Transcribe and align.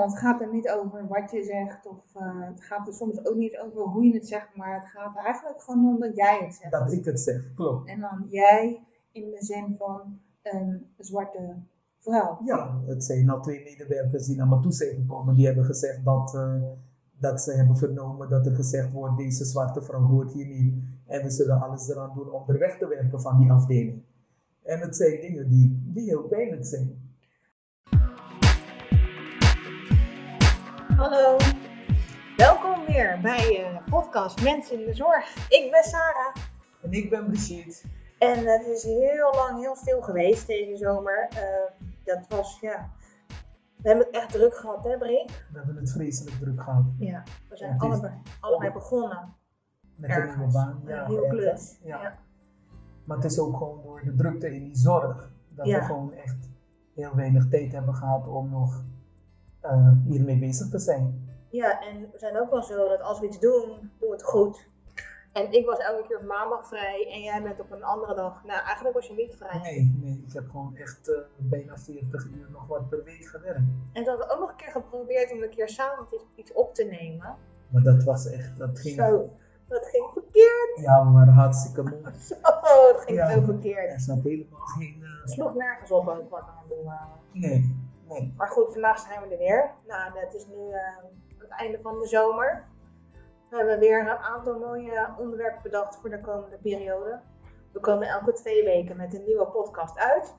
want 0.00 0.12
het 0.12 0.20
gaat 0.20 0.40
er 0.40 0.52
niet 0.52 0.70
over 0.70 1.08
wat 1.08 1.30
je 1.30 1.44
zegt, 1.44 1.86
of 1.86 2.14
eh, 2.14 2.46
het 2.46 2.62
gaat 2.62 2.86
er 2.86 2.94
soms 2.94 3.24
ook 3.26 3.36
niet 3.36 3.58
over 3.58 3.82
hoe 3.82 4.04
je 4.04 4.14
het 4.14 4.28
zegt, 4.28 4.56
maar 4.56 4.80
het 4.80 4.88
gaat 4.88 5.16
er 5.16 5.24
eigenlijk 5.24 5.62
gewoon 5.62 5.94
om 5.94 6.00
dat 6.00 6.16
jij 6.16 6.38
het 6.44 6.54
zegt. 6.54 6.72
Dat 6.72 6.92
ik 6.92 7.04
het 7.04 7.20
zeg, 7.20 7.54
klopt. 7.54 7.88
En 7.88 8.00
dan 8.00 8.26
jij 8.28 8.84
in 9.12 9.30
de 9.30 9.44
zin 9.44 9.74
van 9.78 10.18
een 10.42 10.86
zwarte 10.98 11.54
vrouw. 11.98 12.38
Ja, 12.44 12.80
het 12.86 13.04
zijn 13.04 13.30
al 13.30 13.40
twee 13.40 13.62
medewerkers 13.64 14.26
die 14.26 14.36
naar 14.36 14.48
me 14.48 14.60
toe 14.60 14.72
zijn 14.72 14.94
gekomen. 14.94 15.34
Die 15.34 15.46
hebben 15.46 15.64
gezegd 15.64 16.04
dat, 16.04 16.34
eh, 16.34 16.62
dat 17.18 17.40
ze 17.40 17.52
hebben 17.52 17.76
vernomen 17.76 18.28
dat 18.28 18.46
er 18.46 18.54
gezegd 18.54 18.92
wordt, 18.92 19.16
deze 19.16 19.44
zwarte 19.44 19.82
vrouw 19.82 20.02
hoort 20.02 20.32
hier 20.32 20.46
niet. 20.46 20.74
En 21.06 21.22
we 21.22 21.30
zullen 21.30 21.60
alles 21.60 21.88
eraan 21.88 22.12
doen 22.14 22.30
om 22.30 22.42
er 22.46 22.58
weg 22.58 22.78
te 22.78 22.88
werken 22.88 23.20
van 23.20 23.38
die 23.38 23.52
afdeling. 23.52 24.02
En 24.62 24.80
het 24.80 24.96
zijn 24.96 25.20
dingen 25.20 25.48
die, 25.48 25.82
die 25.84 26.04
heel 26.04 26.22
pijnlijk 26.22 26.66
zijn. 26.66 27.09
Hallo, 31.00 31.36
welkom 32.36 32.84
weer 32.86 33.18
bij 33.22 33.72
uh, 33.72 33.88
podcast 33.90 34.42
Mensen 34.42 34.80
in 34.80 34.86
de 34.86 34.94
Zorg. 34.94 35.48
Ik 35.48 35.70
ben 35.70 35.84
Sarah. 35.84 36.34
En 36.82 36.92
ik 36.92 37.10
ben 37.10 37.26
Brigitte. 37.26 37.88
En 38.18 38.46
het 38.46 38.66
is 38.66 38.82
heel 38.82 39.32
lang 39.34 39.60
heel 39.60 39.76
stil 39.76 40.02
geweest 40.02 40.46
deze 40.46 40.76
zomer. 40.76 41.28
Uh, 41.32 41.40
dat 42.04 42.26
was, 42.28 42.58
ja... 42.60 42.90
We 43.76 43.88
hebben 43.88 44.06
het 44.06 44.14
echt 44.14 44.30
druk 44.30 44.54
gehad, 44.54 44.84
hè 44.84 44.98
Brie? 44.98 45.24
We 45.52 45.58
hebben 45.58 45.76
het 45.76 45.92
vreselijk 45.92 46.36
druk 46.36 46.62
gehad. 46.62 46.84
Ja, 46.98 47.22
we 47.48 47.56
zijn 47.56 47.78
allebei, 47.78 48.12
allebei 48.40 48.72
begonnen. 48.72 49.34
Met 49.96 50.10
een 50.10 50.26
nieuwe 50.26 50.52
baan. 50.52 50.82
Ja, 50.86 51.02
een 51.02 51.08
nieuwe 51.08 51.28
klus. 51.28 51.78
Ja. 51.82 52.02
ja. 52.02 52.18
Maar 53.04 53.16
het 53.16 53.26
is 53.26 53.38
ook 53.38 53.56
gewoon 53.56 53.82
door 53.82 54.02
de 54.04 54.14
drukte 54.14 54.54
in 54.54 54.64
die 54.64 54.76
zorg. 54.76 55.32
Dat 55.48 55.66
we 55.66 55.82
gewoon 55.82 56.12
echt 56.12 56.48
heel 56.94 57.14
weinig 57.14 57.48
tijd 57.48 57.72
hebben 57.72 57.94
gehad 57.94 58.26
om 58.26 58.50
nog 58.50 58.84
uh, 59.64 59.92
hiermee 60.06 60.38
bezig 60.38 60.68
te 60.68 60.78
zijn. 60.78 61.28
Ja, 61.50 61.80
en 61.80 62.00
we 62.12 62.18
zijn 62.18 62.40
ook 62.40 62.50
wel 62.50 62.62
zo 62.62 62.88
dat 62.88 63.00
als 63.00 63.20
we 63.20 63.26
iets 63.26 63.40
doen, 63.40 63.90
doen 63.98 64.08
we 64.08 64.10
het 64.10 64.22
goed. 64.22 64.68
En 65.32 65.52
ik 65.52 65.66
was 65.66 65.78
elke 65.78 66.08
keer 66.08 66.24
maandag 66.24 66.66
vrij 66.66 67.08
en 67.12 67.20
jij 67.20 67.42
bent 67.42 67.60
op 67.60 67.70
een 67.70 67.82
andere 67.82 68.14
dag. 68.14 68.44
Nou, 68.44 68.64
eigenlijk 68.64 68.94
was 68.94 69.06
je 69.06 69.14
niet 69.14 69.34
vrij. 69.36 69.58
Nee, 69.58 69.98
nee 70.02 70.24
ik 70.26 70.32
heb 70.32 70.50
gewoon 70.50 70.76
echt 70.76 71.08
uh, 71.08 71.16
bijna 71.36 71.78
40 71.78 72.24
uur 72.24 72.46
nog 72.50 72.66
wat 72.66 72.88
per 72.88 73.04
week 73.04 73.24
gewerkt. 73.24 73.58
En 73.92 74.04
toen 74.04 74.04
hadden 74.04 74.26
we 74.26 74.32
ook 74.32 74.40
nog 74.40 74.50
een 74.50 74.56
keer 74.56 74.70
geprobeerd 74.70 75.32
om 75.32 75.42
een 75.42 75.50
keer 75.50 75.68
samen 75.68 76.06
iets, 76.34 76.52
op 76.52 76.74
te 76.74 76.84
nemen. 76.84 77.36
Maar 77.68 77.82
dat 77.82 78.02
was 78.02 78.26
echt, 78.26 78.58
dat 78.58 78.78
ging... 78.78 78.94
Zo, 78.94 79.30
dat 79.68 79.86
ging 79.86 80.10
verkeerd. 80.12 80.72
Ja, 80.74 81.06
we 81.06 81.12
waren 81.12 81.32
hartstikke 81.32 81.82
moe. 81.82 82.12
Zo, 82.28 82.34
het 82.92 83.00
ging 83.00 83.18
ja, 83.18 83.32
zo 83.32 83.40
verkeerd. 83.40 83.92
Er 83.92 84.00
zat 84.00 84.22
helemaal 84.22 84.60
geen... 84.60 84.96
Uh... 85.00 85.20
Het 85.20 85.30
sloeg 85.30 85.54
nergens 85.54 85.90
op 85.90 86.08
ook 86.08 86.30
wat 86.30 86.40
aan 86.40 86.58
het 86.60 86.68
doen 86.68 86.84
waren. 86.84 87.18
Nee. 87.32 87.89
Maar 88.36 88.48
goed, 88.48 88.72
vandaag 88.72 88.98
zijn 88.98 89.20
we 89.20 89.28
er 89.28 89.38
weer. 89.38 89.74
Nou, 89.86 90.18
het 90.18 90.34
is 90.34 90.46
nu 90.46 90.68
uh, 90.68 90.78
het 91.38 91.50
einde 91.50 91.80
van 91.82 91.98
de 91.98 92.06
zomer. 92.06 92.68
We 93.50 93.56
hebben 93.56 93.78
weer 93.78 94.00
een 94.00 94.08
aantal 94.08 94.58
mooie 94.58 95.14
onderwerpen 95.18 95.62
bedacht 95.62 95.96
voor 95.96 96.10
de 96.10 96.20
komende 96.20 96.56
periode. 96.56 97.20
We 97.72 97.80
komen 97.80 98.08
elke 98.08 98.32
twee 98.32 98.64
weken 98.64 98.96
met 98.96 99.14
een 99.14 99.24
nieuwe 99.24 99.46
podcast 99.46 99.98
uit. 99.98 100.36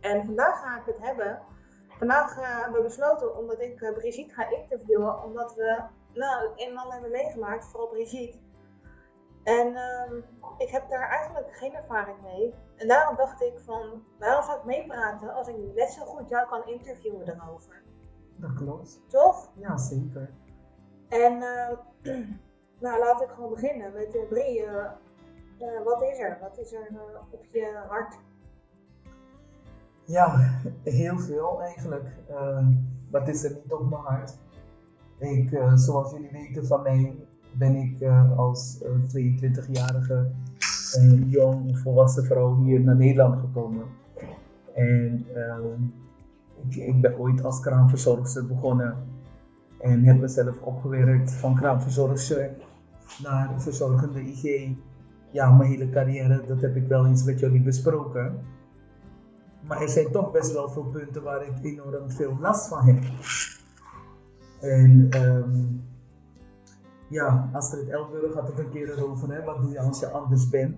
En 0.00 0.24
vandaag 0.24 0.60
ga 0.60 0.78
ik 0.78 0.86
het 0.86 0.98
hebben. 0.98 1.42
Vandaag 1.88 2.38
uh, 2.38 2.60
hebben 2.62 2.80
we 2.80 2.86
besloten, 2.86 3.36
omdat 3.36 3.60
ik 3.60 3.80
uh, 3.80 3.92
Brigitte 3.92 4.34
ga 4.34 4.50
interviewen, 4.50 5.22
omdat 5.22 5.54
we 5.54 5.82
nou, 6.14 6.50
een 6.56 6.78
en 6.78 6.90
hebben 6.90 7.10
meegemaakt, 7.10 7.66
vooral 7.66 7.88
Brigitte. 7.88 8.38
En 9.46 9.72
uh, 9.72 10.22
ik 10.58 10.68
heb 10.68 10.88
daar 10.88 11.08
eigenlijk 11.08 11.56
geen 11.56 11.74
ervaring 11.74 12.22
mee. 12.22 12.54
En 12.76 12.88
daarom 12.88 13.16
dacht 13.16 13.42
ik 13.42 13.58
van, 13.58 14.02
waarom 14.18 14.44
zou 14.44 14.58
ik 14.58 14.64
meepraten 14.64 15.34
als 15.34 15.48
ik 15.48 15.56
net 15.74 15.90
zo 15.90 16.04
goed 16.04 16.28
jou 16.28 16.48
kan 16.48 16.66
interviewen 16.66 17.26
daarover? 17.26 17.82
Dat 18.36 18.54
klopt. 18.54 19.00
Toch? 19.08 19.50
Ja, 19.54 19.76
zeker. 19.76 20.30
En 21.08 21.32
uh, 21.32 21.70
nou, 22.84 22.98
laat 22.98 23.22
ik 23.22 23.28
gewoon 23.28 23.50
beginnen 23.50 23.92
met 23.92 24.28
Brie. 24.28 24.64
Uh, 24.64 24.90
wat 25.84 26.02
is 26.02 26.18
er? 26.18 26.38
Wat 26.40 26.58
is 26.58 26.72
er 26.72 26.88
op 27.30 27.44
je 27.50 27.84
hart? 27.88 28.18
Ja, 30.04 30.60
heel 30.82 31.18
veel 31.18 31.62
eigenlijk. 31.62 32.08
wat 33.10 33.28
is 33.28 33.44
er 33.44 33.54
niet 33.54 33.72
op 33.72 33.90
mijn 33.90 34.02
hart? 34.02 34.38
Ik, 35.18 35.60
zoals 35.74 36.12
jullie 36.12 36.30
weten 36.30 36.66
van 36.66 36.82
mij, 36.82 37.25
ben 37.58 37.76
ik 37.76 38.02
als 38.36 38.78
22-jarige 39.16 40.30
een 40.92 41.28
jong 41.28 41.78
volwassen 41.78 42.24
vrouw 42.24 42.62
hier 42.62 42.80
naar 42.80 42.96
Nederland 42.96 43.40
gekomen. 43.40 43.84
En 44.74 45.26
ehm, 45.34 45.82
ik, 46.68 46.76
ik, 46.76 47.00
ben 47.00 47.18
ooit 47.18 47.44
als 47.44 47.60
kraamverzorgster 47.60 48.46
begonnen. 48.46 48.96
En 49.80 50.04
heb 50.04 50.20
mezelf 50.20 50.60
opgewerkt 50.60 51.32
van 51.32 51.54
kraamverzorgster 51.54 52.50
naar 53.22 53.60
verzorgende 53.60 54.20
IG. 54.20 54.70
Ja, 55.30 55.50
mijn 55.50 55.70
hele 55.70 55.90
carrière, 55.90 56.42
dat 56.46 56.60
heb 56.60 56.76
ik 56.76 56.88
wel 56.88 57.06
eens 57.06 57.24
met 57.24 57.40
jullie 57.40 57.62
besproken. 57.62 58.38
Maar 59.66 59.80
er 59.80 59.88
zijn 59.88 60.10
toch 60.10 60.32
best 60.32 60.52
wel 60.52 60.68
veel 60.68 60.84
punten 60.84 61.22
waar 61.22 61.46
ik 61.46 61.52
enorm 61.62 62.10
veel 62.10 62.36
last 62.40 62.68
van 62.68 62.84
heb. 62.84 63.02
En 64.60 65.08
um, 65.22 65.82
ja, 67.08 67.48
Astrid 67.52 67.88
Elburg 67.88 68.34
had 68.34 68.48
het 68.48 68.58
een 68.58 68.70
keer 68.70 68.90
erover, 68.90 69.34
hè? 69.34 69.44
wat 69.44 69.62
doe 69.62 69.70
je 69.70 69.80
als 69.80 70.00
je 70.00 70.10
anders 70.10 70.48
bent? 70.48 70.76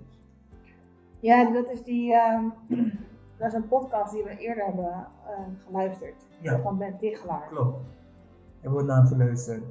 Ja, 1.21 1.51
dat 1.53 1.71
is 1.71 1.83
die, 1.83 2.15
um, 2.15 2.53
dat 3.39 3.47
is 3.47 3.53
een 3.53 3.69
podcast 3.69 4.13
die 4.13 4.25
we 4.25 4.37
eerder 4.37 4.65
hebben 4.65 5.07
uh, 5.27 5.65
geluisterd. 5.67 6.27
Ja. 6.41 6.61
Van 6.61 6.79
Ben 6.79 6.99
Tichelaar. 6.99 7.49
Klopt. 7.49 7.81
Er 8.61 8.71
wordt 8.71 8.87
naar 8.87 9.07
geluisterd. 9.07 9.63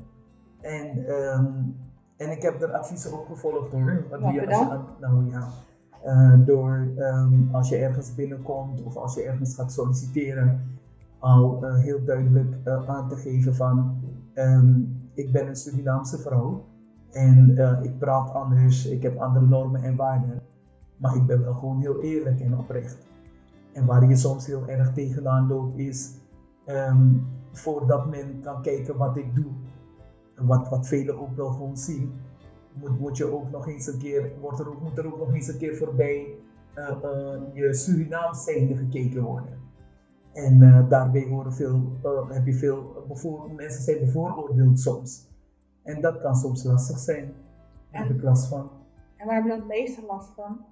En, 0.61 1.11
um, 1.11 1.75
en 2.17 2.31
ik 2.31 2.41
heb 2.41 2.61
er 2.61 2.73
adviezen 2.73 3.13
op 3.13 3.25
gevolgd 3.25 3.71
hoor. 3.71 4.03
Wat 4.09 4.19
doe 4.19 4.31
je 4.31 4.47
als 4.47 4.57
je, 4.57 4.79
nou 4.99 5.29
ja, 5.29 5.47
uh, 6.05 6.45
door 6.45 6.87
um, 6.97 7.49
als 7.51 7.69
je 7.69 7.75
ergens 7.75 8.15
binnenkomt 8.15 8.83
of 8.83 8.95
als 8.95 9.13
je 9.13 9.23
ergens 9.23 9.55
gaat 9.55 9.71
solliciteren, 9.71 10.77
al 11.19 11.63
uh, 11.63 11.77
heel 11.77 12.03
duidelijk 12.05 12.55
uh, 12.65 12.89
aan 12.89 13.09
te 13.09 13.15
geven 13.15 13.55
van 13.55 14.01
ik 15.17 15.31
ben 15.31 15.47
een 15.47 15.55
Surinaamse 15.55 16.17
vrouw 16.17 16.65
en 17.11 17.49
uh, 17.49 17.79
ik 17.81 17.99
praat 17.99 18.33
anders, 18.33 18.85
ik 18.85 19.03
heb 19.03 19.17
andere 19.17 19.45
normen 19.45 19.83
en 19.83 19.95
waarden. 19.95 20.41
Maar 20.97 21.15
ik 21.15 21.25
ben 21.25 21.41
wel 21.41 21.53
gewoon 21.53 21.79
heel 21.79 22.01
eerlijk 22.01 22.39
en 22.39 22.57
oprecht. 22.57 23.07
En 23.73 23.85
waar 23.85 24.09
je 24.09 24.15
soms 24.15 24.45
heel 24.45 24.67
erg 24.67 24.93
tegenaan 24.93 25.47
loopt 25.47 25.77
is, 25.77 26.13
um, 26.65 27.27
voordat 27.51 28.09
men 28.09 28.41
kan 28.41 28.61
kijken 28.61 28.97
wat 28.97 29.17
ik 29.17 29.35
doe, 29.35 29.51
wat, 30.35 30.69
wat 30.69 30.87
velen 30.87 31.19
ook 31.19 31.35
wel 31.35 31.49
gewoon 31.49 31.77
zien, 31.77 32.11
moet, 32.99 33.17
je 33.17 33.31
ook 33.33 33.51
nog 33.51 33.67
eens 33.67 33.87
een 33.87 33.99
keer, 33.99 34.31
wordt 34.41 34.59
er 34.59 34.69
ook, 34.69 34.81
moet 34.81 34.97
er 34.97 35.05
ook 35.05 35.17
nog 35.17 35.33
eens 35.33 35.47
een 35.47 35.57
keer 35.57 35.75
voorbij 35.75 36.27
uh, 36.75 36.89
uh, 37.03 37.41
je 37.53 37.73
Surinaams 37.73 38.43
zijnde 38.43 38.75
gekeken 38.75 39.23
worden. 39.23 39.56
En 40.37 40.61
uh, 40.61 40.89
daarbij 40.89 41.27
horen 41.29 41.53
veel, 41.53 41.97
heb 42.29 42.45
je 42.45 42.53
veel, 42.53 43.05
mensen 43.55 43.81
zijn 43.83 43.99
bevooroordeeld 43.99 44.79
soms. 44.79 45.27
En 45.83 46.01
dat 46.01 46.21
kan 46.21 46.35
soms 46.35 46.63
lastig 46.63 46.99
zijn. 46.99 47.33
Daar 47.91 48.07
heb 48.07 48.15
ik 48.15 48.23
last 48.23 48.47
van. 48.47 48.69
En 49.15 49.25
waar 49.25 49.35
heb 49.35 49.43
je 49.43 49.49
dan 49.49 49.59
het 49.59 49.67
meeste 49.67 50.05
last 50.05 50.29
van? 50.35 50.65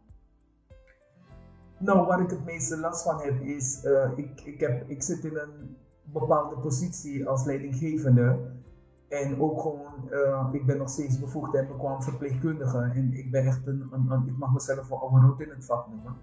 Nou, 1.78 2.08
waar 2.08 2.22
ik 2.22 2.30
het 2.30 2.46
meeste 2.46 2.78
last 2.78 3.04
van 3.04 3.22
heb 3.22 3.42
is, 3.42 3.86
uh, 3.86 4.12
ik, 4.16 4.42
ik, 4.42 4.60
heb, 4.60 4.90
ik 4.90 5.02
zit 5.02 5.24
in 5.24 5.38
een 5.38 5.78
bepaalde 6.04 6.58
positie 6.58 7.28
als 7.28 7.46
leidinggevende. 7.46 8.52
En 9.10 9.42
ook 9.42 9.62
gewoon, 9.62 10.10
uh, 10.12 10.50
ik 10.52 10.66
ben 10.66 10.78
nog 10.78 10.90
steeds 10.90 11.20
bevoegd 11.20 11.56
en 11.56 11.68
bekwaam 11.68 12.02
verpleegkundige. 12.02 12.78
En 12.78 13.14
ik 13.14 13.32
ben 13.32 13.46
echt 13.46 13.68
een, 13.68 13.88
een, 13.92 14.12
een 14.12 14.28
ik 14.28 14.38
mag 14.38 14.54
mezelf 14.54 14.88
wel 14.88 15.10
oude 15.10 15.44
in 15.44 15.50
het 15.50 15.66
vak 15.66 15.88
noemen. 15.88 16.16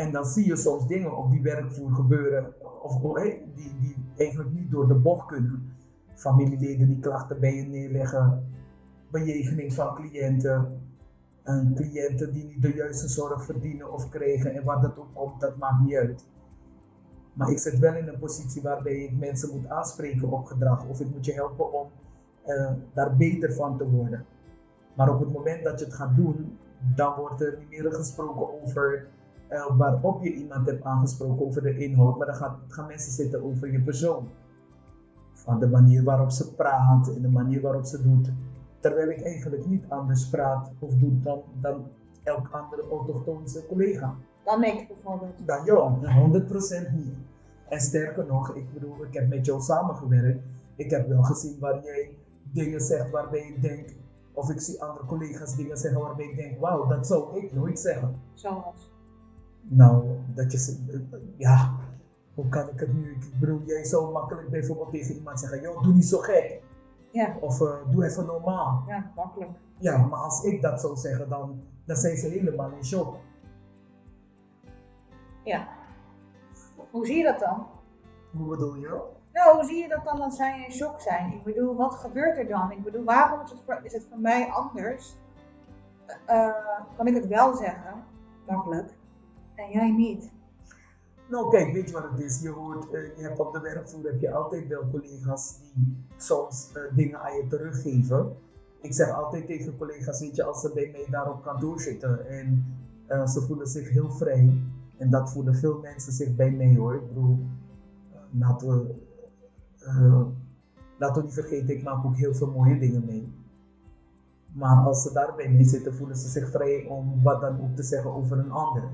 En 0.00 0.12
dan 0.12 0.24
zie 0.24 0.46
je 0.46 0.56
soms 0.56 0.86
dingen 0.86 1.16
op 1.16 1.30
die 1.30 1.42
werkvloer 1.42 1.94
gebeuren, 1.94 2.54
of, 2.82 3.02
oh, 3.02 3.22
die, 3.54 3.78
die 3.80 3.96
eigenlijk 4.16 4.52
niet 4.52 4.70
door 4.70 4.88
de 4.88 4.94
bocht 4.94 5.26
kunnen. 5.26 5.72
Familieleden 6.14 6.86
die 6.86 6.98
klachten 6.98 7.40
bij 7.40 7.54
je 7.54 7.62
neerleggen, 7.62 8.46
bejegening 9.10 9.72
van 9.72 9.94
cliënten, 9.94 10.80
en 11.42 11.72
cliënten 11.74 12.32
die 12.32 12.44
niet 12.44 12.62
de 12.62 12.74
juiste 12.74 13.08
zorg 13.08 13.44
verdienen 13.44 13.92
of 13.92 14.08
kregen 14.08 14.54
en 14.54 14.64
waar 14.64 14.80
dat 14.80 14.98
ook 14.98 15.14
komt, 15.14 15.40
dat 15.40 15.56
maakt 15.56 15.84
niet 15.84 15.94
uit. 15.94 16.26
Maar 17.32 17.50
ik 17.50 17.58
zit 17.58 17.78
wel 17.78 17.94
in 17.94 18.08
een 18.08 18.18
positie 18.18 18.62
waarbij 18.62 18.96
ik 18.96 19.18
mensen 19.18 19.50
moet 19.52 19.68
aanspreken 19.68 20.30
op 20.30 20.44
gedrag 20.44 20.86
of 20.86 21.00
ik 21.00 21.10
moet 21.10 21.24
je 21.24 21.32
helpen 21.32 21.72
om 21.72 21.88
uh, 22.46 22.70
daar 22.92 23.16
beter 23.16 23.52
van 23.52 23.76
te 23.78 23.90
worden. 23.90 24.24
Maar 24.96 25.14
op 25.14 25.20
het 25.20 25.32
moment 25.32 25.64
dat 25.64 25.78
je 25.78 25.84
het 25.84 25.94
gaat 25.94 26.16
doen, 26.16 26.58
dan 26.94 27.14
wordt 27.14 27.40
er 27.40 27.56
niet 27.58 27.68
meer 27.68 27.92
gesproken 27.92 28.62
over 28.62 29.08
uh, 29.50 29.76
waarop 29.76 30.22
je 30.22 30.32
iemand 30.34 30.66
hebt 30.66 30.84
aangesproken, 30.84 31.46
over 31.46 31.62
de 31.62 31.78
inhoud, 31.78 32.18
maar 32.18 32.26
dan 32.26 32.36
gaan, 32.36 32.58
gaan 32.68 32.86
mensen 32.86 33.12
zitten 33.12 33.44
over 33.44 33.72
je 33.72 33.80
persoon. 33.80 34.28
Van 35.32 35.60
de 35.60 35.68
manier 35.68 36.04
waarop 36.04 36.30
ze 36.30 36.54
praat 36.54 37.14
en 37.14 37.22
de 37.22 37.28
manier 37.28 37.60
waarop 37.60 37.84
ze 37.84 38.02
doet. 38.02 38.32
Terwijl 38.80 39.08
ik 39.08 39.22
eigenlijk 39.22 39.66
niet 39.66 39.84
anders 39.88 40.28
praat 40.28 40.70
of 40.78 40.94
doe 40.94 41.20
dan, 41.22 41.42
dan 41.60 41.86
elk 42.22 42.48
andere 42.50 42.82
autochtoonse 42.90 43.66
collega. 43.66 44.14
Dan 44.44 44.64
ik 44.64 44.88
bijvoorbeeld. 44.88 45.46
Dan 45.46 45.64
jou, 45.64 45.92
100% 46.88 46.92
niet. 46.92 47.14
En 47.68 47.80
sterker 47.80 48.26
nog, 48.26 48.54
ik 48.54 48.72
bedoel, 48.72 49.04
ik 49.04 49.14
heb 49.14 49.28
met 49.28 49.46
jou 49.46 49.60
samengewerkt. 49.60 50.44
Ik 50.76 50.90
heb 50.90 51.08
wel 51.08 51.22
gezien 51.22 51.58
waar 51.58 51.84
jij 51.84 52.16
dingen 52.52 52.80
zegt 52.80 53.10
waarbij 53.10 53.40
ik 53.40 53.62
denk, 53.62 53.94
of 54.32 54.50
ik 54.50 54.60
zie 54.60 54.82
andere 54.82 55.06
collega's 55.06 55.56
dingen 55.56 55.76
zeggen 55.76 56.00
waarbij 56.00 56.26
ik 56.26 56.36
denk, 56.36 56.60
wauw, 56.60 56.86
dat 56.86 57.06
zou 57.06 57.40
ik 57.40 57.52
nooit 57.52 57.78
zeggen. 57.78 58.20
Zoals? 58.34 58.90
Nou, 59.62 60.04
dat 60.34 60.52
je, 60.52 60.58
ze- 60.58 61.06
ja, 61.36 61.74
hoe 62.34 62.48
kan 62.48 62.68
ik 62.68 62.80
het 62.80 62.92
nu? 62.92 63.10
Ik 63.12 63.40
bedoel, 63.40 63.62
jij 63.64 63.84
zou 63.84 64.12
makkelijk 64.12 64.50
bijvoorbeeld 64.50 64.90
tegen 64.90 65.14
iemand 65.14 65.40
zeggen, 65.40 65.60
joh, 65.60 65.82
doe 65.82 65.92
niet 65.92 66.04
zo 66.06 66.18
gek. 66.18 66.62
Ja, 67.10 67.36
Of 67.40 67.60
eh, 67.60 67.74
doe 67.90 68.04
even 68.04 68.26
normaal. 68.26 68.84
ja, 68.86 69.12
makkelijk. 69.16 69.50
Ja, 69.78 69.96
maar 70.06 70.18
als 70.18 70.44
ik 70.44 70.62
dat 70.62 70.80
zou 70.80 70.96
zeggen, 70.96 71.28
dan, 71.28 71.62
dan 71.84 71.96
zijn 71.96 72.16
ze 72.16 72.28
helemaal 72.28 72.70
in 72.70 72.84
shock. 72.84 73.16
Ja. 75.44 75.68
Hoe 76.90 77.06
zie 77.06 77.16
je 77.16 77.24
dat 77.24 77.38
dan? 77.38 77.66
Hoe 78.36 78.48
bedoel 78.48 78.74
je? 78.74 79.02
Nou, 79.32 79.54
hoe 79.56 79.64
zie 79.64 79.82
je 79.82 79.88
dat 79.88 80.04
dan 80.04 80.18
dat 80.18 80.34
zij 80.34 80.64
in 80.64 80.72
shock 80.72 81.00
zijn? 81.00 81.32
Ik 81.32 81.42
bedoel, 81.44 81.76
wat 81.76 81.94
gebeurt 81.94 82.38
er 82.38 82.48
dan? 82.48 82.70
Ik 82.70 82.82
bedoel, 82.82 83.04
waarom 83.04 83.40
is 83.40 83.50
het 83.50 83.60
voor, 83.66 83.80
is 83.82 83.92
het 83.92 84.06
voor 84.10 84.18
mij 84.20 84.48
anders? 84.50 85.16
Eh, 86.26 86.48
kan 86.96 87.06
ik 87.06 87.14
het 87.14 87.26
wel 87.26 87.54
zeggen, 87.56 88.04
makkelijk, 88.46 88.92
en 89.60 89.70
jij 89.70 89.90
niet? 89.90 90.30
Nou 91.30 91.50
kijk, 91.50 91.72
weet 91.72 91.86
je 91.86 91.92
wat 91.92 92.10
het 92.10 92.20
is? 92.20 92.40
Je, 92.40 92.48
hoort, 92.48 92.90
eh, 92.90 93.16
je 93.16 93.22
hebt 93.22 93.38
op 93.38 93.52
de 93.52 93.60
werkvloer 93.60 94.04
heb 94.04 94.20
je 94.20 94.32
altijd 94.32 94.66
wel 94.68 94.90
collega's 94.90 95.58
die 95.74 95.96
soms 96.16 96.70
eh, 96.74 96.96
dingen 96.96 97.20
aan 97.20 97.36
je 97.36 97.46
teruggeven. 97.46 98.36
Ik 98.80 98.94
zeg 98.94 99.10
altijd 99.10 99.46
tegen 99.46 99.76
collega's, 99.76 100.20
weet 100.20 100.36
je, 100.36 100.44
als 100.44 100.60
ze 100.60 100.70
bij 100.74 100.88
mij 100.92 101.06
daar 101.10 101.30
op 101.30 101.42
kantoor 101.42 101.80
zitten 101.80 102.28
en 102.28 102.64
eh, 103.06 103.26
ze 103.26 103.40
voelen 103.40 103.66
zich 103.66 103.90
heel 103.90 104.10
vrij. 104.10 104.52
En 104.96 105.10
dat 105.10 105.32
voelen 105.32 105.54
veel 105.54 105.78
mensen 105.78 106.12
zich 106.12 106.36
bij 106.36 106.50
mij 106.50 106.74
hoor. 106.76 106.94
Ik 106.94 107.08
bedoel, 107.08 107.38
laten 108.30 108.68
we, 108.68 108.94
laten 110.98 111.16
we 111.16 111.22
niet 111.22 111.34
vergeten, 111.34 111.76
ik 111.76 111.82
maak 111.82 112.04
ook 112.04 112.16
heel 112.16 112.34
veel 112.34 112.50
mooie 112.50 112.78
dingen 112.78 113.04
mee. 113.04 113.32
Maar 114.52 114.76
als 114.76 115.02
ze 115.02 115.12
daar 115.12 115.34
bij 115.36 115.48
mij 115.48 115.64
zitten, 115.64 115.94
voelen 115.94 116.16
ze 116.16 116.28
zich 116.28 116.50
vrij 116.50 116.84
om 116.84 117.22
wat 117.22 117.40
dan 117.40 117.60
ook 117.60 117.76
te 117.76 117.82
zeggen 117.82 118.12
over 118.12 118.38
een 118.38 118.50
ander. 118.50 118.90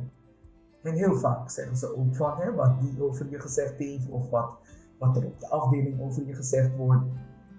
En 0.87 0.94
heel 0.94 1.17
vaak 1.17 1.50
zeggen 1.50 1.77
ze 1.77 1.97
ook 1.97 2.17
van 2.17 2.37
hè, 2.37 2.55
wat 2.55 2.81
die 2.81 3.03
over 3.03 3.31
je 3.31 3.41
gezegd 3.41 3.79
heeft 3.79 4.09
of 4.09 4.31
wat, 4.31 4.59
wat 4.99 5.17
er 5.17 5.27
op 5.27 5.41
de 5.41 5.49
afdeling 5.49 6.00
over 6.00 6.27
je 6.27 6.35
gezegd 6.35 6.77
wordt. 6.77 7.05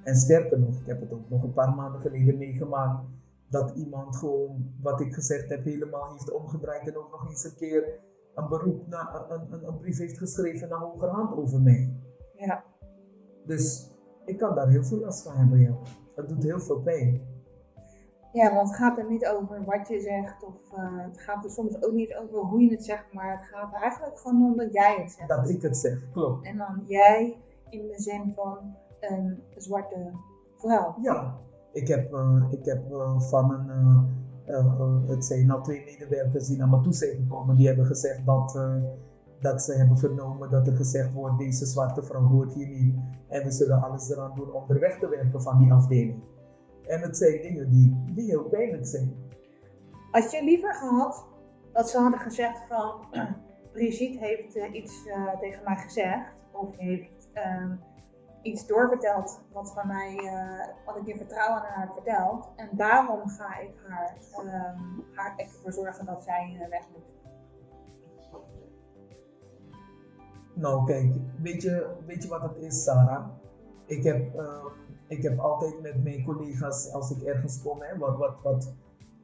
En 0.04 0.16
sterker 0.16 0.60
nog, 0.60 0.80
ik 0.80 0.86
heb 0.86 1.00
het 1.00 1.12
ook 1.12 1.30
nog 1.30 1.44
een 1.44 1.54
paar 1.54 1.76
maanden 1.76 2.02
geleden 2.02 2.38
meegemaakt 2.38 3.06
dat 3.50 3.76
iemand 3.76 4.16
gewoon 4.16 4.74
wat 4.82 5.02
ik 5.02 5.14
gezegd 5.14 5.50
heb 5.50 5.64
helemaal 5.64 6.12
heeft 6.12 6.32
omgedraaid 6.32 6.88
en 6.88 6.98
ook 6.98 7.12
nog 7.12 7.30
eens 7.30 7.44
een 7.44 7.56
keer 7.56 8.00
een 8.36 8.48
beroep 8.48 8.88
naar 8.88 9.26
een, 9.30 9.54
een, 9.54 9.68
een 9.68 9.78
brief 9.78 9.98
heeft 9.98 10.18
geschreven 10.18 10.70
naar 10.70 10.80
hogerhand 10.80 11.38
over 11.38 11.62
mij. 11.62 11.94
Ja, 12.38 12.64
Dus 13.46 13.92
ik 14.26 14.38
kan 14.38 14.56
daar 14.56 14.70
heel 14.70 14.84
veel 14.84 15.00
last 15.00 15.24
van 15.24 15.36
hebben, 15.36 15.60
ja. 15.60 15.78
Het 16.16 16.30
doet 16.30 16.44
heel 16.44 16.60
veel 16.60 16.82
pijn. 16.82 17.22
Ja 18.38 18.54
want 18.54 18.68
het 18.68 18.78
gaat 18.78 18.98
er 18.98 19.10
niet 19.10 19.28
over 19.28 19.66
wat 19.66 19.88
je 19.88 20.00
zegt, 20.00 20.44
of 20.44 20.78
eh, 20.78 21.04
het 21.04 21.20
gaat 21.20 21.44
er 21.44 21.52
soms 21.52 21.84
ook 21.84 21.94
niet 21.94 22.16
over 22.16 22.40
hoe 22.40 22.62
je 22.62 22.72
het 22.72 22.86
zegt, 22.86 23.14
maar 23.14 23.38
het 23.38 23.46
gaat 23.46 23.74
eigenlijk 23.74 24.20
gewoon 24.20 24.52
om 24.52 24.58
dat 24.58 24.74
jij 24.74 24.98
het 25.02 25.12
zegt. 25.12 25.30
Dat 25.30 25.50
ik 25.50 25.62
het 25.62 25.78
zeg, 25.78 26.12
klopt. 26.12 26.46
En 26.46 26.58
dan 26.58 26.84
jij 26.86 27.38
in 27.70 27.88
de 27.88 28.02
zin 28.02 28.34
van 28.36 28.76
een 29.00 29.44
zwarte 29.56 30.12
vrouw. 30.56 30.96
Ja, 31.02 31.36
ik 31.72 31.88
heb, 31.88 32.14
eh, 32.14 32.44
ik 32.50 32.66
heb 32.66 32.92
eh, 32.92 33.20
van 33.20 33.52
een, 33.52 34.16
het 35.08 35.26
zijn 35.26 35.46
nou 35.46 35.64
twee 35.64 35.84
medewerkers 35.86 36.48
die 36.48 36.58
naar 36.58 36.70
me 36.70 36.82
toe 36.82 36.94
zijn 36.94 37.16
gekomen, 37.16 37.56
die 37.56 37.68
hebben 37.68 37.86
gezegd 37.86 38.26
dat, 38.26 38.60
dat 39.40 39.62
ze 39.62 39.74
hebben 39.74 39.98
vernomen 39.98 40.50
dat 40.50 40.68
er 40.68 40.76
gezegd 40.76 41.14
wordt, 41.14 41.38
deze 41.38 41.66
zwarte 41.66 42.04
vrouw 42.04 42.28
hoort 42.28 42.54
hier 42.54 42.68
niet 42.68 42.96
en 43.28 43.44
we 43.44 43.52
zullen 43.52 43.82
alles 43.82 44.10
eraan 44.10 44.36
doen 44.36 44.52
om 44.52 44.64
er 44.68 44.80
weg 44.80 45.00
te 45.00 45.10
werken 45.10 45.42
van 45.42 45.60
die 45.60 45.74
afdeling. 45.74 46.24
En 46.88 47.02
het 47.02 47.18
zijn 47.18 47.42
dingen 47.42 47.70
die, 47.70 48.14
die 48.16 48.26
heel 48.26 48.44
pijnlijk 48.44 48.86
zijn. 48.86 49.16
Had 50.12 50.32
je 50.32 50.44
liever 50.44 50.74
gehad 50.74 51.26
dat 51.74 51.90
ze 51.90 51.98
hadden 51.98 52.20
gezegd 52.20 52.62
van 52.68 53.06
Brigitte 53.74 54.26
heeft 54.26 54.56
eh, 54.56 54.74
iets 54.74 55.06
eh, 55.06 55.40
tegen 55.40 55.64
mij 55.64 55.76
gezegd 55.76 56.34
of 56.52 56.78
heeft 56.78 57.30
ehm, 57.34 57.76
iets 58.42 58.68
doorverteld 58.68 59.42
wat 59.52 59.74
van 59.74 59.88
mij, 59.88 60.16
eh, 60.16 60.86
wat 60.86 60.98
ik 60.98 61.08
in 61.08 61.18
vertrouwen 61.18 61.62
aan 61.62 61.74
haar 61.74 61.92
verteld 61.94 62.50
en 62.56 62.70
daarom 62.72 63.30
ga 63.30 63.60
ik 63.60 63.72
haar, 63.88 64.18
ehm 64.32 64.80
haar 65.14 65.34
ervoor 65.38 65.74
zorgen 65.74 66.06
dat 66.06 66.24
zij 66.24 66.68
weg 66.70 66.88
moet. 66.94 67.16
Nou 70.54 70.86
kijk, 70.86 71.16
weet 71.42 71.62
je, 71.62 71.96
weet 72.06 72.24
je 72.24 72.30
wat 72.30 72.42
het 72.42 72.58
is 72.58 72.84
Sarah? 72.84 73.28
Ik 73.86 74.04
heb, 74.04 74.32
ik 75.08 75.24
heb 75.24 75.40
altijd 75.40 75.82
met 75.82 76.04
mijn 76.04 76.24
collega's, 76.24 76.92
als 76.92 77.12
ik 77.12 77.22
ergens 77.22 77.62
kom, 77.62 77.82
hè, 77.82 77.98
wat, 77.98 78.18
wat, 78.18 78.36
wat, 78.44 78.74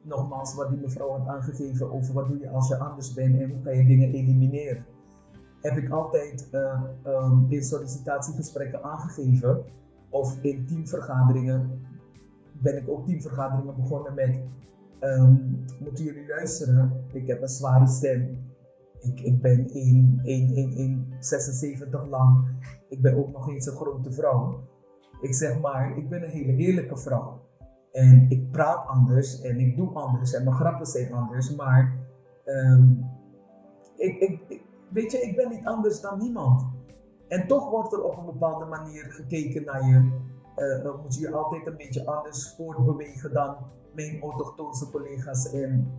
nogmaals 0.02 0.54
wat 0.54 0.70
die 0.70 0.78
mevrouw 0.78 1.10
had 1.10 1.26
aangegeven 1.26 1.92
over 1.92 2.14
wat 2.14 2.28
doe 2.28 2.38
je 2.38 2.48
als 2.48 2.68
je 2.68 2.78
anders 2.78 3.14
bent 3.14 3.40
en 3.40 3.50
hoe 3.50 3.62
kan 3.62 3.76
je 3.76 3.86
dingen 3.86 4.12
elimineren. 4.12 4.84
Heb 5.60 5.76
ik 5.76 5.90
altijd 5.90 6.48
eh, 6.50 6.82
ehm, 7.02 7.38
in 7.48 7.62
sollicitatiegesprekken 7.62 8.82
aangegeven 8.82 9.64
of 10.10 10.38
in 10.42 10.66
teamvergaderingen 10.66 11.82
ben 12.52 12.76
ik 12.76 12.88
ook 12.88 13.06
teamvergaderingen 13.06 13.76
begonnen 13.76 14.14
met 14.14 14.40
ehm, 14.98 15.36
moeten 15.78 16.04
jullie 16.04 16.28
luisteren, 16.28 17.04
ik 17.12 17.26
heb 17.26 17.42
een 17.42 17.48
zware 17.48 17.86
stem. 17.86 18.52
Ik, 19.00 19.20
ik 19.20 19.40
ben 19.40 19.70
1, 19.70 20.20
1, 20.22 20.54
1, 20.54 20.72
1, 20.76 21.06
76 21.18 22.08
lang. 22.08 22.48
Ik 22.88 23.02
ben 23.02 23.16
ook 23.16 23.32
nog 23.32 23.48
eens 23.48 23.66
een 23.66 23.76
grote 23.76 24.12
vrouw. 24.12 24.60
Ik 25.24 25.34
zeg 25.34 25.60
maar, 25.60 25.96
ik 25.96 26.08
ben 26.08 26.22
een 26.22 26.30
hele 26.30 26.56
eerlijke 26.56 26.96
vrouw. 26.96 27.40
En 27.92 28.26
ik 28.28 28.50
praat 28.50 28.86
anders 28.86 29.40
en 29.40 29.58
ik 29.58 29.76
doe 29.76 29.88
anders 29.92 30.32
en 30.34 30.44
mijn 30.44 30.56
grappen 30.56 30.86
zijn 30.86 31.12
anders. 31.12 31.54
Maar 31.54 31.92
ehm, 32.44 32.92
ik, 33.96 34.20
ik, 34.48 34.62
weet 34.90 35.12
je, 35.12 35.18
ik 35.18 35.36
ben 35.36 35.48
niet 35.48 35.66
anders 35.66 36.00
dan 36.00 36.18
niemand. 36.18 36.66
En 37.28 37.46
toch 37.46 37.70
wordt 37.70 37.92
er 37.92 38.02
op 38.02 38.16
een 38.16 38.24
bepaalde 38.24 38.64
manier 38.64 39.04
gekeken 39.04 39.64
naar 39.64 39.86
je. 39.86 40.10
Eh, 40.54 40.84
dan 40.84 41.00
moet 41.00 41.14
je 41.14 41.20
je 41.20 41.32
altijd 41.32 41.66
een 41.66 41.76
beetje 41.76 42.06
anders 42.06 42.54
voortbewegen 42.56 43.32
dan 43.32 43.56
mijn 43.94 44.20
autochtone 44.20 44.90
collega's. 44.90 45.52
En 45.52 45.92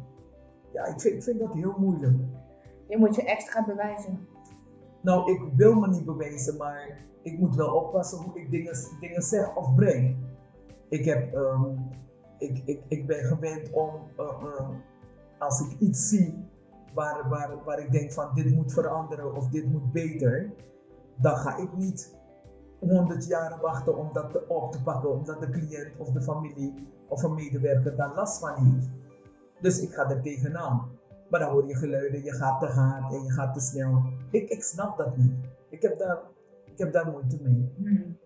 ja, 0.74 0.86
ik 0.86 1.02
vind, 1.02 1.16
ik 1.16 1.24
vind 1.24 1.40
dat 1.40 1.54
heel 1.54 1.76
moeilijk. 1.78 2.18
Je 2.88 2.98
moet 2.98 3.16
je 3.16 3.24
extra 3.24 3.66
bewijzen. 3.66 4.28
Nou, 5.06 5.32
ik 5.32 5.42
wil 5.56 5.74
me 5.74 5.88
niet 5.88 6.06
bewijzen, 6.06 6.58
maar 6.58 7.06
ik 7.22 7.40
moet 7.40 7.56
wel 7.56 7.74
oppassen 7.76 8.18
hoe 8.18 8.40
ik 8.40 8.52
dingen, 8.52 8.74
dingen 9.00 9.22
zeg 9.22 9.56
of 9.56 9.76
breng. 9.76 10.16
Ik, 10.90 11.06
heb, 11.06 11.34
ehm, 11.34 11.66
ik, 12.38 12.62
ik, 12.66 12.82
ik 12.88 13.08
ben 13.08 13.24
gewend 13.24 13.72
om, 13.72 13.90
eh, 14.18 14.26
eh, 14.26 14.70
als 15.40 15.60
ik 15.60 15.80
iets 15.80 16.10
zie 16.10 16.46
waar, 16.94 17.30
waar, 17.30 17.64
waar 17.64 17.80
ik 17.80 17.92
denk 17.92 18.12
van 18.12 18.30
dit 18.34 18.56
moet 18.56 18.74
veranderen 18.74 19.36
of 19.36 19.50
dit 19.50 19.66
moet 19.72 19.92
beter, 19.92 20.52
dan 21.16 21.36
ga 21.36 21.58
ik 21.58 21.74
niet 21.78 22.16
100 22.80 23.28
jaar 23.28 23.60
wachten 23.62 23.98
om 23.98 24.10
dat 24.14 24.32
te- 24.32 24.46
op 24.48 24.72
te 24.72 24.82
pakken, 24.84 25.12
omdat 25.12 25.40
de 25.40 25.50
cliënt 25.50 25.98
of 25.98 26.12
de 26.12 26.22
familie 26.22 26.88
of 27.08 27.24
een 27.24 27.34
medewerker 27.34 27.96
daar 27.96 28.16
last 28.16 28.40
van 28.40 28.54
heeft. 28.64 28.90
Dus 29.62 29.82
ik 29.82 29.94
ga 29.94 30.10
er 30.10 30.22
tegenaan. 30.22 30.90
Maar 31.36 31.44
dan 31.44 31.54
hoor 31.54 31.68
je 31.68 31.76
geluiden, 31.76 32.24
je 32.24 32.32
gaat 32.32 32.60
te 32.60 32.66
hard 32.66 33.14
en 33.14 33.24
je 33.24 33.32
gaat 33.32 33.54
te 33.54 33.60
snel. 33.60 34.02
Ik, 34.32 34.50
ik 34.50 34.64
snap 34.64 34.98
dat 34.98 35.18
niet. 35.18 35.34
Ik 35.70 35.82
heb, 35.82 36.00
daar, 36.00 36.20
ik 36.66 36.78
heb 36.78 36.94
daar 36.94 37.12
moeite 37.12 37.38
mee. 37.42 37.74
Hmm. 37.78 38.18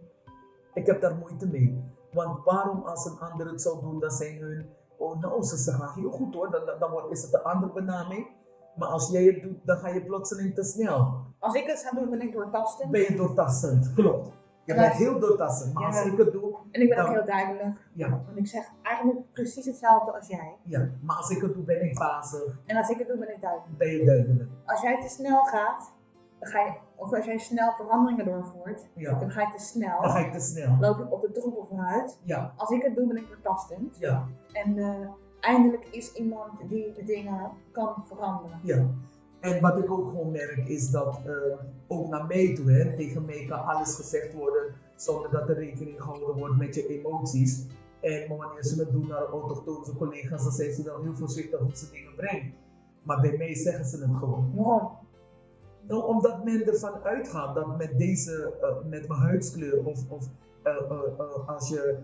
Ik 0.73 0.85
heb 0.85 1.01
daar 1.01 1.15
moeite 1.15 1.47
mee. 1.47 1.83
Want 2.13 2.43
waarom 2.43 2.81
als 2.83 3.05
een 3.05 3.19
ander 3.19 3.47
het 3.47 3.61
zou 3.61 3.81
doen, 3.81 3.99
dan 3.99 4.11
zijn 4.11 4.37
hun... 4.37 4.65
Oh 4.97 5.21
nou, 5.21 5.43
ze 5.43 5.57
zeggen 5.57 5.93
heel 5.93 6.11
goed 6.11 6.33
hoor, 6.33 6.51
dan, 6.51 6.61
dan, 6.79 7.09
is 7.09 7.21
het 7.21 7.33
een 7.33 7.43
andere 7.43 7.73
benaming. 7.73 8.27
Maar 8.75 8.87
als 8.87 9.09
jij 9.09 9.23
het 9.23 9.41
doet, 9.41 9.65
dan 9.65 9.77
ga 9.77 9.89
je 9.89 10.05
plotseling 10.05 10.55
te 10.55 10.63
snel. 10.63 11.13
Als 11.39 11.53
ik 11.55 11.67
het 11.67 11.79
ga 11.79 11.99
doen, 11.99 12.09
ben 12.09 12.21
ik 12.21 12.33
doortastend. 12.33 12.91
Ben 12.91 13.01
je 13.01 13.15
doortastend, 13.15 13.93
klopt. 13.93 14.31
Je 14.65 14.75
bent 14.75 14.93
heel 14.93 15.19
doortastend. 15.19 15.73
Maar 15.73 15.85
als 15.85 16.05
ik 16.05 16.17
het 16.17 16.31
doe, 16.31 16.48
En 16.71 16.81
ik 16.81 16.89
ben 16.89 16.97
ook 16.97 17.13
heel 17.13 17.25
duidelijk. 17.25 17.77
ja, 17.93 18.09
Want 18.09 18.37
ik 18.37 18.47
zeg 18.47 18.69
eigenlijk 18.81 19.31
precies 19.33 19.65
hetzelfde 19.65 20.11
als 20.11 20.27
jij. 20.27 20.55
ja. 20.63 20.89
Maar 21.01 21.15
als 21.15 21.29
ik 21.29 21.41
het 21.41 21.53
doe, 21.53 21.63
ben 21.63 21.81
ik 21.85 21.97
bazig. 21.97 22.59
En 22.65 22.77
als 22.77 22.89
ik 22.89 22.97
het 22.97 23.07
doe, 23.07 23.17
ben 23.17 23.33
ik 23.35 23.41
duidelijk. 23.41 23.77
Ben 23.77 23.87
je 23.91 24.05
duidelijk. 24.05 24.49
Als 24.65 24.81
jij 24.81 25.01
te 25.01 25.07
snel 25.09 25.43
gaat, 25.43 25.91
dan 26.39 26.49
ga 26.49 26.59
je, 26.65 26.71
of 26.95 27.13
als 27.13 27.25
jij 27.25 27.37
snel 27.37 27.71
veranderingen 27.71 28.25
doorvoert, 28.25 28.87
Ja. 28.95 29.19
dan 29.19 29.31
ga 29.31 29.41
je 29.41 29.51
te 29.57 29.63
snel. 29.63 30.01
Dan 30.01 30.09
ga 30.11 30.19
ik 30.19 30.31
te 30.33 30.39
snel. 30.39 30.77
loop 30.79 30.97
je 30.97 31.11
op 31.11 31.21
de 31.21 31.31
troepel 31.31 31.65
vooruit. 31.69 32.19
Ja, 32.23 32.53
Als 32.57 32.69
ik 32.69 32.81
het 32.83 32.95
doe, 32.95 33.07
ben 33.07 33.17
ik 33.17 33.27
doortastend. 33.27 33.97
ja, 33.99 34.25
En 34.51 34.77
eh, 34.77 35.07
eindelijk 35.39 35.85
is 35.91 36.13
iemand 36.13 36.51
die 36.69 36.93
de 36.93 37.03
dingen 37.03 37.51
kan 37.71 38.03
veranderen. 38.07 38.59
ja. 38.63 38.85
En 39.39 39.61
wat 39.61 39.77
ik 39.77 39.91
ook 39.91 40.09
gewoon 40.09 40.31
merk 40.31 40.67
is 40.67 40.89
dat 40.91 41.19
eh, 41.25 41.33
ook 41.87 42.07
naar 42.09 42.25
mij 42.25 42.55
toe, 42.55 42.71
hè, 42.71 42.95
tegen 42.95 43.25
mij 43.25 43.45
kan 43.49 43.65
alles 43.65 43.95
gezegd 43.95 44.33
worden 44.33 44.73
zonder 45.01 45.31
dat 45.31 45.49
er 45.49 45.55
rekening 45.55 46.01
gehouden 46.01 46.35
wordt 46.35 46.57
met 46.57 46.75
je 46.75 46.87
emoties. 46.87 47.65
En 48.01 48.37
wanneer 48.37 48.63
ze 48.63 48.79
het 48.79 48.91
doen 48.91 49.07
naar 49.07 49.25
autochtone 49.25 49.95
collega's, 49.97 50.43
dan 50.43 50.51
zijn 50.51 50.73
ze 50.73 50.83
wel 50.83 51.01
heel 51.01 51.15
voorzichtig 51.15 51.59
hoe 51.59 51.75
ze 51.75 51.89
dingen 51.91 52.15
brengen. 52.15 52.53
Maar 53.03 53.21
bij 53.21 53.37
mij 53.37 53.55
zeggen 53.55 53.85
ze 53.85 53.97
het 53.97 54.17
gewoon. 54.17 54.51
Waarom? 54.55 54.97
Nou, 55.87 56.03
omdat 56.03 56.43
men 56.43 56.65
ervan 56.65 57.03
uitgaat 57.03 57.55
dat 57.55 57.77
met 57.77 57.97
deze, 57.97 58.53
uh, 58.61 58.89
met 58.89 59.07
mijn 59.07 59.19
huidskleur 59.19 59.85
of, 59.85 60.09
of 60.09 60.27
uh, 60.63 60.73
uh, 60.91 61.47
als 61.47 61.69
je 61.69 61.97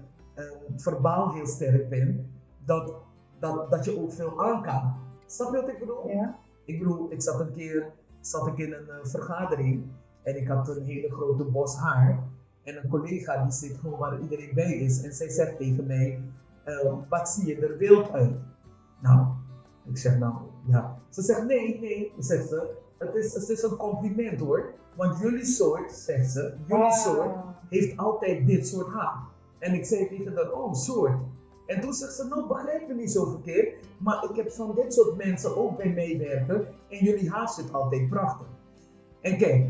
verbaal 0.76 1.34
heel 1.34 1.48
sterk 1.48 1.90
bent, 1.90 2.22
dat, 2.66 2.94
dat, 3.40 3.72
dat 3.72 3.86
je 3.86 4.02
ook 4.02 4.12
veel 4.12 4.44
aan 4.44 4.62
kan. 4.62 4.94
Snap 5.26 5.54
je 5.54 5.62
wat 5.62 5.70
ik 5.70 5.80
bedoel? 5.80 6.10
Ja. 6.10 6.40
Ik 6.66 6.80
bedoel, 6.80 7.12
ik 7.12 7.22
zat 7.22 7.40
een 7.40 7.52
keer 7.52 7.92
zat 8.22 8.48
ik 8.48 8.58
in 8.58 8.74
een 8.74 9.08
vergadering 9.08 9.84
en 10.24 10.38
ik 10.38 10.48
had 10.48 10.70
een 10.70 10.84
hele 10.84 11.12
grote 11.12 11.44
bos 11.44 11.78
haar. 11.78 12.24
En 12.66 12.78
een 12.84 12.90
collega 12.90 13.44
die 13.44 13.52
zit 13.52 13.78
gewoon 13.78 14.00
waar 14.00 14.22
iedereen 14.22 14.52
bij 14.54 14.74
is. 14.74 15.02
En 15.02 15.14
zij 15.14 15.30
zegt 15.30 15.58
tegen 15.58 15.86
mij, 15.88 16.22
wat 17.10 17.30
zie 17.30 17.46
je 17.46 17.68
er 17.68 17.78
wild 17.78 18.12
uit? 18.12 18.36
Nou, 19.02 19.28
ik 19.84 19.98
zeg 19.98 20.18
nou, 20.18 20.36
ja. 20.68 20.98
Ze 21.10 21.22
zegt 21.22 21.46
nee, 21.46 21.80
nee, 21.80 22.14
zegt 22.20 22.48
ze. 22.48 22.74
Het 22.98 23.16
is, 23.16 23.34
het 23.34 23.50
is 23.50 23.64
een 23.64 23.78
compliment 23.78 24.40
hoor. 24.40 24.74
Want 24.96 25.20
jullie 25.20 25.46
soort, 25.46 25.92
zegt 25.92 26.32
ze, 26.32 26.54
jullie 26.68 26.94
soort 26.94 27.36
heeft 27.70 27.98
altijd 27.98 28.48
dit 28.48 28.68
soort 28.68 28.88
haar. 28.88 29.24
En 29.60 29.74
ik 29.74 29.86
zei 29.86 30.08
tegen 30.08 30.36
haar, 30.36 30.52
oh, 30.52 30.74
soort. 30.74 31.18
En 31.66 31.82
toen 31.82 31.94
zegt 31.94 32.14
ze, 32.14 32.28
nou 32.28 32.48
begrijp 32.48 32.88
me 32.88 32.94
niet 32.94 33.12
zo 33.12 33.26
verkeerd, 33.26 33.76
maar 33.98 34.24
ik 34.30 34.36
heb 34.36 34.52
van 34.52 34.76
dit 34.76 34.94
soort 34.94 35.18
mensen 35.18 35.58
ook 35.58 35.78
bij 35.78 35.90
meewerken 35.90 36.68
en 36.90 36.98
jullie 37.06 37.30
haar 37.30 37.50
zit 37.50 37.74
altijd 37.74 38.10
prachtig. 38.10 38.48
En 39.22 39.38
kijk, 39.38 39.66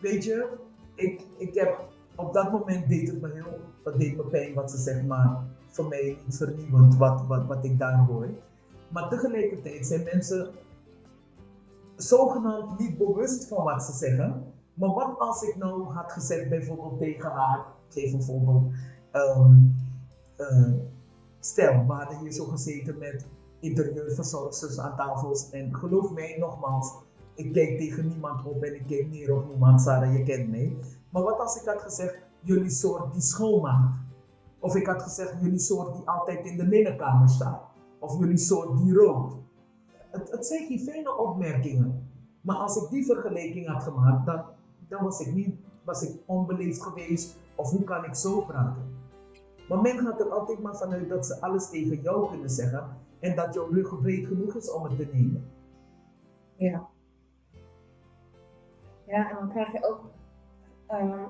weet 0.00 0.24
je, 0.24 0.48
ik, 0.94 1.20
ik 1.36 1.54
heb, 1.54 1.80
op 2.20 2.32
dat 2.32 2.52
moment 2.52 2.88
deed 2.88 3.08
het 3.08 3.20
me 3.20 3.30
heel, 3.32 3.94
deed 3.98 4.16
me 4.16 4.22
pijn 4.22 4.54
wat 4.54 4.70
ze 4.70 4.76
zegt, 4.76 5.06
maar 5.06 5.44
voor 5.66 5.88
mij 5.88 6.18
niet 6.24 6.36
vernieuwend 6.36 6.96
wat, 6.96 7.26
wat, 7.26 7.46
wat 7.46 7.64
ik 7.64 7.78
daar 7.78 7.98
hoor. 7.98 8.28
Maar 8.88 9.08
tegelijkertijd 9.08 9.86
zijn 9.86 10.02
mensen 10.12 10.50
zogenaamd 11.96 12.78
niet 12.78 12.98
bewust 12.98 13.48
van 13.48 13.64
wat 13.64 13.82
ze 13.82 13.92
zeggen. 13.92 14.44
Maar 14.74 14.90
wat 14.90 15.18
als 15.18 15.42
ik 15.42 15.56
nou 15.56 15.92
had 15.92 16.12
gezegd 16.12 16.48
bijvoorbeeld 16.48 16.98
tegen 16.98 17.30
haar, 17.30 17.66
ik 17.88 17.92
geef 17.92 18.12
een 18.12 18.22
voorbeeld, 18.22 18.72
um, 19.12 19.76
uh, 20.38 20.72
stel, 21.40 21.86
we 21.86 21.92
hadden 21.92 22.18
hier 22.18 22.32
zo 22.32 22.44
gezeten 22.44 22.98
met 22.98 23.26
interieurverzorgsters 23.60 24.78
aan 24.78 24.96
tafels 24.96 25.50
en 25.50 25.74
geloof 25.74 26.12
mij 26.12 26.36
nogmaals, 26.38 26.92
ik 27.34 27.52
kijk 27.52 27.78
tegen 27.78 28.08
niemand 28.08 28.44
op 28.44 28.62
en 28.62 28.74
ik 28.74 28.86
kijk 28.86 29.10
neer 29.10 29.36
op 29.36 29.48
niemand, 29.48 29.80
Sarah, 29.80 30.16
je 30.16 30.22
kent 30.22 30.50
mij. 30.50 30.76
Maar 31.10 31.22
wat 31.22 31.38
als 31.38 31.60
ik 31.60 31.68
had 31.68 31.82
gezegd, 31.82 32.18
jullie 32.40 32.70
soort 32.70 33.12
die 33.12 33.22
schoonmaakt? 33.22 33.98
Of 34.58 34.74
ik 34.74 34.86
had 34.86 35.02
gezegd, 35.02 35.40
jullie 35.40 35.58
soort 35.58 35.94
die 35.94 36.08
altijd 36.08 36.46
in 36.46 36.56
de 36.56 36.66
linnenkamer 36.66 37.28
staat? 37.28 37.62
Of 37.98 38.18
jullie 38.18 38.36
soort 38.36 38.78
die 38.78 38.94
rookt? 38.94 39.34
Het, 40.10 40.30
het 40.30 40.46
zijn 40.46 40.66
geen 40.66 40.80
fijne 40.80 41.16
opmerkingen. 41.16 42.08
Maar 42.40 42.56
als 42.56 42.76
ik 42.76 42.90
die 42.90 43.04
vergelijking 43.04 43.66
had 43.66 43.82
gemaakt, 43.82 44.26
dan, 44.26 44.44
dan 44.88 45.04
was 45.04 45.20
ik 45.20 45.34
niet 45.34 45.54
was 45.84 46.02
ik 46.02 46.20
onbeleefd 46.26 46.82
geweest. 46.82 47.38
Of 47.54 47.70
hoe 47.70 47.84
kan 47.84 48.04
ik 48.04 48.14
zo 48.14 48.40
praten? 48.40 48.98
Maar 49.68 49.80
men 49.80 49.98
gaat 49.98 50.20
er 50.20 50.30
altijd 50.30 50.62
maar 50.62 50.76
vanuit 50.76 51.08
dat 51.08 51.26
ze 51.26 51.40
alles 51.40 51.70
tegen 51.70 52.00
jou 52.00 52.28
kunnen 52.28 52.50
zeggen. 52.50 52.96
En 53.20 53.36
dat 53.36 53.54
jouw 53.54 53.70
rug 53.70 54.00
breed 54.00 54.26
genoeg 54.26 54.54
is 54.54 54.72
om 54.72 54.84
het 54.84 54.96
te 54.96 55.08
nemen. 55.12 55.50
Ja. 56.56 56.88
Ja, 59.06 59.30
en 59.30 59.36
dan 59.36 59.48
krijg 59.48 59.72
je 59.72 59.86
ook, 59.90 60.00
um, 60.92 61.26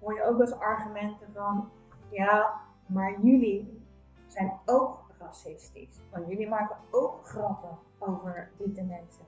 hoor 0.00 0.14
je 0.14 0.24
ook 0.24 0.40
als 0.40 0.52
argumenten 0.52 1.26
van, 1.34 1.68
ja, 2.10 2.60
maar 2.86 3.20
jullie 3.22 3.82
zijn 4.26 4.52
ook 4.66 4.98
racistisch. 5.18 6.00
Want 6.10 6.28
jullie 6.28 6.48
maken 6.48 6.76
ook 6.90 7.26
grappen 7.26 7.78
over 7.98 8.50
witte 8.56 8.82
mensen. 8.82 9.24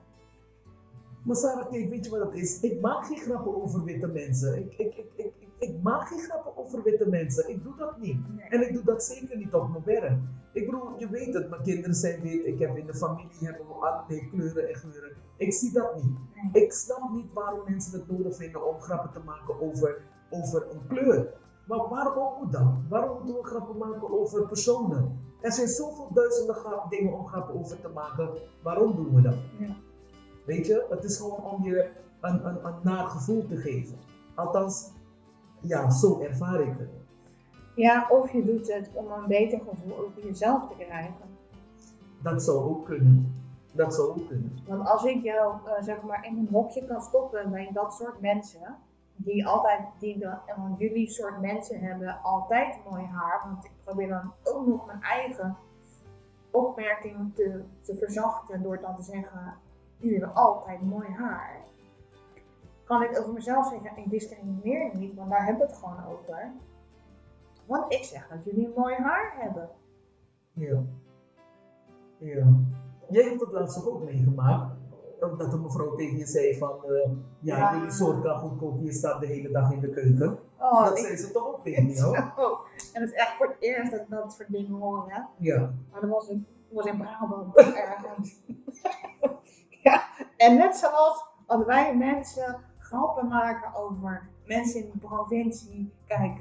Maar 1.23 1.35
Sarah, 1.35 1.69
kijk, 1.69 1.89
weet 1.89 2.05
je 2.05 2.11
wat 2.11 2.19
het 2.19 2.33
is? 2.33 2.59
Ik 2.59 2.81
maak 2.81 3.05
geen 3.05 3.17
grappen 3.17 3.63
over 3.63 3.83
witte 3.83 4.07
mensen. 4.07 4.57
Ik, 4.57 4.77
ik, 4.77 5.05
ik, 5.15 5.33
ik 5.63 5.81
maak 5.81 6.07
geen 6.07 6.19
grappen 6.19 6.57
over 6.57 6.83
witte 6.83 7.09
mensen. 7.09 7.49
Ik 7.49 7.63
doe 7.63 7.75
dat 7.77 7.97
niet. 7.97 8.17
En 8.49 8.61
ik 8.61 8.73
doe 8.73 8.83
dat 8.83 9.03
zeker 9.03 9.37
niet 9.37 9.53
op 9.53 9.69
mijn 9.69 9.83
werk. 9.83 10.19
Ik 10.53 10.65
bedoel, 10.65 10.97
je 10.97 11.09
weet 11.09 11.33
het, 11.33 11.49
mijn 11.49 11.61
kinderen 11.61 11.95
zijn 11.95 12.21
wit. 12.21 12.45
Ik 12.45 12.59
heb 12.59 12.77
in 12.77 12.85
de 12.85 12.95
familie 12.95 13.37
hebben 13.39 13.67
we 13.67 13.73
allerlei 13.73 14.29
kleuren 14.29 14.69
en 14.69 14.75
geuren. 14.75 15.11
Ik 15.37 15.53
zie 15.53 15.71
dat 15.71 15.95
niet. 15.95 16.17
Ik 16.51 16.71
snap 16.73 17.11
niet 17.11 17.33
waarom 17.33 17.61
mensen 17.65 17.99
het 17.99 18.11
nodig 18.11 18.35
vinden 18.35 18.67
om 18.67 18.81
grappen 18.81 19.11
te 19.11 19.19
maken 19.25 19.61
over, 19.61 20.01
over 20.29 20.67
een 20.71 20.87
kleur. 20.87 21.33
Maar 21.67 21.89
waarom 21.89 22.33
moet 22.39 22.51
dat? 22.51 22.67
Waarom 22.89 23.17
moeten 23.17 23.35
we 23.35 23.47
grappen 23.47 23.77
maken 23.77 24.19
over 24.19 24.47
personen? 24.47 25.19
Er 25.41 25.51
zijn 25.51 25.67
zoveel 25.67 26.09
duizenden 26.13 26.55
dingen 26.89 27.13
om 27.13 27.27
grappen 27.27 27.55
over 27.55 27.81
te 27.81 27.89
maken. 27.89 28.29
Waarom 28.61 28.95
doen 28.95 29.15
we 29.15 29.21
dat? 29.21 29.35
Ja. 29.59 29.75
Weet 30.45 30.65
je, 30.65 30.85
het 30.89 31.03
is 31.03 31.17
gewoon 31.17 31.43
om 31.43 31.63
je 31.63 31.89
een, 32.21 32.47
een, 32.47 32.65
een 32.65 32.73
naar 32.81 33.05
gevoel 33.05 33.47
te 33.47 33.55
geven. 33.55 33.97
Althans, 34.35 34.91
ja, 35.63 35.89
zo 35.89 36.19
ervaar 36.19 36.61
ik 36.61 36.77
het. 36.77 36.89
Ja, 37.75 38.07
of 38.09 38.31
je 38.31 38.45
doet 38.45 38.73
het 38.73 38.89
om 38.93 39.11
een 39.11 39.27
beter 39.27 39.59
gevoel 39.59 39.97
over 39.97 40.25
jezelf 40.25 40.67
te 40.67 40.85
krijgen. 40.85 41.31
Dat 42.21 42.43
zou 42.43 42.57
ook 42.57 42.85
kunnen. 42.85 43.35
Dat 43.71 43.93
zou 43.93 44.09
ook 44.09 44.27
kunnen. 44.27 44.59
Want 44.67 44.87
als 44.87 45.03
ik 45.03 45.23
jou 45.23 45.55
uh, 45.65 45.71
zeg 45.79 46.01
maar 46.01 46.25
in 46.25 46.37
een 46.37 46.47
hokje 46.51 46.85
kan 46.85 47.01
stoppen 47.01 47.51
bij 47.51 47.69
dat 47.73 47.93
soort 47.93 48.21
mensen, 48.21 48.75
die 49.15 49.47
altijd, 49.47 49.79
die 49.99 50.17
de, 50.17 50.33
want 50.57 50.79
jullie 50.79 51.09
soort 51.09 51.41
mensen 51.41 51.79
hebben 51.79 52.19
altijd 52.23 52.79
mooi 52.89 53.03
haar, 53.03 53.41
want 53.45 53.65
ik 53.65 53.71
probeer 53.83 54.07
dan 54.07 54.31
ook 54.43 54.67
nog 54.67 54.85
mijn 54.85 55.01
eigen 55.01 55.57
opmerking 56.51 57.35
te, 57.35 57.63
te 57.81 57.95
verzachten 57.97 58.63
door 58.63 58.79
dan 58.81 58.95
te 58.95 59.03
zeggen, 59.03 59.53
jullie 59.97 60.19
hebben 60.19 60.35
altijd 60.35 60.81
mooi 60.81 61.07
haar. 61.07 61.61
Kan 62.83 63.03
ik 63.03 63.19
over 63.19 63.33
mezelf 63.33 63.67
zeggen, 63.67 63.97
ik 64.03 64.09
discrimineer 64.09 64.95
niet, 64.95 65.15
want 65.15 65.29
daar 65.29 65.45
hebben 65.45 65.67
we 65.67 65.73
het 65.73 65.81
gewoon 65.81 66.05
over. 66.05 66.51
Want 67.65 67.93
ik 67.93 68.03
zeg 68.03 68.27
dat 68.27 68.43
jullie 68.43 68.73
mooi 68.75 68.95
haar 68.95 69.35
hebben. 69.39 69.69
Ja. 70.53 70.83
Ja. 72.17 72.45
Jij 73.09 73.23
hebt 73.23 73.41
het 73.41 73.51
laatst 73.51 73.87
ook 73.87 74.03
meegemaakt 74.03 74.75
dat 75.19 75.53
een 75.53 75.61
mevrouw 75.61 75.95
tegen 75.95 76.17
je 76.17 76.25
zei 76.25 76.57
van, 76.57 76.79
uh, 76.85 77.09
ja, 77.39 77.57
ja, 77.57 77.73
jullie 77.73 78.21
kan 78.21 78.39
goedkoop, 78.39 78.81
je 78.81 78.91
staat 78.91 79.21
de 79.21 79.27
hele 79.27 79.51
dag 79.51 79.71
in 79.71 79.79
de 79.79 79.89
keuken. 79.89 80.39
Oh, 80.59 80.85
dat 80.85 80.99
zei 80.99 81.15
ze 81.15 81.31
toch 81.31 81.47
ook 81.47 81.63
tegen 81.63 81.89
jou? 81.89 82.15
En 82.93 83.01
het 83.01 83.11
is 83.11 83.13
echt 83.13 83.35
voor 83.37 83.47
het 83.47 83.55
eerst 83.59 83.91
dat 83.91 83.99
ik 83.99 84.09
dat 84.09 84.33
soort 84.33 84.51
dingen 84.51 84.71
hoor, 84.71 85.05
hè? 85.07 85.21
Ja. 85.37 85.73
Maar 85.91 86.01
dat 86.01 86.09
was 86.09 86.27
in, 86.27 86.47
was 86.69 86.85
in 86.85 86.97
Brabant 86.97 87.55
ergens. 87.55 88.41
ja, 89.83 90.03
en 90.37 90.57
net 90.57 90.75
zoals 90.75 91.25
als 91.45 91.65
wij 91.65 91.97
mensen 91.97 92.59
grappen 92.93 93.27
maken 93.27 93.75
over 93.75 94.29
mensen 94.45 94.83
in 94.83 94.89
de 94.91 95.07
provincie, 95.07 95.93
kijk, 96.07 96.37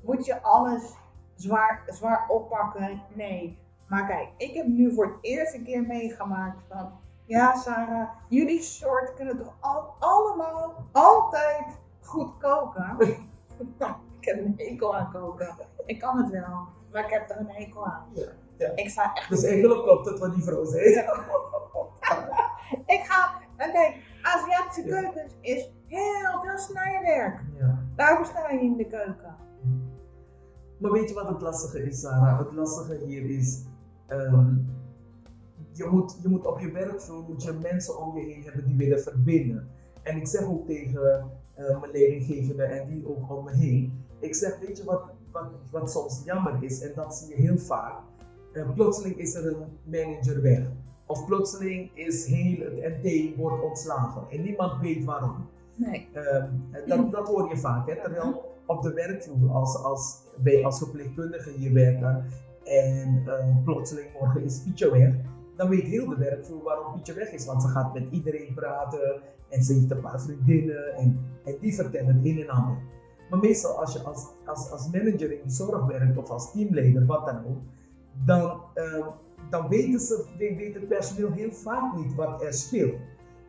moet 0.00 0.26
je 0.26 0.42
alles 0.42 0.94
zwaar, 1.34 1.82
zwaar 1.86 2.24
oppakken? 2.28 3.02
Nee. 3.14 3.58
Maar 3.86 4.06
kijk, 4.06 4.28
ik 4.36 4.54
heb 4.54 4.66
nu 4.66 4.94
voor 4.94 5.04
het 5.04 5.16
eerste 5.20 5.62
keer 5.62 5.82
meegemaakt 5.82 6.62
van 6.68 6.92
ja, 7.24 7.56
Sarah, 7.56 8.08
jullie 8.28 8.62
soort 8.62 9.14
kunnen 9.14 9.36
toch 9.36 9.56
al, 9.60 9.94
allemaal 9.98 10.74
altijd 10.92 11.66
goed 12.00 12.38
koken? 12.38 12.96
ik 14.20 14.24
heb 14.24 14.38
een 14.38 14.54
hekel 14.56 14.96
aan 14.96 15.10
koken. 15.12 15.56
Ik 15.86 16.00
kan 16.00 16.18
het 16.18 16.30
wel, 16.30 16.66
maar 16.92 17.04
ik 17.04 17.10
heb 17.10 17.30
er 17.30 17.38
een 17.38 17.50
hekel 17.50 17.86
aan. 17.86 18.06
Ja, 18.14 18.28
ja. 18.56 18.72
Ik 18.74 18.90
sta 18.90 19.14
echt. 19.14 19.28
Dus 19.28 19.44
eigenlijk 19.44 19.82
klopt 19.82 20.06
het 20.06 20.18
wat 20.18 20.34
die 20.34 20.42
vrouw 20.42 20.64
zei. 20.64 20.84
ik 22.96 23.04
ga, 23.04 23.40
en 23.56 23.72
kijk, 23.72 23.96
Aziatische 24.22 24.84
keukens 24.84 25.32
is 25.40 25.70
heel 25.92 26.40
veel 26.42 26.58
snijwerk. 26.58 27.40
Ja. 27.58 27.78
Daarvoor 27.96 28.26
sta 28.26 28.50
je 28.50 28.60
in 28.60 28.76
de 28.76 28.86
keuken. 28.86 29.34
Maar 30.78 30.90
weet 30.90 31.08
je 31.08 31.14
wat 31.14 31.28
het 31.28 31.40
lastige 31.40 31.82
is, 31.82 32.00
Sarah? 32.00 32.38
Het 32.38 32.52
lastige 32.52 33.04
hier 33.04 33.30
is. 33.30 33.64
Um, 34.08 34.66
je 35.72 35.88
moet, 35.90 36.18
je 36.22 36.28
moet 36.28 36.46
op 36.46 36.60
je 36.60 36.70
werkvloer 36.70 37.24
moet 37.28 37.42
je 37.42 37.52
mensen 37.52 37.98
om 37.98 38.18
je 38.18 38.24
heen 38.24 38.42
hebben 38.42 38.64
die 38.64 38.76
willen 38.76 39.02
verbinden. 39.02 39.68
En 40.02 40.16
ik 40.16 40.26
zeg 40.26 40.44
ook 40.44 40.66
tegen 40.66 41.30
uh, 41.58 41.80
mijn 41.80 41.92
leidinggevende 41.92 42.62
en 42.62 42.88
die 42.88 43.08
ook 43.08 43.30
om 43.30 43.44
me 43.44 43.52
heen. 43.52 44.04
Ik 44.18 44.34
zeg, 44.34 44.58
weet 44.58 44.76
je 44.76 44.84
wat, 44.84 45.02
wat, 45.32 45.50
wat 45.70 45.90
soms 45.90 46.22
jammer 46.24 46.62
is, 46.62 46.80
en 46.80 46.92
dat 46.94 47.14
zie 47.14 47.28
je 47.28 47.42
heel 47.42 47.58
vaak. 47.58 48.00
Uh, 48.52 48.70
plotseling 48.74 49.16
is 49.16 49.34
er 49.34 49.46
een 49.46 49.78
manager 49.84 50.42
weg. 50.42 50.70
Of 51.06 51.26
plotseling 51.26 51.90
is 51.94 52.26
heel 52.26 52.58
het 52.58 53.02
NT 53.02 53.36
wordt 53.36 53.62
ontslagen. 53.62 54.22
En 54.30 54.42
niemand 54.42 54.80
weet 54.80 55.04
waarom. 55.04 55.46
Nee. 55.74 56.08
Uh, 56.14 56.44
dat, 56.86 57.12
dat 57.12 57.28
hoor 57.28 57.48
je 57.48 57.56
vaak. 57.56 57.88
Hè? 57.88 57.96
Terwijl 58.02 58.54
op 58.66 58.82
de 58.82 58.92
werkvloer, 58.92 59.50
als, 59.50 59.82
als 59.82 60.18
wij 60.42 60.64
als 60.64 60.78
verpleegkundigen 60.78 61.52
hier 61.52 61.72
werken 61.72 62.24
en 62.64 63.22
plotseling 63.64 64.06
morgen 64.20 64.44
is 64.44 64.62
Pietje 64.62 64.90
weg, 64.90 65.14
dan 65.56 65.68
weet 65.68 65.82
heel 65.82 66.08
de 66.08 66.16
werkvloer 66.16 66.62
waarom 66.62 66.92
Pietje 66.92 67.14
weg 67.14 67.32
is. 67.32 67.46
Want 67.46 67.62
ze 67.62 67.68
gaat 67.68 67.94
met 67.94 68.04
iedereen 68.10 68.54
praten 68.54 69.20
en 69.48 69.62
ze 69.62 69.72
heeft 69.72 69.90
een 69.90 70.00
paar 70.00 70.20
vriendinnen 70.20 70.94
en, 70.96 71.20
en 71.44 71.56
die 71.60 71.74
vertellen 71.74 72.16
het 72.16 72.24
een 72.24 72.40
en 72.40 72.48
ander. 72.48 72.76
Maar 73.30 73.40
meestal 73.40 73.80
als 73.80 73.92
je 73.92 74.02
als, 74.02 74.26
als, 74.44 74.70
als 74.70 74.90
manager 74.90 75.32
in 75.32 75.40
de 75.44 75.50
zorg 75.50 75.86
werkt 75.86 76.16
of 76.16 76.30
als 76.30 76.52
teamleider, 76.52 77.06
wat 77.06 77.26
dan 77.26 77.36
ook, 77.36 77.58
dan, 78.24 78.60
uh, 78.74 79.06
dan 79.50 79.68
weten 79.68 80.00
ze, 80.00 80.24
weet 80.38 80.74
het 80.74 80.88
personeel 80.88 81.32
heel 81.32 81.52
vaak 81.52 81.96
niet 81.96 82.14
wat 82.14 82.42
er 82.42 82.52
speelt. 82.52 82.94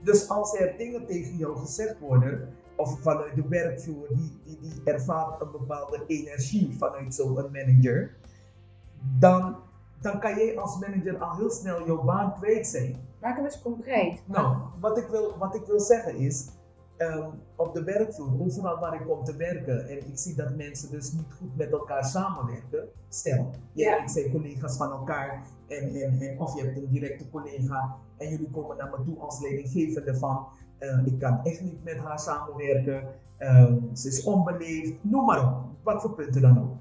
Dus 0.04 0.30
als 0.30 0.60
er 0.60 0.78
dingen 0.78 1.06
tegen 1.06 1.38
jou 1.38 1.58
gezegd 1.58 2.00
worden, 2.00 2.54
of 2.76 3.00
vanuit 3.00 3.36
de 3.36 3.48
werkvloer, 3.48 4.08
die, 4.10 4.42
die, 4.46 4.60
die 4.62 4.82
ervaart 4.84 5.42
een 5.42 5.52
bepaalde 5.52 6.04
energie 6.08 6.76
vanuit 6.78 7.16
zo'n 7.16 7.34
manager, 7.34 8.16
dan, 9.20 9.56
dan 10.02 10.20
kan 10.20 10.36
jij 10.36 10.58
als 10.60 10.80
manager 10.80 11.18
al 11.18 11.36
heel 11.36 11.52
snel 11.52 11.86
jouw 11.86 12.04
baan 12.04 12.34
kwijt 12.34 12.68
zijn. 12.68 12.96
Maak 13.22 13.36
hem 13.36 13.46
eens 13.46 13.62
concreet. 13.62 14.22
Nou, 14.26 14.58
wat 14.80 14.98
ik 14.98 15.08
wil, 15.08 15.38
wat 15.38 15.56
ik 15.56 15.66
wil 15.66 15.80
zeggen 15.80 16.16
is, 16.16 16.48
ehm, 16.98 17.30
op 17.56 17.74
de 17.74 17.84
werkvloer, 17.84 18.42
overal 18.42 18.80
waar 18.80 18.94
ik 18.94 19.08
kom 19.08 19.24
te 19.24 19.36
werken 19.36 19.88
en 19.88 19.98
ik 19.98 20.18
zie 20.18 20.36
dat 20.36 20.56
mensen 20.56 20.92
dus 20.92 21.12
niet 21.12 21.34
goed 21.38 21.58
met 21.58 21.72
elkaar 21.72 22.06
samenwerken, 22.06 22.88
stel, 23.10 23.50
Ja. 23.74 24.02
ik 24.02 24.10
zijn 24.10 24.32
collega's 24.32 24.78
van 24.78 24.92
elkaar 24.92 25.44
en, 25.68 25.96
en, 25.96 26.20
en 26.20 26.40
of 26.40 26.56
je 26.56 26.66
hebt 26.66 26.78
een 26.78 26.90
directe 26.90 27.30
collega 27.30 27.96
en 28.18 28.30
jullie 28.30 28.50
komen 28.52 28.78
naar 28.78 28.90
me 28.90 29.04
toe 29.06 29.20
als 29.20 29.42
leidinggevende 29.42 30.16
van, 30.16 30.48
eh, 30.78 31.06
ik 31.06 31.20
kan 31.20 31.40
echt 31.44 31.62
niet 31.62 31.84
met 31.84 31.98
haar 31.98 32.20
samenwerken, 32.20 33.08
ehm, 33.38 33.78
ze 33.94 34.08
is 34.08 34.24
onbeleefd, 34.24 34.94
noem 35.02 35.26
maar 35.26 35.44
op, 35.48 35.54
wat 35.84 36.02
voor 36.02 36.14
punten 36.14 36.42
dan 36.42 36.60
ook. 36.62 36.76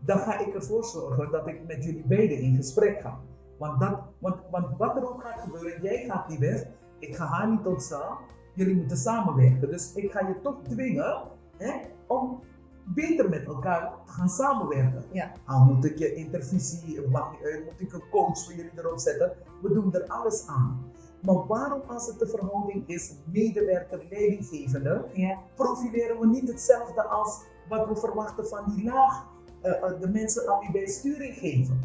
Dan 0.00 0.18
ga 0.18 0.38
ik 0.38 0.54
ervoor 0.54 0.84
zorgen 0.84 1.30
dat 1.30 1.46
ik 1.46 1.66
met 1.66 1.84
jullie 1.84 2.04
beiden 2.06 2.38
in 2.38 2.56
gesprek 2.56 3.00
ga. 3.00 3.18
Want, 3.58 3.80
dat, 3.80 4.00
want, 4.18 4.36
want 4.50 4.66
wat 4.78 4.96
er 4.96 5.08
ook 5.10 5.22
gaat 5.22 5.40
gebeuren, 5.40 5.82
jij 5.82 6.04
gaat 6.04 6.28
niet 6.28 6.38
weg, 6.38 6.66
ik 6.98 7.16
ga 7.16 7.24
haar 7.26 7.50
niet 7.50 7.66
ontstaan, 7.66 8.16
jullie 8.54 8.76
moeten 8.76 8.96
samenwerken. 8.96 9.70
Dus 9.70 9.92
ik 9.94 10.12
ga 10.12 10.26
je 10.28 10.40
toch 10.42 10.56
dwingen 10.68 11.22
hè, 11.56 11.72
om 12.06 12.40
beter 12.84 13.28
met 13.28 13.44
elkaar 13.46 13.92
te 14.06 14.12
gaan 14.12 14.28
samenwerken. 14.28 15.04
Ja. 15.12 15.32
Al 15.46 15.64
moet 15.64 15.84
ik 15.84 15.98
je 15.98 16.14
intervisie, 16.14 17.08
mag, 17.08 17.40
eh, 17.40 17.64
moet 17.64 17.80
ik 17.80 17.92
een 17.92 18.02
coach 18.10 18.44
voor 18.44 18.54
jullie 18.54 18.70
erop 18.76 18.98
zetten, 18.98 19.32
we 19.62 19.72
doen 19.72 19.94
er 19.94 20.06
alles 20.06 20.46
aan. 20.46 20.92
Maar 21.22 21.46
waarom 21.46 21.82
als 21.86 22.06
het 22.06 22.18
de 22.18 22.26
verhouding 22.26 22.88
is 22.88 23.14
medewerker-leidinggevende, 23.24 25.04
Ja. 25.12 25.38
profileren 25.54 26.20
we 26.20 26.26
niet 26.26 26.48
hetzelfde 26.48 27.02
als 27.02 27.40
wat 27.68 27.88
we 27.88 27.96
verwachten 27.96 28.46
van 28.48 28.64
die 28.74 28.84
laag, 28.84 29.26
eh, 29.60 29.82
eh, 29.82 30.00
de 30.00 30.08
mensen 30.08 30.48
aan 30.48 30.60
wie 30.60 30.70
wij 30.72 30.86
sturing 30.86 31.34
geven. 31.34 31.80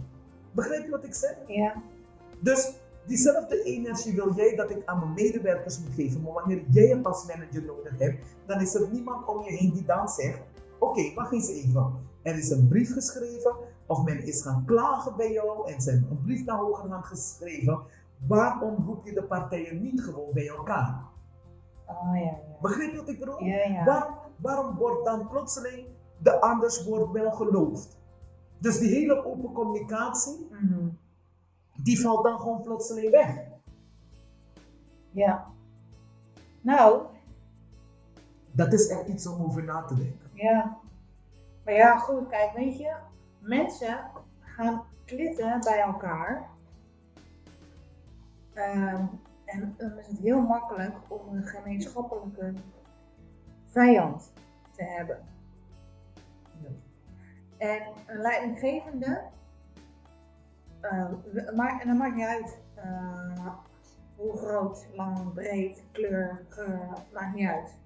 Begrijp 0.52 0.84
je 0.84 0.90
wat 0.90 1.04
ik 1.04 1.14
zeg? 1.14 1.36
Ja. 1.48 1.74
Dus 2.40 2.74
diezelfde 3.10 3.64
energie 3.64 4.16
wil 4.16 4.34
jij 4.36 4.56
dat 4.56 4.70
ik 4.70 4.82
aan 4.86 5.00
mijn 5.00 5.14
medewerkers 5.14 5.80
moet 5.80 5.94
geven, 5.94 6.22
maar 6.22 6.34
wanneer 6.34 6.64
jij 6.70 6.88
het 6.88 7.06
als 7.06 7.26
manager 7.26 7.64
nodig 7.64 7.98
hebt, 7.98 8.18
dan 8.46 8.62
is 8.62 8.76
er 8.76 8.90
niemand 8.92 9.28
om 9.28 9.44
je 9.44 9.52
heen 9.52 9.74
die 9.74 9.86
dan 9.86 10.08
zegt, 10.10 10.40
oké, 10.80 11.14
wacht 11.14 11.32
eens 11.32 11.50
even. 11.50 11.94
Er 12.24 12.38
is 12.38 12.50
een 12.50 12.68
brief 12.68 12.94
geschreven, 12.94 13.56
of 13.86 14.04
men 14.04 14.24
is 14.26 14.42
gaan 14.42 14.64
klagen 14.66 15.16
bij 15.18 15.32
jou 15.32 15.72
en 15.72 15.82
ze 15.82 15.92
hebben 15.92 16.10
een 16.12 16.22
brief 16.22 16.46
naar 16.46 16.58
hogerhand 16.58 17.06
geschreven. 17.06 17.80
Waarom 18.28 18.86
roep 18.86 19.06
je 19.06 19.14
de 19.14 19.24
partijen 19.24 19.82
niet 19.82 20.02
gewoon 20.04 20.34
bij 20.34 20.48
elkaar? 20.48 21.04
Oh 21.86 22.16
ja, 22.16 22.20
ja. 22.22 22.38
Begrijp 22.62 22.92
je 22.92 22.98
wat 22.98 23.10
ik 23.10 23.20
bedoel? 23.20 23.44
Ja, 23.44 23.68
ja. 23.68 23.84
Waarom, 23.86 24.16
waarom 24.36 24.76
wordt 24.76 25.06
dan 25.06 25.28
plotseling 25.28 25.86
de 26.18 26.42
anders 26.42 26.86
wordt 26.86 27.12
wel 27.12 27.32
geloofd? 27.32 27.98
Dus 28.58 28.80
die 28.80 28.90
hele 28.90 29.26
open 29.26 29.52
communicatie, 29.54 30.48
Mhm. 30.52 30.89
Die 31.84 32.02
valt 32.02 32.24
dan 32.24 32.40
gewoon 32.40 32.62
plotseling 32.62 33.10
weg. 33.12 33.36
Ja. 35.12 35.48
Nou, 36.62 37.02
Dat 38.52 38.74
is 38.74 38.88
echt 38.88 39.08
iets 39.08 39.28
om 39.28 39.44
over 39.44 39.64
na 39.64 39.84
te 39.84 39.96
denken. 39.96 40.30
ja. 40.34 40.78
Maar 41.66 41.74
ja, 41.74 41.98
goed, 41.98 42.28
kijk, 42.30 42.54
weet 42.54 42.78
je, 42.78 42.96
mensen 43.40 44.00
gaan 44.40 44.84
klitten 45.06 45.60
bij 45.60 45.80
elkaar. 45.80 46.50
Ehm, 48.54 49.06
en 49.46 49.76
dan 49.78 49.98
is 49.98 50.08
het 50.08 50.20
heel 50.20 50.42
makkelijk 50.42 50.96
om 51.08 51.36
een 51.36 51.44
gemeenschappelijke 51.44 52.54
vijand 53.66 54.32
te 54.72 54.84
hebben. 54.84 55.20
En 57.58 57.82
een 58.08 58.18
leidinggevende, 58.22 59.22
eh, 60.82 61.06
we- 61.32 61.52
maar, 61.56 61.80
en 61.82 61.88
dat 61.88 61.98
maakt 61.98 62.16
niet 62.16 62.26
uit 62.26 62.60
eh, 62.76 63.48
hoe 64.16 64.38
groot, 64.38 64.88
lang, 64.96 65.34
breed, 65.34 65.84
kleur, 65.92 66.46
geur, 66.48 66.88
maakt 67.14 67.36
niet 67.36 67.48
uit. 67.48 67.78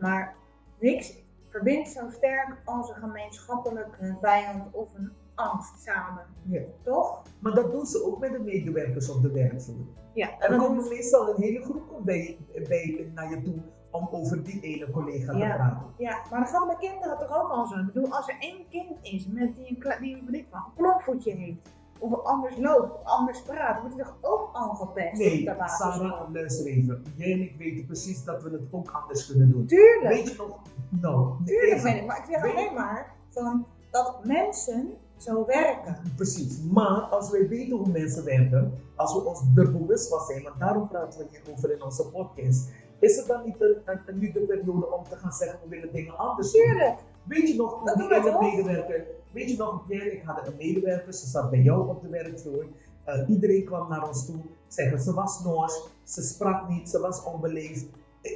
Maar 0.00 0.34
niks 0.80 1.18
verbindt 1.48 1.88
zo 1.88 2.10
sterk 2.10 2.56
als 2.64 2.88
een 2.88 2.94
gemeenschappelijke 2.94 4.16
vijand 4.20 4.74
of 4.74 4.94
een 4.94 5.12
angst 5.34 5.82
samen. 5.82 6.24
Ja. 6.42 6.60
Toch? 6.84 7.22
Maar 7.38 7.54
dat 7.54 7.72
doen 7.72 7.86
ze 7.86 8.04
ook 8.06 8.18
met 8.18 8.32
de 8.32 8.38
medewerkers 8.38 9.10
op 9.10 9.22
de 9.22 9.30
werkvloer. 9.32 9.86
Ja, 10.14 10.38
en 10.38 10.50
dan 10.50 10.66
komt 10.66 10.88
meestal 10.88 11.28
een 11.28 11.42
hele 11.42 11.62
groep 11.64 11.88
komt 11.88 12.04
bij, 12.04 12.38
bij, 12.68 13.10
naar 13.14 13.30
je 13.30 13.42
toe 13.42 13.58
om 13.90 14.08
over 14.10 14.42
die 14.42 14.60
ene 14.60 14.90
collega 14.90 15.32
Ja. 15.32 15.50
te 15.50 15.56
praten. 15.56 15.86
Ja, 15.98 16.22
maar 16.30 16.40
dat 16.40 16.48
gaat 16.48 16.66
met 16.66 16.78
kinderen 16.78 17.18
toch 17.18 17.42
ook 17.42 17.50
al 17.50 17.66
zo. 17.66 17.74
Ik 17.78 17.86
bedoel, 17.92 18.12
als 18.14 18.28
er 18.28 18.36
één 18.40 18.68
kind 18.68 18.98
is 19.02 19.26
met 19.26 19.56
die 19.56 19.78
die, 19.78 20.46
wat, 20.50 21.02
een 21.04 21.36
heeft, 21.36 21.68
of 21.98 22.24
anders 22.24 22.56
loopt, 22.56 22.92
of 22.94 23.04
anders 23.04 23.40
praat, 23.42 23.80
wordt 23.80 23.98
toch 23.98 24.16
ook 24.20 24.48
al 24.52 24.74
gepest 24.74 25.18
Nee, 25.18 25.44
de? 25.44 25.68
Sarah, 25.68 26.32
luister 26.32 26.66
even. 26.66 27.02
Jij 27.16 27.32
en 27.32 27.40
ik 27.40 27.54
weten 27.58 27.86
precies 27.86 28.24
dat 28.24 28.42
we 28.42 28.50
het 28.50 28.60
ook 28.70 28.90
anders 28.90 29.26
kunnen 29.26 29.50
doen. 29.50 29.66
Tuurlijk, 29.66 30.14
Weet 30.14 30.28
je 30.28 30.34
nog? 30.38 30.56
Nou, 30.88 31.32
tuurlijk 31.44 31.80
weet 31.82 31.94
ik, 31.96 32.06
maar 32.06 32.18
ik 32.18 32.24
zeg 32.30 32.42
Weet- 32.42 32.54
alleen 32.56 32.74
maar 32.74 33.14
van 33.30 33.66
dat 33.90 34.24
mensen 34.24 34.92
zo 35.16 35.46
werken. 35.46 35.96
Precies, 36.16 36.60
maar 36.72 37.00
als 37.00 37.30
wij 37.30 37.48
weten 37.48 37.76
hoe 37.76 37.88
mensen 37.88 38.24
werken, 38.24 38.72
als 38.96 39.12
we 39.14 39.24
ons 39.24 39.40
er 39.56 39.72
bewust 39.72 40.08
van 40.08 40.20
zijn, 40.20 40.42
want 40.42 40.58
daarom 40.58 40.88
praten 40.88 41.18
we 41.20 41.26
hierover 41.30 41.72
in 41.72 41.82
onze 41.82 42.06
podcast, 42.06 42.68
is 42.98 43.16
het 43.16 43.26
dan 43.26 43.44
niet 43.44 43.56
een 43.60 44.18
nu 44.18 44.32
de 44.32 44.40
periode 44.40 44.92
om 44.92 45.04
te 45.08 45.16
gaan 45.16 45.32
zeggen 45.32 45.58
we 45.62 45.68
willen 45.68 45.92
dingen 45.92 46.18
anders 46.18 46.52
doen? 46.52 46.62
Tuurlijk, 46.62 46.98
Weet 47.28 47.48
je 47.48 47.54
nog, 47.56 47.76
toen 47.76 47.84
Dat 47.84 47.96
die 47.96 48.14
ene 48.14 48.38
medewerker, 48.40 49.06
weet 49.32 49.50
je 49.50 49.56
nog, 49.56 49.84
jij 49.88 50.00
en 50.00 50.12
ik 50.12 50.22
hadden 50.24 50.46
een 50.46 50.56
medewerker, 50.56 51.12
ze 51.14 51.26
zat 51.26 51.50
bij 51.50 51.60
jou 51.60 51.88
op 51.88 52.02
de 52.02 52.08
werkvloer, 52.08 52.66
Eh, 53.04 53.28
iedereen 53.28 53.64
kwam 53.64 53.88
naar 53.88 54.06
ons 54.08 54.26
toe, 54.26 54.36
zeggen 54.66 55.00
ze 55.00 55.14
was 55.14 55.44
Noors, 55.44 55.88
ze 56.04 56.22
sprak 56.22 56.68
niet, 56.68 56.88
ze 56.88 57.00
was 57.00 57.24
onbeleefd, 57.24 57.86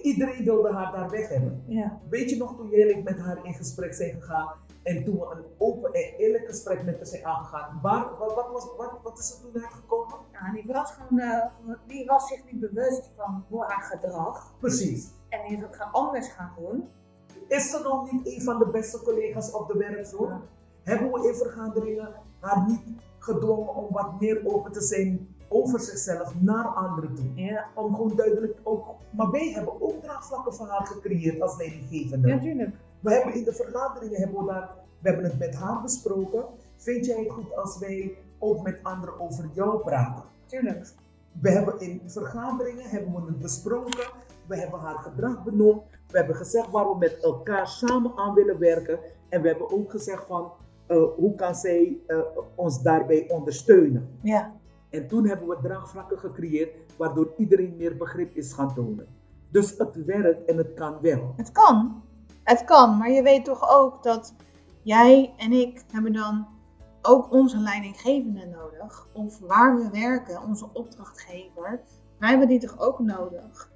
iedereen 0.02 0.44
wilde 0.44 0.72
haar 0.72 0.92
daar 0.92 1.10
weg 1.10 1.28
hebben. 1.28 1.62
ja. 1.66 2.00
Weet 2.08 2.30
je 2.30 2.36
nog 2.36 2.56
toen 2.56 2.68
jij 2.68 2.82
en 2.90 2.98
ik 2.98 3.04
met 3.04 3.18
haar 3.18 3.44
in 3.46 3.54
gesprek 3.54 3.94
zijn 3.94 4.10
gegaan 4.20 4.48
en 4.82 5.04
toen 5.04 5.18
we 5.18 5.26
een 5.36 5.44
open 5.58 5.92
en 5.92 6.00
eerlijk 6.18 6.46
gesprek 6.46 6.84
met 6.84 6.96
haar 6.96 7.06
zijn 7.06 7.24
aangegaan, 7.24 7.78
waar, 7.82 8.06
wat, 8.18 8.34
wat, 8.34 8.48
was, 8.52 8.66
wat, 8.76 8.92
wat 9.02 9.18
is 9.18 9.30
er 9.32 9.40
toen 9.52 9.62
uitgekomen? 9.62 10.14
Ja, 10.32 10.52
die 10.52 10.64
was 10.72 10.90
gewoon, 10.92 11.18
eh, 11.18 11.46
die 11.86 12.04
was 12.06 12.28
zich 12.28 12.44
niet 12.52 12.60
bewust 12.60 13.10
van 13.16 13.44
hoe 13.48 13.64
haar 13.64 13.82
gedrag 13.82 14.52
Precies. 14.58 15.10
en 15.28 15.40
die 15.48 15.56
is 15.56 15.62
het 15.62 15.76
gaan 15.76 15.92
anders 15.92 16.28
gaan 16.28 16.52
doen. 16.58 16.88
Is 17.52 17.70
ze 17.70 17.80
nog 17.82 18.12
niet 18.12 18.26
een 18.26 18.42
van 18.42 18.58
de 18.58 18.66
beste 18.66 18.98
collega's 19.02 19.52
op 19.52 19.68
de 19.68 19.78
werkvloer? 19.78 20.28
Ja. 20.28 20.40
Hebben 20.82 21.12
we 21.12 21.28
in 21.28 21.34
vergaderingen 21.34 22.08
haar 22.40 22.66
niet 22.66 22.80
gedwongen 23.18 23.74
om 23.74 23.86
wat 23.90 24.20
meer 24.20 24.40
open 24.44 24.72
te 24.72 24.80
zijn 24.80 25.34
over 25.48 25.80
zichzelf 25.80 26.34
naar 26.40 26.64
anderen 26.66 27.14
toe? 27.14 27.34
Ja, 27.34 27.66
Om 27.74 27.94
gewoon 27.94 28.16
duidelijk 28.16 28.58
ook, 28.62 28.86
maar 29.10 29.30
wij 29.30 29.50
hebben 29.50 29.82
ook 29.82 30.02
draagvlakken 30.02 30.54
van 30.54 30.68
haar 30.68 30.86
gecreëerd 30.86 31.40
als 31.40 31.56
leidinggevende. 31.56 32.28
natuurlijk. 32.28 32.74
We 33.00 33.12
hebben 33.12 33.34
in 33.34 33.44
de 33.44 33.52
vergaderingen 33.52 34.20
hebben 34.20 34.44
we 34.44 34.52
daar, 34.52 34.70
we 34.98 35.08
hebben 35.08 35.24
het 35.24 35.38
met 35.38 35.54
haar 35.54 35.82
besproken. 35.82 36.44
Vind 36.76 37.06
jij 37.06 37.18
het 37.18 37.30
goed 37.30 37.56
als 37.56 37.78
wij 37.78 38.16
ook 38.38 38.62
met 38.62 38.78
anderen 38.82 39.20
over 39.20 39.50
jou 39.52 39.80
praten? 39.80 40.24
Tuurlijk. 40.46 40.92
We 41.40 41.50
hebben 41.50 41.80
in 41.80 42.00
vergaderingen 42.06 42.88
hebben 42.88 43.12
we 43.12 43.26
het 43.26 43.38
besproken. 43.38 44.06
We 44.46 44.56
hebben 44.56 44.80
haar 44.80 44.98
gedrag 44.98 45.44
benoemd. 45.44 45.82
We 46.08 46.18
hebben 46.18 46.36
gezegd 46.36 46.70
waar 46.70 46.88
we 46.88 46.96
met 46.98 47.22
elkaar 47.22 47.68
samen 47.68 48.12
aan 48.16 48.34
willen 48.34 48.58
werken. 48.58 48.98
En 49.28 49.42
we 49.42 49.48
hebben 49.48 49.70
ook 49.70 49.90
gezegd 49.90 50.26
van 50.26 50.52
eh, 50.86 51.02
hoe 51.16 51.34
kan 51.34 51.54
zij 51.54 51.98
eh, 52.06 52.18
ons 52.54 52.82
daarbij 52.82 53.30
ondersteunen. 53.30 54.18
Ja. 54.22 54.52
En 54.90 55.08
toen 55.08 55.26
hebben 55.26 55.48
we 55.48 55.58
draagvlakken 55.62 56.18
gecreëerd 56.18 56.70
waardoor 56.96 57.32
iedereen 57.36 57.76
meer 57.76 57.96
begrip 57.96 58.34
is 58.36 58.52
gaan 58.52 58.74
tonen. 58.74 59.06
Dus 59.50 59.78
het 59.78 60.04
werkt 60.04 60.44
en 60.44 60.56
het 60.56 60.74
kan 60.74 60.98
wel. 61.00 61.32
Het 61.36 61.52
kan. 61.52 62.02
Het 62.44 62.64
kan, 62.64 62.96
maar 62.96 63.10
je 63.10 63.22
weet 63.22 63.44
toch 63.44 63.70
ook 63.70 64.02
dat 64.02 64.34
jij 64.82 65.34
en 65.36 65.52
ik 65.52 65.84
hebben 65.92 66.12
dan 66.12 66.46
ook 67.02 67.32
onze 67.32 67.58
leidinggevende 67.58 68.46
nodig. 68.46 69.08
Of 69.12 69.38
waar 69.38 69.76
we 69.76 69.90
werken, 69.90 70.42
onze 70.42 70.68
opdrachtgever. 70.72 71.80
Wij 72.18 72.28
hebben 72.28 72.48
die 72.48 72.60
toch 72.60 72.80
ook 72.80 72.98
nodig. 72.98 73.71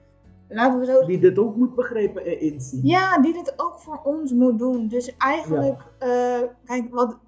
Laten 0.48 0.78
we 0.78 0.87
zo 0.87 1.06
Die 1.06 1.18
dit 1.18 1.38
ook 1.38 1.56
moet 1.56 1.74
begrijpen 1.74 2.24
en 2.24 2.40
inzien. 2.40 2.80
Ja, 2.82 3.20
die 3.20 3.32
dit 3.32 3.52
ook 3.56 3.78
voor 3.78 4.00
ons 4.04 4.32
moet 4.32 4.59
doen. 4.59 4.88
Dus 4.88 5.16
eigenlijk, 5.16 5.80
eh, 5.98 6.42
kijk, 6.64 6.87
wat, 6.90 7.18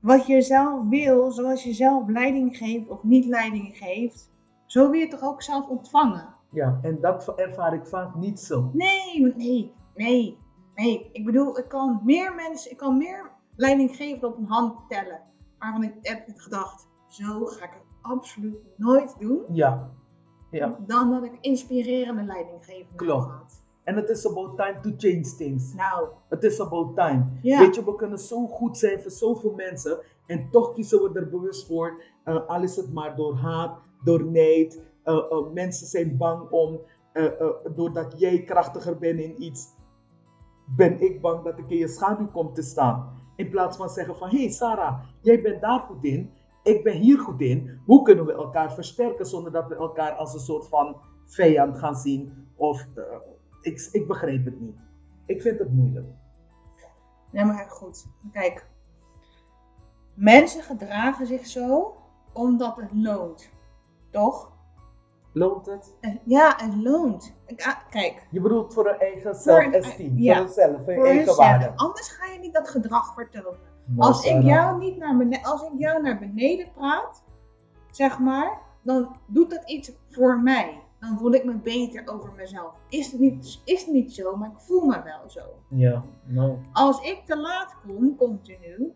wat 0.00 0.26
je 0.26 0.42
zelf 0.42 0.88
wil, 0.88 1.30
zoals 1.30 1.64
je 1.64 1.72
zelf 1.72 2.08
leiding 2.08 2.56
geeft 2.56 2.88
of 2.88 3.02
niet 3.02 3.26
leiding 3.26 3.76
geeft, 3.76 4.30
zo 4.66 4.90
wil 4.90 5.00
je 5.00 5.00
het 5.00 5.10
toch 5.10 5.30
ook 5.30 5.42
zelf 5.42 5.68
ontvangen? 5.68 6.34
Ja, 6.50 6.78
en 6.82 7.00
dat 7.00 7.32
ervaar 7.36 7.74
ik 7.74 7.86
vaak 7.86 8.14
niet 8.14 8.40
zo. 8.40 8.70
Nee, 8.72 9.34
nee, 9.36 9.72
nee, 9.94 10.38
nee. 10.74 11.08
Ik 11.12 11.24
bedoel, 11.24 11.58
ik 11.58 11.68
kan 11.68 12.00
meer 12.04 12.34
mensen, 12.34 12.70
ik 12.70 12.76
kan 12.76 12.96
meer 12.96 13.30
leiding 13.56 13.96
geven 13.96 14.28
op 14.28 14.36
een 14.36 14.46
hand 14.46 14.88
tellen. 14.88 15.20
Waarvan 15.58 15.82
ik 15.82 15.94
heb 16.00 16.22
gedacht, 16.36 16.88
zo 17.08 17.44
ga 17.44 17.64
ik 17.64 17.70
het 17.72 17.82
absoluut 18.00 18.56
nooit 18.76 19.16
doen. 19.18 19.42
Ja, 19.52 19.90
Ja. 20.52 20.76
dan 20.86 21.10
dat 21.10 21.24
ik 21.24 21.32
inspirerende 21.40 22.22
leidinggevende 22.22 22.96
Klopt. 22.96 23.60
En 23.84 23.96
het 23.96 24.08
is 24.08 24.26
about 24.26 24.56
time 24.56 24.80
to 24.80 24.90
change 24.96 25.34
things. 25.36 25.74
Nou, 25.74 26.08
Het 26.28 26.44
is 26.44 26.60
about 26.60 26.96
time. 26.96 27.24
Weet 27.42 27.74
je, 27.74 27.84
we 27.84 27.94
kunnen 27.94 28.18
zo 28.18 28.46
goed 28.46 28.78
zijn 28.78 29.00
voor 29.00 29.10
zoveel 29.10 29.52
mensen. 29.54 29.98
En 30.26 30.48
toch 30.50 30.72
kiezen 30.74 31.02
we 31.02 31.18
er 31.20 31.28
bewust 31.30 31.66
voor. 31.66 32.02
al 32.46 32.62
is 32.62 32.76
het 32.76 32.92
maar 32.92 33.16
door 33.16 33.34
haat, 33.36 33.78
door 34.04 34.24
neid. 34.24 34.80
eh, 35.02 35.14
eh, 35.30 35.52
mensen 35.52 35.86
zijn 35.86 36.16
bang 36.16 36.50
om, 36.50 36.80
eh, 37.12 37.24
doordat 37.74 38.14
jij 38.16 38.42
krachtiger 38.42 38.98
bent 38.98 39.20
in 39.20 39.42
iets, 39.42 39.66
ben 40.76 41.00
ik 41.00 41.20
bang 41.20 41.44
dat 41.44 41.58
ik 41.58 41.70
in 41.70 41.76
je 41.76 41.88
schaduw 41.88 42.26
kom 42.30 42.54
te 42.54 42.62
staan. 42.62 43.20
In 43.36 43.50
plaats 43.50 43.76
van 43.76 43.88
zeggen 43.88 44.16
van, 44.16 44.28
hé 44.28 44.38
hey 44.38 44.50
Sarah, 44.50 45.00
jij 45.20 45.42
bent 45.42 45.60
daar 45.60 45.80
goed 45.80 46.04
in, 46.04 46.30
ik 46.62 46.84
ben 46.84 46.96
hier 46.96 47.18
goed 47.18 47.40
in. 47.40 47.80
Hoe 47.86 48.02
kunnen 48.02 48.26
we 48.26 48.32
elkaar 48.32 48.72
versterken 48.72 49.26
zonder 49.26 49.52
dat 49.52 49.68
we 49.68 49.74
elkaar 49.74 50.12
als 50.12 50.34
een 50.34 50.40
soort 50.40 50.68
van 50.68 50.96
vijand 51.24 51.78
gaan 51.78 51.96
zien? 51.96 52.48
Of, 52.56 52.86
eh, 52.94 53.02
ik, 53.60 53.88
ik 53.92 54.06
begreep 54.06 54.44
het 54.44 54.60
niet. 54.60 54.76
Ik 55.26 55.42
vind 55.42 55.58
het 55.58 55.72
moeilijk. 55.72 56.06
Nee, 57.30 57.44
maar 57.44 57.66
goed. 57.68 58.06
Kijk. 58.32 58.66
Mensen 60.14 60.62
gedragen 60.62 61.26
zich 61.26 61.46
zo 61.46 61.96
omdat 62.32 62.76
het 62.76 62.90
loont. 62.92 63.50
Toch? 64.10 64.52
Loont 65.32 65.66
het? 65.66 65.94
Ja, 66.24 66.54
het 66.56 66.74
loont. 66.74 67.34
Ah, 67.56 67.90
Kijk, 67.90 68.26
Je 68.30 68.40
bedoelt 68.40 68.74
voor 68.74 68.88
een 68.88 68.98
eigen 68.98 69.34
Voor 69.34 69.42
zelfesteem, 69.42 70.18
ja. 70.18 70.36
voor 70.36 70.46
jezelf, 70.46 70.84
voor 70.84 70.92
je 70.92 71.00
eigen 71.02 71.36
waarde. 71.36 71.72
Anders 71.76 72.08
ga 72.08 72.32
je 72.32 72.38
niet 72.38 72.54
dat 72.54 72.68
gedrag 72.68 73.14
vertonen. 73.14 73.71
Als 73.96 74.24
ik, 74.24 74.30
Sarah, 74.30 74.46
jou 74.46 74.78
niet 74.78 74.96
naar 74.96 75.16
beneden, 75.16 75.44
als 75.44 75.62
ik 75.62 75.72
jou 75.78 76.02
naar 76.02 76.18
beneden 76.18 76.72
praat, 76.72 77.24
zeg 77.90 78.18
maar, 78.18 78.60
dan 78.82 79.16
doet 79.26 79.50
dat 79.50 79.70
iets 79.70 79.92
voor 80.08 80.40
mij. 80.40 80.82
Dan 81.00 81.18
voel 81.18 81.32
ik 81.32 81.44
me 81.44 81.54
beter 81.54 82.08
over 82.14 82.32
mezelf. 82.32 82.74
Is 82.88 83.12
het 83.12 83.20
niet, 83.20 83.60
is 83.64 83.84
het 83.84 83.92
niet 83.92 84.14
zo, 84.14 84.36
maar 84.36 84.50
ik 84.50 84.58
voel 84.60 84.86
me 84.86 85.02
wel 85.02 85.30
zo. 85.30 85.40
Ja, 85.68 86.04
nou. 86.24 86.58
Als 86.72 87.00
ik 87.00 87.24
te 87.24 87.36
laat 87.36 87.76
kom, 87.86 88.16
continu, 88.16 88.92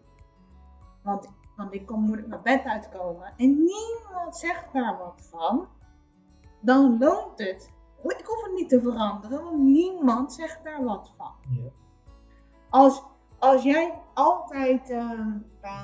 want, 1.02 1.28
want 1.56 1.74
ik 1.74 1.86
kom, 1.86 2.00
moet 2.00 2.18
ik 2.18 2.26
mijn 2.26 2.42
bed 2.42 2.64
uitkomen 2.64 3.32
en 3.36 3.64
niemand 3.64 4.36
zegt 4.36 4.72
daar 4.72 4.98
wat 4.98 5.28
van, 5.30 5.66
dan 6.60 6.98
loont 6.98 7.38
het. 7.38 7.74
Ik 8.02 8.26
hoef 8.26 8.42
het 8.42 8.54
niet 8.54 8.68
te 8.68 8.80
veranderen, 8.80 9.44
want 9.44 9.58
niemand 9.58 10.32
zegt 10.32 10.64
daar 10.64 10.84
wat 10.84 11.12
van. 11.16 11.32
Ja. 11.48 11.70
Als, 12.70 13.02
als 13.46 13.62
jij 13.62 13.92
altijd, 14.14 14.90
eh, 14.90 15.10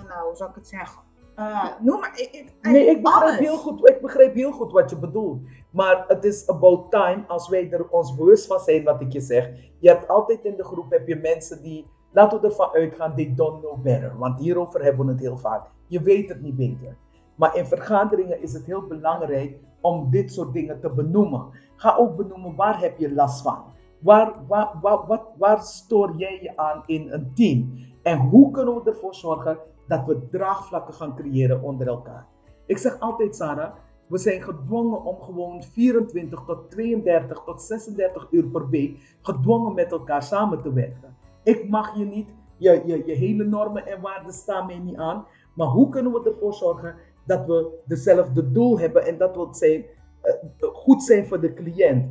nou, 0.09 0.27
hoe 0.27 0.37
zou 0.37 0.51
ik 0.51 0.57
het 0.57 0.68
zeggen? 0.68 1.03
Eh, 1.35 1.64
noem 1.81 2.01
maar. 2.01 2.12
Ik, 2.14 2.29
ik, 2.33 2.72
Nee, 2.72 2.87
ik 2.87 3.03
begrijp, 3.03 3.22
alles. 3.22 3.38
heel 3.38 3.57
goed, 3.57 3.88
ik 3.88 4.01
begrijp 4.01 4.35
heel 4.35 4.53
goed 4.53 4.72
wat 4.72 4.90
je 4.90 4.96
bedoelt. 4.96 5.40
Maar 5.70 6.05
het 6.09 6.25
is 6.25 6.48
about 6.48 6.90
time 6.90 7.25
als 7.27 7.48
wij 7.48 7.70
er 7.70 7.88
ons 7.88 8.14
bewust 8.14 8.46
van 8.46 8.61
zijn 8.61 8.85
wat 8.85 9.01
ik 9.01 9.12
je 9.12 9.20
zeg. 9.20 9.51
Je 9.79 9.88
hebt 9.88 10.09
altijd 10.09 10.44
in 10.44 10.57
de 10.57 10.64
groep 10.64 10.90
heb 10.90 11.09
je 11.09 11.16
mensen 11.16 11.62
die, 11.62 11.87
laten 12.12 12.40
we 12.40 12.46
ervan 12.46 12.70
uitgaan, 12.72 13.16
they 13.16 13.33
don't 13.37 13.61
know 13.61 13.83
better. 13.83 14.18
Want 14.18 14.38
hierover 14.40 14.83
hebben 14.83 15.07
we 15.07 15.12
het 15.12 15.20
heel 15.20 15.38
vaak. 15.38 15.66
Je 15.87 16.03
weet 16.03 16.29
het 16.29 16.40
niet 16.40 16.57
beter. 16.57 16.96
Maar 17.35 17.57
in 17.57 17.66
vergaderingen 17.66 18.42
is 18.42 18.53
het 18.53 18.64
heel 18.64 18.87
belangrijk 18.87 19.59
om 19.81 20.11
dit 20.11 20.33
soort 20.33 20.53
dingen 20.53 20.81
te 20.81 20.90
benoemen. 20.90 21.46
Ga 21.77 21.96
ook 21.96 22.16
benoemen 22.16 22.57
waar 22.57 22.81
heb 22.81 22.98
je 22.98 23.14
last 23.14 23.42
van. 23.42 23.64
Waar, 24.03 24.47
waar, 24.47 25.21
waar, 25.38 25.62
stoor 25.62 26.17
jij 26.17 26.38
je 26.43 26.57
aan 26.57 26.83
in 26.87 27.12
een 27.12 27.35
team? 27.35 27.73
En 28.03 28.19
hoe 28.19 28.51
kunnen 28.51 28.75
we 28.75 28.91
ervoor 28.91 29.15
zorgen 29.15 29.59
dat 29.88 30.05
we 30.07 30.29
draagvlakken 30.31 30.95
gaan 30.95 31.17
creëren 31.17 31.62
onder 31.62 31.87
elkaar? 31.87 32.27
Ik 32.67 32.79
zeg 32.79 33.01
altijd, 33.01 33.37
Sarah, 33.37 33.73
we 34.07 34.19
zijn 34.19 34.43
gedwongen 34.43 35.05
om 35.05 35.21
gewoon 35.21 35.62
24 35.62 36.43
tot 36.47 36.71
32 36.71 37.43
tot 37.45 37.62
36 37.62 38.29
uur 38.31 38.45
per 38.45 38.69
week 38.69 39.19
gedwongen 39.23 39.75
met 39.75 39.93
elkaar 39.93 40.23
samen 40.23 40.62
te 40.62 40.73
werken. 40.73 41.17
Ik 41.43 41.69
mag 41.69 41.97
je 41.97 42.05
niet, 42.05 42.29
je, 42.57 43.03
je, 43.07 43.15
hele 43.15 43.45
normen 43.45 43.87
en 43.87 44.01
waarden 44.01 44.33
staan 44.33 44.67
mij 44.67 44.79
niet 44.79 44.97
aan. 44.97 45.27
Maar 45.55 45.67
hoe 45.67 45.88
kunnen 45.88 46.12
we 46.12 46.31
ervoor 46.31 46.55
zorgen 46.55 46.95
dat 47.27 47.47
we 47.47 47.83
dezelfde 47.85 48.53
doel 48.53 48.79
hebben 48.79 49.07
en 49.07 49.19
dat 49.19 49.37
we 49.37 49.49
zijn, 49.51 49.85
eh, 50.23 50.35
goed 50.73 51.03
zijn 51.03 51.27
voor 51.27 51.41
de 51.41 51.55
cliënt, 51.55 52.07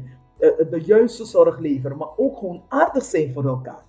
de 0.70 0.82
juiste 0.86 1.26
zorg 1.26 1.60
leveren, 1.60 1.98
maar 1.98 2.18
ook 2.18 2.38
gewoon 2.38 2.64
aardig 2.68 3.04
zijn 3.04 3.34
voor 3.34 3.46
elkaar. 3.46 3.84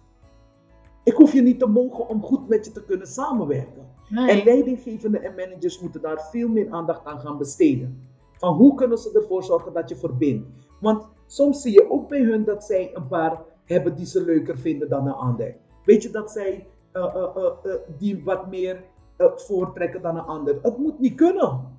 Ik 1.04 1.12
hoef 1.12 1.32
je 1.32 1.42
niet 1.42 1.58
te 1.58 1.66
mogen 1.66 2.08
om 2.08 2.22
goed 2.22 2.48
met 2.48 2.64
je 2.64 2.72
te 2.72 2.84
kunnen 2.84 3.06
samenwerken. 3.06 3.90
En 4.10 4.44
leidinggevenden 4.44 5.22
en 5.22 5.34
managers 5.34 5.80
moeten 5.80 6.00
daar 6.02 6.28
veel 6.30 6.48
meer 6.48 6.70
aandacht 6.70 7.04
aan 7.04 7.20
gaan 7.20 7.38
besteden. 7.38 8.08
Van 8.32 8.54
hoe 8.54 8.74
kunnen 8.74 8.98
ze 8.98 9.10
ervoor 9.14 9.44
zorgen 9.44 9.72
dat 9.72 9.88
je 9.88 9.96
verbindt? 9.96 10.48
Want 10.80 11.06
soms 11.26 11.62
zie 11.62 11.72
je 11.72 11.90
ook 11.90 12.08
bij 12.08 12.22
hun 12.22 12.44
dat 12.44 12.64
zij 12.64 12.90
een 12.94 13.06
paar 13.06 13.42
hebben 13.64 13.96
die 13.96 14.06
ze 14.06 14.24
leuker 14.24 14.58
vinden 14.58 14.88
dan 14.88 15.06
een 15.06 15.12
ander. 15.12 15.56
Weet 15.84 16.02
je 16.02 16.10
dat 16.10 16.30
zij 16.30 16.66
eh, 16.92 17.04
eh, 17.04 17.36
eh, 17.36 17.44
eh, 17.64 17.80
die 17.98 18.24
wat 18.24 18.46
meer 18.46 18.84
eh, 19.16 19.26
voortrekken 19.36 20.02
dan 20.02 20.16
een 20.16 20.24
ander? 20.24 20.58
Het 20.62 20.78
moet 20.78 20.98
niet 20.98 21.14
kunnen. 21.14 21.78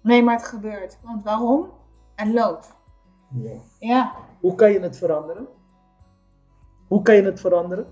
nee, 0.00 0.22
maar 0.22 0.36
het 0.36 0.46
gebeurt. 0.46 0.98
Want 1.02 1.24
waarom? 1.24 1.68
En 2.14 2.32
loopt. 2.32 2.74
Ja. 3.78 4.14
Hoe 4.40 4.54
kan 4.54 4.72
je 4.72 4.80
het 4.80 4.96
veranderen? 4.96 5.46
Hoe 6.88 7.02
kan 7.02 7.14
je 7.14 7.22
het 7.22 7.40
veranderen? 7.40 7.86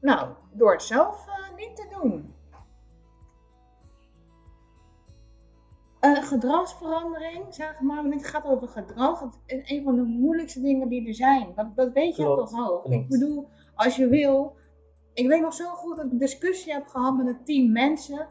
Nou, 0.00 0.28
door 0.52 0.72
het 0.72 0.82
zelf 0.82 1.26
eh, 1.26 1.56
niet 1.56 1.76
te 1.76 1.88
doen. 2.00 2.34
Een 6.00 6.22
gedragsverandering, 6.22 7.54
zeg 7.54 7.80
maar, 7.80 7.96
wanneer 7.96 8.18
het 8.18 8.26
gaat 8.26 8.44
over 8.44 8.68
gedrag, 8.68 9.20
het 9.20 9.38
is 9.46 9.70
een 9.70 9.84
van 9.84 9.96
de 9.96 10.02
moeilijkste 10.02 10.60
dingen 10.60 10.88
die 10.88 11.08
er 11.08 11.14
zijn. 11.14 11.52
Dat, 11.54 11.76
dat 11.76 11.92
weet 11.92 12.16
je 12.16 12.22
Klopt, 12.22 12.50
toch 12.50 12.70
ook. 12.70 12.84
Ik 12.86 13.08
bedoel, 13.08 13.48
als 13.74 13.96
je 13.96 14.08
wil. 14.08 14.56
Ik 15.12 15.28
weet 15.28 15.40
nog 15.40 15.54
zo 15.54 15.64
goed 15.74 15.96
dat 15.96 16.04
ik 16.04 16.12
een 16.12 16.18
discussie 16.18 16.72
heb 16.72 16.86
gehad 16.86 17.16
met 17.16 17.26
een 17.26 17.44
team 17.44 17.72
mensen 17.72 18.28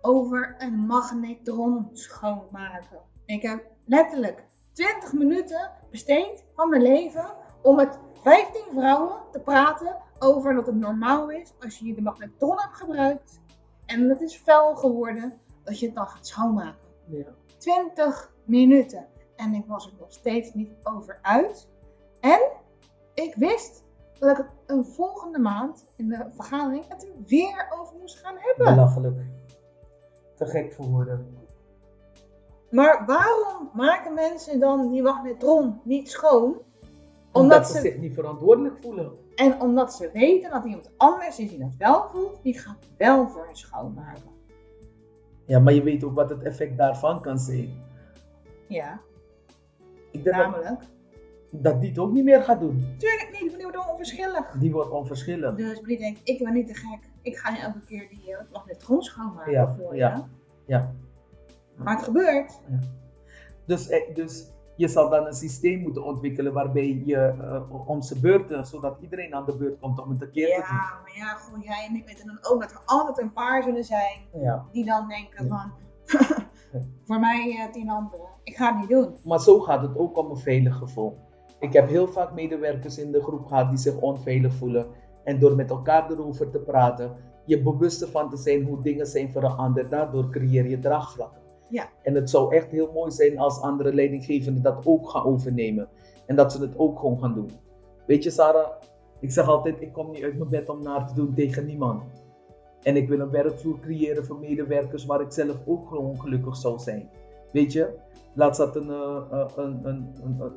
over 0.00 0.54
een 0.58 0.74
magnetron 0.74 1.88
schoonmaken. 1.92 3.00
Ik 3.24 3.42
heb 3.42 3.73
letterlijk 3.84 4.44
20 4.72 5.12
minuten 5.12 5.70
besteed 5.90 6.44
van 6.54 6.68
mijn 6.68 6.82
leven 6.82 7.26
om 7.62 7.76
met 7.76 7.98
15 8.22 8.62
vrouwen 8.74 9.16
te 9.30 9.40
praten 9.40 9.96
over 10.18 10.54
dat 10.54 10.66
het 10.66 10.76
normaal 10.76 11.30
is 11.30 11.52
als 11.60 11.78
je 11.78 11.94
de 11.94 12.02
magnetron 12.02 12.60
hebt 12.60 12.76
gebruikt 12.76 13.40
en 13.86 14.08
het 14.08 14.20
is 14.20 14.38
vuil 14.38 14.74
geworden, 14.74 15.32
dat 15.64 15.78
je 15.78 15.86
het 15.86 15.94
dan 15.94 16.06
gaat 16.06 16.26
schoonmaken. 16.26 16.88
Ja. 17.06 17.24
20 17.58 18.32
minuten. 18.44 19.06
En 19.36 19.54
ik 19.54 19.64
was 19.66 19.86
er 19.86 19.92
nog 19.98 20.12
steeds 20.12 20.54
niet 20.54 20.72
over 20.82 21.18
uit. 21.22 21.68
En 22.20 22.40
ik 23.14 23.34
wist 23.34 23.84
dat 24.18 24.30
ik 24.30 24.36
het 24.36 24.46
een 24.66 24.84
volgende 24.84 25.38
maand 25.38 25.86
in 25.96 26.08
de 26.08 26.26
vergadering 26.30 26.88
het 26.88 27.02
er 27.02 27.12
weer 27.26 27.68
over 27.70 27.96
moest 28.00 28.18
gaan 28.18 28.36
hebben. 28.38 28.74
Belachelijk. 28.74 29.16
Te 30.34 30.46
gek 30.46 30.72
voor 30.72 30.86
woorden. 30.86 31.43
Maar 32.74 33.02
waarom 33.06 33.70
maken 33.72 34.14
mensen 34.14 34.60
dan 34.60 34.90
die 34.90 35.02
magnetron 35.02 35.80
niet 35.84 36.10
schoon? 36.10 36.46
Omdat, 36.48 36.62
Omdat 37.32 37.70
ze 37.70 37.80
zich 37.80 37.96
niet 37.98 38.14
verantwoordelijk 38.14 38.76
voelen. 38.82 39.12
en 39.34 39.60
omdat 39.60 39.94
ze 39.94 40.10
weten 40.12 40.50
dat 40.50 40.64
iemand 40.64 40.90
anders 40.96 41.38
is 41.38 41.48
die 41.50 41.58
dat 41.58 41.74
wel 41.78 42.08
voelt, 42.12 42.42
die 42.42 42.58
gaat 42.58 42.88
wel 42.98 43.28
voor 43.28 43.44
hen 43.46 43.56
schoonmaken. 43.56 44.32
Ja, 45.46 45.58
maar 45.58 45.72
je 45.72 45.82
weet 45.82 46.04
ook 46.04 46.14
wat 46.14 46.30
het 46.30 46.42
effect 46.42 46.76
daarvan 46.76 47.20
kan 47.22 47.38
zijn. 47.38 47.82
Ja, 48.68 49.00
Ik 50.10 50.24
denk 50.24 50.36
namelijk. 50.36 50.80
dat 51.50 51.80
die 51.80 51.88
het 51.88 51.98
ook 51.98 52.12
niet 52.12 52.24
meer 52.24 52.42
gaat 52.42 52.60
doen. 52.60 52.94
Tuurlijk 52.98 53.38
niet, 53.40 53.52
die 53.52 53.62
wordt 53.62 53.88
onverschillig. 53.90 54.50
Die 54.58 54.72
wordt 54.72 54.90
onverschillig. 54.90 55.54
Dus 55.54 55.80
die 55.80 55.98
denkt, 55.98 56.20
ik 56.24 56.44
ben 56.44 56.52
niet 56.52 56.66
te 56.66 56.74
gek. 56.74 56.98
Ik 57.22 57.36
ga 57.36 57.58
elke 57.60 57.80
keer 57.86 58.08
die 58.08 58.30
uh, 58.30 58.38
magnetron 58.52 59.02
schoonmaken 59.02 59.52
Ja, 59.52 59.74
voor 59.78 59.96
ja. 59.96 60.14
je. 60.16 60.22
Ja. 60.72 60.92
Maar 61.76 61.94
het 61.96 62.04
gebeurt. 62.04 62.60
Dus, 63.66 63.88
eh, 63.88 64.14
dus 64.14 64.52
je 64.76 64.88
zal 64.88 65.08
dan 65.10 65.26
een 65.26 65.32
systeem 65.34 65.80
moeten 65.80 66.04
ontwikkelen 66.04 66.52
waarbij 66.52 67.02
je 67.04 67.16
eh, 67.16 67.86
om 67.88 68.02
zijn 68.02 68.20
beurten, 68.20 68.66
zodat 68.66 68.96
iedereen 69.00 69.34
aan 69.34 69.44
de 69.46 69.56
beurt 69.56 69.78
komt 69.80 70.00
om 70.02 70.10
het 70.10 70.22
een 70.22 70.30
keer 70.30 70.48
Ja, 70.48 70.54
te 70.60 70.68
doen. 70.68 70.76
maar 70.76 71.12
ja, 71.16 71.34
gewoon 71.34 71.60
jij 71.60 71.86
en 71.88 71.94
ik 71.96 72.06
weten 72.06 72.26
dan 72.26 72.38
ook 72.52 72.60
dat 72.60 72.70
er 72.70 72.80
altijd 72.84 73.18
een 73.18 73.32
paar 73.32 73.62
zullen 73.62 73.84
zijn 73.84 74.18
Ja. 74.42 74.64
die 74.72 74.84
dan 74.84 75.08
denken 75.08 75.46
Ja. 75.46 75.56
van, 75.56 75.72
voor 77.06 77.20
mij 77.20 77.56
eh, 77.58 77.72
tien 77.72 77.90
anderen. 77.90 78.26
Ik 78.42 78.56
ga 78.56 78.70
het 78.70 78.78
niet 78.80 78.88
doen. 78.88 79.14
Maar 79.24 79.40
zo 79.40 79.60
gaat 79.60 79.82
het 79.82 79.96
ook 79.98 80.16
om 80.18 80.30
een 80.30 80.36
veilig 80.36 80.76
gevoel. 80.76 81.18
Ik 81.58 81.72
heb 81.72 81.88
heel 81.88 82.08
vaak 82.08 82.32
medewerkers 82.32 82.98
in 82.98 83.12
de 83.12 83.22
groep 83.22 83.46
gehad 83.46 83.68
die 83.68 83.78
zich 83.78 83.96
onveilig 83.96 84.54
voelen. 84.54 84.86
En 85.24 85.38
door 85.38 85.56
met 85.56 85.70
elkaar 85.70 86.10
erover 86.10 86.50
te 86.50 86.58
praten, 86.58 87.16
je 87.44 87.62
bewust 87.62 88.02
ervan 88.02 88.30
te 88.30 88.36
zijn 88.36 88.64
hoe 88.64 88.82
dingen 88.82 89.06
zijn 89.06 89.36
ander, 89.36 89.88
daardoor 89.88 90.30
creëer 90.30 90.66
je 90.68 90.78
draagvlakken. 90.78 91.40
Ja. 91.68 91.88
En 92.02 92.14
het 92.14 92.30
zou 92.30 92.54
echt 92.54 92.70
heel 92.70 92.92
mooi 92.92 93.10
zijn 93.10 93.38
als 93.38 93.60
andere 93.60 93.94
leidinggevenden 93.94 94.62
dat 94.62 94.86
ook 94.86 95.08
gaan 95.08 95.24
overnemen. 95.24 95.88
En 96.26 96.36
dat 96.36 96.52
ze 96.52 96.60
het 96.60 96.78
ook 96.78 96.98
gewoon 96.98 97.18
gaan 97.18 97.34
doen. 97.34 97.50
Weet 98.06 98.22
je, 98.22 98.30
Sarah, 98.30 98.70
ik 99.20 99.30
zeg 99.30 99.48
altijd: 99.48 99.80
ik 99.80 99.92
kom 99.92 100.10
niet 100.10 100.22
uit 100.22 100.38
mijn 100.38 100.50
bed 100.50 100.68
om 100.68 100.82
naar 100.82 101.06
te 101.06 101.14
doen 101.14 101.34
tegen 101.34 101.66
niemand. 101.66 102.02
En 102.82 102.96
ik 102.96 103.08
wil 103.08 103.20
een 103.20 103.30
werkvloer 103.30 103.80
creëren 103.80 104.24
voor 104.24 104.38
medewerkers 104.38 105.04
waar 105.04 105.20
ik 105.20 105.32
zelf 105.32 105.56
ook 105.66 105.88
gewoon 105.88 106.20
gelukkig 106.20 106.56
zou 106.56 106.78
zijn. 106.78 107.08
Weet 107.52 107.72
je, 107.72 107.94
laatst 108.34 108.60
had 108.60 108.76
een, 108.76 108.88
uh, 108.88 109.46
een, 109.56 109.80
een, 109.82 110.14
een, 110.22 110.52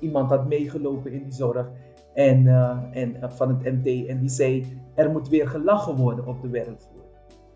iemand 0.00 0.30
had 0.30 0.48
meegelopen 0.48 1.12
in 1.12 1.22
die 1.22 1.32
zorg 1.32 1.70
en, 2.14 2.46
en, 2.92 3.16
van 3.32 3.48
het 3.48 3.62
MT 3.62 4.06
en 4.08 4.18
die 4.18 4.28
zei, 4.28 4.78
er 4.94 5.10
moet 5.10 5.28
weer 5.28 5.48
gelachen 5.48 5.96
worden 5.96 6.26
op 6.26 6.42
de 6.42 6.48
werkvloer. 6.48 7.01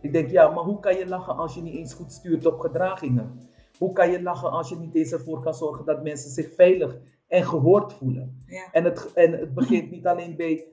Ik 0.06 0.12
denk, 0.12 0.30
ja, 0.30 0.50
maar 0.50 0.64
hoe 0.64 0.80
kan 0.80 0.96
je 0.96 1.06
lachen 1.08 1.36
als 1.36 1.54
je 1.54 1.62
niet 1.62 1.74
eens 1.74 1.94
goed 1.94 2.12
stuurt 2.12 2.46
op 2.46 2.58
gedragingen? 2.58 3.40
Hoe 3.78 3.92
kan 3.92 4.10
je 4.10 4.22
lachen 4.22 4.50
als 4.50 4.68
je 4.68 4.76
niet 4.76 4.94
eens 4.94 5.12
ervoor 5.12 5.40
kan 5.40 5.54
zorgen 5.54 5.84
dat 5.84 6.02
mensen 6.02 6.30
zich 6.30 6.54
veilig 6.54 6.98
en 7.28 7.44
gehoord 7.44 7.92
voelen? 7.92 8.42
Ja. 8.46 8.68
En, 8.72 8.84
het, 8.84 9.12
en 9.12 9.32
het 9.32 9.54
begint 9.54 9.90
niet 9.90 10.06
alleen 10.06 10.36
bij, 10.36 10.64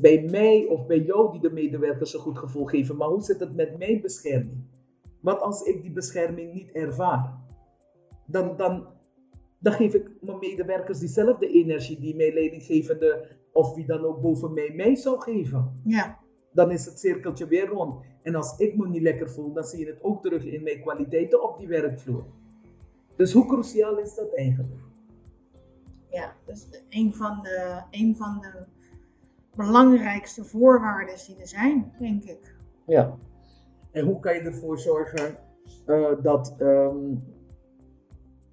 bij 0.00 0.26
mij 0.30 0.66
of 0.68 0.86
bij 0.86 0.98
jou 0.98 1.32
die 1.32 1.40
de 1.40 1.50
medewerkers 1.50 2.14
een 2.14 2.20
goed 2.20 2.38
gevoel 2.38 2.64
geven, 2.64 2.96
maar 2.96 3.08
hoe 3.08 3.22
zit 3.22 3.40
het 3.40 3.54
met 3.54 3.78
mijn 3.78 4.00
bescherming? 4.00 4.64
Wat 5.20 5.40
als 5.40 5.62
ik 5.62 5.82
die 5.82 5.92
bescherming 5.92 6.52
niet 6.52 6.72
ervaar? 6.72 7.38
Dan, 8.26 8.56
dan, 8.56 8.86
dan 9.58 9.72
geef 9.72 9.94
ik 9.94 10.10
mijn 10.20 10.38
medewerkers 10.38 10.98
diezelfde 10.98 11.48
energie 11.48 12.00
die 12.00 12.16
mijn 12.16 12.34
leidinggevende 12.34 13.26
of 13.52 13.74
wie 13.74 13.86
dan 13.86 14.04
ook 14.04 14.20
boven 14.20 14.52
mij 14.52 14.72
mij 14.74 14.96
zou 14.96 15.20
geven. 15.20 15.80
Ja. 15.84 16.18
Dan 16.52 16.70
is 16.70 16.84
het 16.84 16.98
cirkeltje 16.98 17.46
weer 17.46 17.66
rond. 17.66 18.08
En 18.22 18.34
als 18.34 18.58
ik 18.58 18.76
me 18.76 18.88
niet 18.88 19.02
lekker 19.02 19.30
voel, 19.30 19.52
dan 19.52 19.64
zie 19.64 19.78
je 19.78 19.86
het 19.86 20.02
ook 20.02 20.22
terug 20.22 20.44
in 20.44 20.62
mijn 20.62 20.80
kwaliteiten 20.80 21.42
op 21.42 21.58
die 21.58 21.68
werkvloer. 21.68 22.24
Dus 23.16 23.32
hoe 23.32 23.46
cruciaal 23.46 23.98
is 23.98 24.14
dat 24.14 24.34
eigenlijk? 24.34 24.80
Ja, 26.10 26.34
dat 26.44 26.56
is 26.56 26.82
een 26.88 27.14
van 27.14 27.40
de, 27.42 27.82
een 27.90 28.16
van 28.16 28.40
de 28.40 28.64
belangrijkste 29.54 30.44
voorwaarden 30.44 31.14
die 31.26 31.36
er 31.36 31.48
zijn, 31.48 31.92
denk 31.98 32.24
ik. 32.24 32.54
Ja. 32.86 33.16
En 33.90 34.04
hoe 34.04 34.20
kan 34.20 34.34
je 34.34 34.40
ervoor 34.40 34.78
zorgen 34.78 35.36
uh, 35.86 36.08
dat, 36.22 36.56
um, 36.58 37.22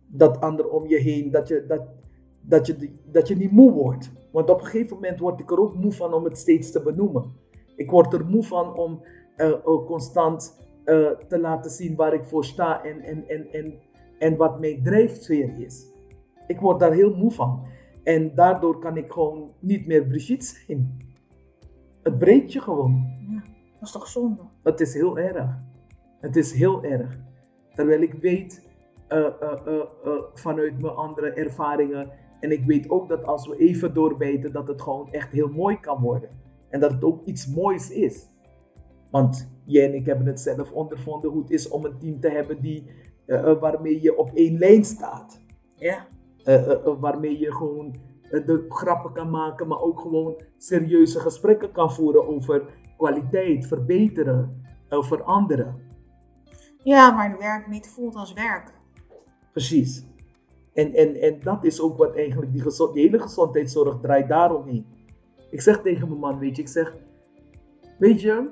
dat 0.08 0.42
anderen 0.42 0.72
om 0.72 0.88
je 0.88 0.98
heen, 0.98 1.32
dat 1.32 1.48
je, 1.48 1.66
dat, 1.68 1.82
dat, 2.42 2.68
je, 2.68 2.92
dat 3.12 3.28
je 3.28 3.36
niet 3.36 3.52
moe 3.52 3.72
wordt? 3.72 4.12
Want 4.32 4.50
op 4.50 4.60
een 4.60 4.66
gegeven 4.66 4.96
moment 4.96 5.20
word 5.20 5.40
ik 5.40 5.52
er 5.52 5.60
ook 5.60 5.76
moe 5.76 5.92
van 5.92 6.14
om 6.14 6.24
het 6.24 6.38
steeds 6.38 6.72
te 6.72 6.82
benoemen. 6.82 7.24
Ik 7.76 7.92
word 7.92 8.14
er 8.14 8.26
moe 8.26 8.44
van 8.44 8.74
om 8.78 9.04
uh, 9.38 9.86
constant 9.86 10.68
uh, 10.86 11.10
te 11.28 11.40
laten 11.40 11.72
zien 11.72 11.96
waar 11.96 12.14
ik 12.14 12.26
voor 12.26 12.46
sta 12.46 12.84
en, 12.84 13.02
en, 13.02 13.28
en, 13.28 13.52
en, 13.52 13.74
en 14.20 14.36
wat 14.36 14.60
mijn 14.60 14.84
drijfsfeer 14.84 15.60
is. 15.60 15.86
Ik 16.48 16.60
word 16.60 16.80
daar 16.80 16.94
heel 16.94 17.16
moe 17.16 17.32
van. 17.32 17.66
En 18.04 18.36
daardoor 18.36 18.80
kan 18.80 18.98
ik 18.98 19.12
gewoon 19.12 19.52
niet 19.60 19.88
meer 19.88 20.08
Brigitte 20.08 20.46
zijn. 20.46 20.98
Het 22.04 22.20
breekt 22.20 22.54
je 22.54 22.62
gewoon. 22.62 23.16
Ja, 23.30 23.42
dat 23.80 23.88
is 23.88 23.92
toch 23.92 24.08
zonde? 24.08 24.42
Het 24.64 24.80
is 24.80 24.94
heel 24.94 25.18
erg. 25.18 25.58
Het 26.20 26.36
is 26.36 26.54
heel 26.54 26.84
erg. 26.84 27.18
Terwijl 27.76 28.02
ik 28.02 28.14
weet 28.14 28.68
uh, 29.10 29.28
vanuit 30.34 30.82
mijn 30.82 30.94
andere 30.94 31.32
ervaringen. 31.32 32.10
En 32.40 32.52
ik 32.52 32.66
weet 32.66 32.90
ook 32.90 33.10
dat 33.10 33.24
als 33.24 33.48
we 33.48 33.58
even 33.58 33.94
doorbijten, 33.94 34.52
dat 34.52 34.68
het 34.68 34.82
gewoon 34.82 35.12
echt 35.12 35.32
heel 35.32 35.48
mooi 35.50 35.80
kan 35.80 36.02
worden. 36.02 36.30
En 36.70 36.80
dat 36.80 36.92
het 36.92 37.04
ook 37.04 37.26
iets 37.26 37.48
moois 37.48 37.90
is. 37.90 38.28
Want 39.18 39.50
jij 39.66 39.86
en 39.86 39.94
ik 39.94 40.06
hebben 40.06 40.26
het 40.26 40.40
zelf 40.40 40.72
ondervonden 40.72 41.30
hoe 41.32 41.42
het 41.42 41.52
is 41.52 41.70
om 41.70 41.86
een 41.86 41.98
team 41.98 42.20
te 42.20 42.30
hebben 42.30 42.62
die, 42.62 42.86
uh, 43.26 43.60
waarmee 43.60 44.02
je 44.02 44.18
op 44.18 44.32
één 44.34 44.58
lijn 44.58 44.86
staat. 44.86 45.42
Ja. 45.76 46.08
Uh, 46.46 47.00
waarmee 47.00 47.40
je 47.40 47.52
gewoon 47.52 47.96
de 48.30 48.66
grappen 48.70 49.14
kan 49.14 49.30
maken, 49.30 49.68
maar 49.68 49.82
ook 49.82 50.00
gewoon 50.00 50.36
serieuze 50.58 51.20
gesprekken 51.20 51.72
kan 51.72 51.92
voeren 51.92 52.28
over 52.28 52.64
kwaliteit, 52.98 53.68
verbeteren, 53.68 54.64
veranderen. 54.90 55.82
Ja, 56.84 57.12
maar 57.12 57.30
het 57.30 57.40
werk 57.40 57.68
niet 57.68 57.90
voelt 57.90 58.16
als 58.16 58.34
werk. 58.34 58.74
Precies. 59.52 60.06
En, 60.74 60.94
en, 60.94 61.16
en 61.16 61.40
dat 61.40 61.64
is 61.64 61.82
ook 61.82 61.98
wat 61.98 62.16
eigenlijk 62.16 62.52
die, 62.52 62.62
gezond, 62.62 62.94
die 62.94 63.04
hele 63.04 63.20
gezondheidszorg 63.20 64.00
draait 64.02 64.28
daaromheen. 64.28 64.86
Ik 65.50 65.62
zeg 65.62 65.82
tegen 65.82 66.08
mijn 66.08 66.20
man, 66.20 66.40
weet 66.40 66.56
je, 66.56 66.62
ik 66.62 66.68
zeg, 66.68 66.96
weet 67.98 68.22
je, 68.22 68.50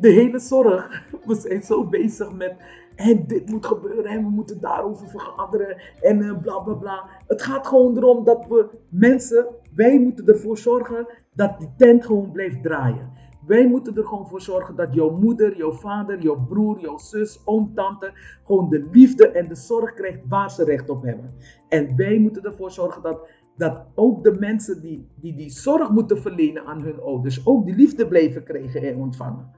de, 0.00 0.08
hele 0.08 0.38
zorg, 0.38 1.02
we 1.26 1.34
zijn 1.34 1.62
zo 1.62 1.84
bezig 1.84 2.32
met 2.32 2.54
en 2.96 3.26
dit 3.26 3.50
moet 3.50 3.66
gebeuren 3.66 4.04
en 4.04 4.22
we 4.22 4.30
moeten 4.30 4.60
daarover 4.60 5.08
vergaderen 5.08 5.76
en 6.00 6.18
uh, 6.18 6.38
bla 6.42 6.58
bla 6.58 6.74
bla. 6.74 7.04
Het 7.26 7.42
gaat 7.42 7.66
gewoon 7.66 7.96
erom 7.96 8.24
dat 8.24 8.46
we 8.46 8.66
mensen, 8.88 9.46
wij 9.74 9.98
moeten 10.00 10.26
ervoor 10.26 10.58
zorgen 10.58 11.06
dat 11.32 11.58
die 11.58 11.72
tent 11.76 12.04
gewoon 12.04 12.32
blijft 12.32 12.62
draaien. 12.62 13.12
Wij 13.46 13.68
moeten 13.68 13.96
er 13.96 14.04
gewoon 14.04 14.26
voor 14.26 14.40
zorgen 14.40 14.76
dat 14.76 14.94
jouw 14.94 15.10
moeder, 15.10 15.56
jouw 15.56 15.72
vader, 15.72 16.20
jouw 16.20 16.46
broer, 16.48 16.80
jouw 16.80 16.98
zus, 16.98 17.42
oom, 17.44 17.74
tante 17.74 18.12
gewoon 18.44 18.68
de 18.68 18.88
liefde 18.92 19.28
en 19.28 19.48
de 19.48 19.54
zorg 19.54 19.94
krijgt 19.94 20.20
waar 20.28 20.50
ze 20.50 20.64
recht 20.64 20.88
op 20.88 21.02
hebben. 21.02 21.30
En 21.68 21.96
wij 21.96 22.18
moeten 22.18 22.44
ervoor 22.44 22.70
zorgen 22.70 23.02
dat, 23.02 23.28
dat 23.56 23.86
ook 23.94 24.24
de 24.24 24.32
mensen 24.32 24.80
die, 24.80 25.08
die 25.14 25.34
die 25.34 25.50
zorg 25.50 25.90
moeten 25.90 26.18
verlenen 26.18 26.66
aan 26.66 26.82
hun 26.82 27.00
ouders, 27.00 27.46
ook 27.46 27.64
die 27.64 27.74
liefde 27.74 28.08
blijven 28.08 28.44
krijgen 28.44 28.82
en 28.82 28.96
ontvangen. 28.96 29.50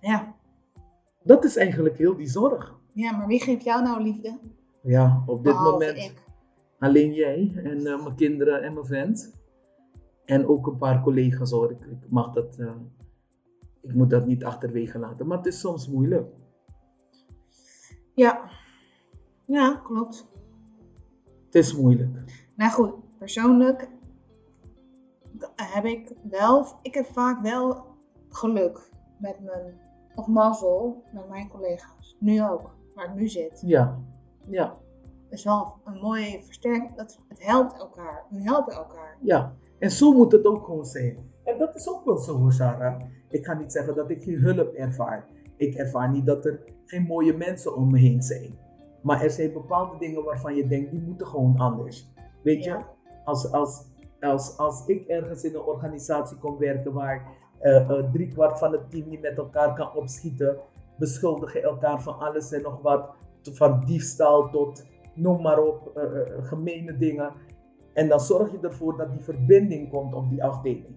Ja. 0.00 0.34
Dat 1.22 1.44
is 1.44 1.56
eigenlijk 1.56 1.98
heel 1.98 2.16
die 2.16 2.28
zorg. 2.28 2.80
Ja, 2.92 3.16
maar 3.16 3.26
wie 3.26 3.40
geeft 3.40 3.64
jou 3.64 3.82
nou 3.82 4.02
liefde? 4.02 4.38
Ja, 4.82 5.22
op 5.26 5.44
dit 5.44 5.52
Behalve 5.52 5.70
moment 5.70 5.96
ik. 5.96 6.24
alleen 6.78 7.12
jij 7.12 7.52
en 7.64 7.80
uh, 7.80 8.02
mijn 8.04 8.14
kinderen 8.14 8.62
en 8.62 8.74
mijn 8.74 8.86
vent. 8.86 9.40
En 10.24 10.46
ook 10.46 10.66
een 10.66 10.76
paar 10.76 11.02
collega's 11.02 11.50
hoor. 11.50 11.70
Ik, 11.70 11.80
ik 11.80 12.10
mag 12.10 12.32
dat, 12.32 12.58
uh, 12.58 12.70
ik 13.80 13.94
moet 13.94 14.10
dat 14.10 14.26
niet 14.26 14.44
achterwege 14.44 14.98
laten. 14.98 15.26
Maar 15.26 15.36
het 15.36 15.46
is 15.46 15.60
soms 15.60 15.88
moeilijk. 15.88 16.32
Ja. 18.14 18.50
Ja, 19.44 19.80
klopt. 19.84 20.26
Het 21.44 21.54
is 21.54 21.76
moeilijk. 21.76 22.10
Nou 22.56 22.70
goed, 22.70 22.94
persoonlijk 23.22 23.88
heb 25.56 25.84
ik 25.84 26.12
wel, 26.22 26.66
ik 26.82 26.94
heb 26.94 27.06
vaak 27.06 27.42
wel 27.42 27.84
geluk 28.28 28.90
met 29.18 29.40
mijn, 29.40 29.80
of 30.14 30.26
mazzel 30.26 31.02
met 31.12 31.28
mijn 31.28 31.48
collega's. 31.48 32.16
Nu 32.18 32.42
ook, 32.42 32.74
waar 32.94 33.04
ik 33.04 33.14
nu 33.14 33.28
zit. 33.28 33.62
Ja, 33.66 33.98
ja, 34.48 34.66
Dat 35.28 35.38
is 35.38 35.44
wel 35.44 35.74
een 35.84 36.00
mooie 36.00 36.42
versterking, 36.42 36.94
dat, 36.94 37.18
het 37.28 37.46
helpt 37.46 37.78
elkaar. 37.78 38.24
We 38.30 38.40
helpen 38.42 38.74
elkaar. 38.74 39.16
ja. 39.20 39.52
En 39.78 39.90
zo 39.90 40.12
moet 40.12 40.32
het 40.32 40.44
ook 40.44 40.64
gewoon 40.64 40.84
zijn. 40.86 41.18
En 41.44 41.58
dat 41.58 41.74
is 41.74 41.88
ook 41.88 42.04
wel 42.04 42.16
zo 42.16 42.50
Sarah. 42.50 43.00
Ik 43.28 43.46
ga 43.46 43.54
niet 43.54 43.72
zeggen 43.72 43.94
dat 43.94 44.10
ik 44.10 44.22
geen 44.22 44.38
hulp 44.38 44.72
ervaar. 44.74 45.26
Ik 45.56 45.74
ervaar 45.74 46.10
niet 46.10 46.26
dat 46.26 46.44
er 46.44 46.60
geen 46.84 47.02
mooie 47.02 47.36
mensen 47.36 47.76
om 47.76 47.90
me 47.90 47.98
heen 47.98 48.22
zijn. 48.22 48.54
Maar 49.02 49.22
er 49.22 49.30
zijn 49.30 49.52
bepaalde 49.52 49.98
dingen 49.98 50.24
waarvan 50.24 50.54
je 50.54 50.66
denkt, 50.66 50.90
die 50.90 51.00
moeten 51.00 51.26
gewoon 51.26 51.58
anders. 51.58 52.10
Weet 52.42 52.64
je, 52.64 52.70
Ja. 52.70 52.90
Als, 53.24 53.52
als, 53.52 53.84
als, 54.20 54.56
als 54.56 54.86
ik 54.86 55.08
ergens 55.08 55.44
in 55.44 55.54
een 55.54 55.60
organisatie 55.60 56.36
kom 56.36 56.58
werken 56.58 56.92
waar 56.92 57.40
eh 57.58 57.76
eh, 57.76 58.10
driekwart 58.12 58.58
van 58.58 58.72
het 58.72 58.90
team 58.90 59.08
niet 59.08 59.20
met 59.20 59.36
elkaar 59.36 59.74
kan 59.74 59.94
opschieten, 59.94 60.56
beschuldigen 60.98 61.62
elkaar 61.62 62.02
van 62.02 62.18
alles 62.18 62.52
en 62.52 62.62
nog 62.62 62.82
wat, 62.82 63.10
van 63.42 63.84
diefstal 63.84 64.50
tot 64.50 64.84
noem 65.14 65.42
maar 65.42 65.58
op, 65.58 65.96
eh, 65.96 66.04
gemene 66.44 66.96
dingen. 66.96 67.32
En 67.92 68.08
dan 68.08 68.20
zorg 68.20 68.50
je 68.50 68.58
ervoor 68.60 68.96
dat 68.96 69.12
die 69.12 69.22
verbinding 69.22 69.90
komt 69.90 70.14
op 70.14 70.28
die 70.28 70.44
afdeling. 70.44 70.96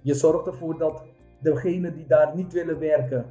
Je 0.00 0.14
zorgt 0.14 0.46
ervoor 0.46 0.78
dat 0.78 1.02
degenen 1.40 1.94
die 1.94 2.06
daar 2.06 2.36
niet 2.36 2.52
willen 2.52 2.78
werken, 2.78 3.26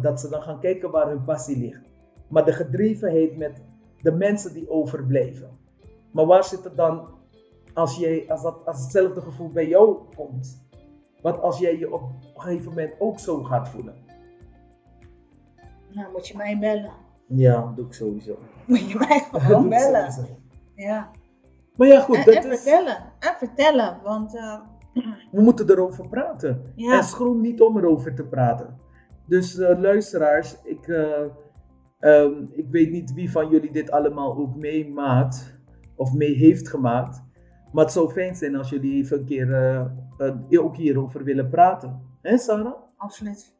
dat 0.00 0.20
ze 0.20 0.28
dan 0.28 0.42
gaan 0.42 0.60
kijken 0.60 0.90
waar 0.90 1.08
hun 1.08 1.24
passie 1.24 1.58
ligt. 1.58 1.92
Maar 2.28 2.44
de 2.44 2.52
gedrevenheid 2.52 3.36
met 3.36 3.62
de 4.00 4.12
mensen 4.12 4.52
die 4.54 4.70
overblijven. 4.70 5.50
Maar 6.10 6.26
waar 6.26 6.44
zit 6.44 6.64
het 6.64 6.76
dan 6.76 7.08
als, 7.78 7.96
jij, 7.96 8.24
als, 8.28 8.42
dat, 8.42 8.66
als 8.66 8.82
hetzelfde 8.82 9.20
gevoel 9.20 9.48
bij 9.48 9.68
jou 9.68 9.96
komt? 10.16 10.66
Wat 11.22 11.40
als 11.40 11.58
jij 11.58 11.78
je 11.78 11.92
op 11.92 12.02
een 12.02 12.40
gegeven 12.40 12.68
moment 12.68 12.94
ook 12.98 13.18
zo 13.18 13.42
gaat 13.42 13.68
voelen? 13.68 13.94
Nou, 15.92 16.12
moet 16.12 16.28
je 16.28 16.36
mij 16.36 16.58
bellen. 16.58 16.92
Ja, 17.26 17.72
doe 17.76 17.86
ik 17.86 17.92
sowieso. 17.92 18.38
Moet 18.66 18.90
je 18.90 18.96
mij 18.96 19.20
gewoon 19.40 19.68
bellen. 19.68 20.14
Ja. 20.74 21.10
Maar 21.76 21.88
ja, 21.88 22.00
goed, 22.00 22.16
En, 22.16 22.24
dat 22.24 22.34
en 22.34 22.50
is, 22.50 22.60
vertellen. 22.60 22.96
En 23.18 23.34
vertellen. 23.38 23.98
Want 24.02 24.36
eh, 24.36 24.60
we 25.32 25.40
moeten 25.40 25.70
erover 25.70 26.08
praten. 26.08 26.72
ja, 26.76 26.96
En 26.96 27.04
schroom 27.04 27.40
niet 27.40 27.60
om 27.60 27.78
erover 27.78 28.14
te 28.14 28.24
praten. 28.24 28.78
Dus 29.26 29.58
eh, 29.58 29.78
luisteraars, 29.80 30.56
ik, 30.62 30.88
eh, 30.88 31.24
ehm, 31.98 32.44
ik 32.50 32.66
weet 32.70 32.90
niet 32.90 33.14
wie 33.14 33.30
van 33.30 33.48
jullie 33.48 33.72
dit 33.72 33.90
allemaal 33.90 34.36
ook 34.36 34.56
meemaakt 34.56 35.58
of 35.96 36.12
mee 36.12 36.34
heeft 36.34 36.68
gemaakt. 36.68 37.26
Maar 37.72 37.84
het 37.84 37.92
zou 37.92 38.10
fijn 38.10 38.36
zijn 38.36 38.56
als 38.56 38.70
jullie 38.70 38.94
even 38.94 39.18
een 39.18 39.24
keer 39.24 39.52
eh, 40.18 40.64
ook 40.64 40.76
hierover 40.76 41.24
willen 41.24 41.48
praten. 41.48 42.00
Hè 42.22 42.38
Sarah? 42.38 42.74
absoluut. 42.96 43.56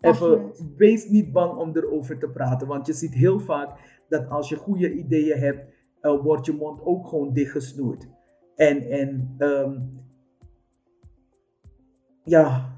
Even, 0.00 0.30
Absoluut. 0.30 0.76
wees 0.76 1.08
niet 1.08 1.32
bang 1.32 1.56
om 1.56 1.76
erover 1.76 2.18
te 2.18 2.28
praten. 2.28 2.66
Want 2.66 2.86
je 2.86 2.92
ziet 2.92 3.14
heel 3.14 3.40
vaak 3.40 3.70
dat 4.08 4.28
als 4.28 4.48
je 4.48 4.56
goede 4.56 4.92
ideeën 4.92 5.38
hebt, 5.38 5.74
eh, 6.00 6.22
wordt 6.22 6.46
je 6.46 6.52
mond 6.52 6.82
ook 6.82 7.06
gewoon 7.06 7.32
dichtgesnoerd. 7.32 8.08
En, 8.56 8.90
en 8.90 9.34
ehm, 9.38 9.80
ja, 12.24 12.76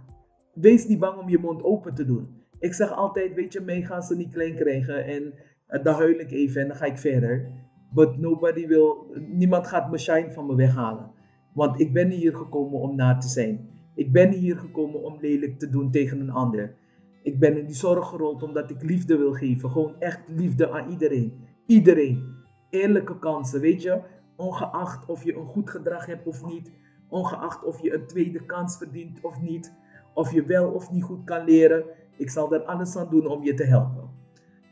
wees 0.55 0.87
niet 0.87 0.99
bang 0.99 1.19
om 1.21 1.29
je 1.29 1.39
mond 1.39 1.63
open 1.63 1.95
te 1.95 2.05
doen. 2.05 2.29
Ik 2.59 2.75
zeg 2.75 2.93
altijd, 2.93 3.35
weet 3.35 3.53
je, 3.53 3.61
mij 3.61 3.83
gaan 3.83 4.03
ze 4.03 4.17
niet 4.17 4.33
klein 4.33 4.55
krijgen. 4.55 5.05
En 5.05 5.35
uh, 5.69 5.85
dan 5.85 5.95
huil 5.95 6.19
ik 6.19 6.31
even 6.31 6.61
en 6.63 6.69
dan 6.69 6.77
ga 6.77 6.85
ik 6.85 6.99
verder. 6.99 7.51
But 7.92 8.18
nobody 8.18 8.66
wil, 8.66 9.07
niemand 9.29 9.66
gaat 9.66 9.88
mijn 9.88 10.00
shine 10.00 10.33
van 10.33 10.46
me 10.46 10.55
weghalen. 10.55 11.11
Want 11.53 11.81
ik 11.81 11.92
ben 11.92 12.11
hier 12.11 12.35
gekomen 12.37 12.81
om 12.81 12.96
na 12.96 13.16
te 13.16 13.29
zijn. 13.29 13.68
Ik 13.94 14.12
ben 14.12 14.33
hier 14.33 14.57
gekomen 14.57 15.03
om 15.03 15.16
lelijk 15.20 15.59
te 15.59 15.70
doen 15.70 15.90
tegen 15.90 16.20
een 16.20 16.31
ander. 16.31 16.74
Ik 17.22 17.38
ben 17.38 17.59
in 17.59 17.66
die 17.66 17.74
zorg 17.74 18.09
gerold 18.09 18.42
omdat 18.42 18.70
ik 18.70 18.83
liefde 18.83 19.16
wil 19.16 19.33
geven. 19.33 19.70
Gewoon 19.70 20.00
echt 20.00 20.20
liefde 20.29 20.70
aan 20.70 20.90
iedereen. 20.90 21.33
Iedereen. 21.66 22.35
Eerlijke 22.70 23.18
kansen, 23.18 23.61
weet 23.61 23.83
je. 23.83 24.00
Ongeacht 24.37 25.07
of 25.07 25.24
je 25.24 25.37
een 25.37 25.46
goed 25.46 25.70
gedrag 25.70 26.07
hebt 26.07 26.26
of 26.26 26.46
niet. 26.46 26.72
Ongeacht 27.09 27.64
of 27.64 27.83
je 27.83 27.94
een 27.94 28.07
tweede 28.07 28.44
kans 28.46 28.76
verdient 28.76 29.20
of 29.22 29.40
niet. 29.40 29.72
Of 30.14 30.33
je 30.33 30.44
wel 30.44 30.70
of 30.70 30.90
niet 30.90 31.03
goed 31.03 31.24
kan 31.24 31.44
leren. 31.44 31.85
Ik 32.16 32.31
zal 32.31 32.55
er 32.55 32.62
alles 32.62 32.96
aan 32.96 33.11
doen 33.11 33.26
om 33.26 33.44
je 33.44 33.55
te 33.55 33.64
helpen. 33.64 34.00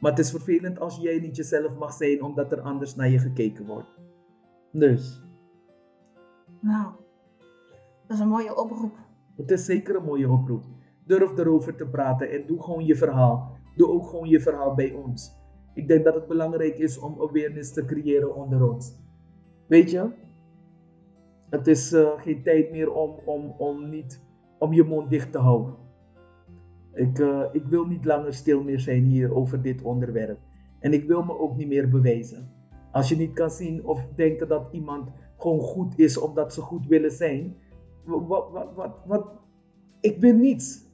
Maar 0.00 0.10
het 0.10 0.20
is 0.20 0.30
vervelend 0.30 0.80
als 0.80 0.96
jij 0.96 1.18
niet 1.18 1.36
jezelf 1.36 1.78
mag 1.78 1.92
zijn 1.92 2.22
omdat 2.22 2.52
er 2.52 2.60
anders 2.60 2.94
naar 2.94 3.08
je 3.08 3.18
gekeken 3.18 3.66
wordt. 3.66 3.88
Dus. 4.72 5.22
Nou, 6.60 6.92
dat 8.06 8.16
is 8.16 8.22
een 8.22 8.28
mooie 8.28 8.56
oproep. 8.56 8.96
Het 9.36 9.50
is 9.50 9.64
zeker 9.64 9.96
een 9.96 10.04
mooie 10.04 10.30
oproep. 10.30 10.64
Durf 11.06 11.38
erover 11.38 11.76
te 11.76 11.86
praten 11.86 12.30
en 12.30 12.46
doe 12.46 12.62
gewoon 12.62 12.84
je 12.84 12.96
verhaal. 12.96 13.56
Doe 13.76 13.88
ook 13.88 14.06
gewoon 14.06 14.28
je 14.28 14.40
verhaal 14.40 14.74
bij 14.74 14.92
ons. 14.92 15.36
Ik 15.74 15.88
denk 15.88 16.04
dat 16.04 16.14
het 16.14 16.26
belangrijk 16.26 16.78
is 16.78 16.98
om 16.98 17.20
awareness 17.20 17.72
te 17.72 17.84
creëren 17.84 18.34
onder 18.34 18.70
ons. 18.72 18.96
Weet 19.66 19.90
je? 19.90 20.10
Het 21.50 21.66
is 21.66 21.92
uh, 21.92 22.20
geen 22.20 22.42
tijd 22.42 22.70
meer 22.70 22.92
om, 22.92 23.18
om, 23.24 23.54
om, 23.58 23.88
niet, 23.88 24.22
om 24.58 24.72
je 24.72 24.84
mond 24.84 25.10
dicht 25.10 25.32
te 25.32 25.38
houden. 25.38 25.74
Ik, 26.98 27.18
uh, 27.18 27.44
ik 27.52 27.64
wil 27.64 27.84
niet 27.84 28.04
langer 28.04 28.34
stil 28.34 28.62
meer 28.62 28.80
zijn 28.80 29.04
hier 29.04 29.34
over 29.34 29.62
dit 29.62 29.82
onderwerp. 29.82 30.38
En 30.78 30.92
ik 30.92 31.06
wil 31.06 31.22
me 31.22 31.38
ook 31.38 31.56
niet 31.56 31.68
meer 31.68 31.88
bewijzen. 31.88 32.50
Als 32.92 33.08
je 33.08 33.16
niet 33.16 33.32
kan 33.32 33.50
zien 33.50 33.86
of 33.86 34.06
denken 34.16 34.48
dat 34.48 34.68
iemand 34.72 35.10
gewoon 35.36 35.60
goed 35.60 35.98
is 35.98 36.18
omdat 36.18 36.54
ze 36.54 36.60
goed 36.60 36.86
willen 36.86 37.10
zijn. 37.10 37.56
Wat, 38.04 38.50
wat, 38.50 38.74
wat, 38.74 38.96
wat, 39.06 39.26
ik 40.00 40.20
ben 40.20 40.40
niets. 40.40 40.86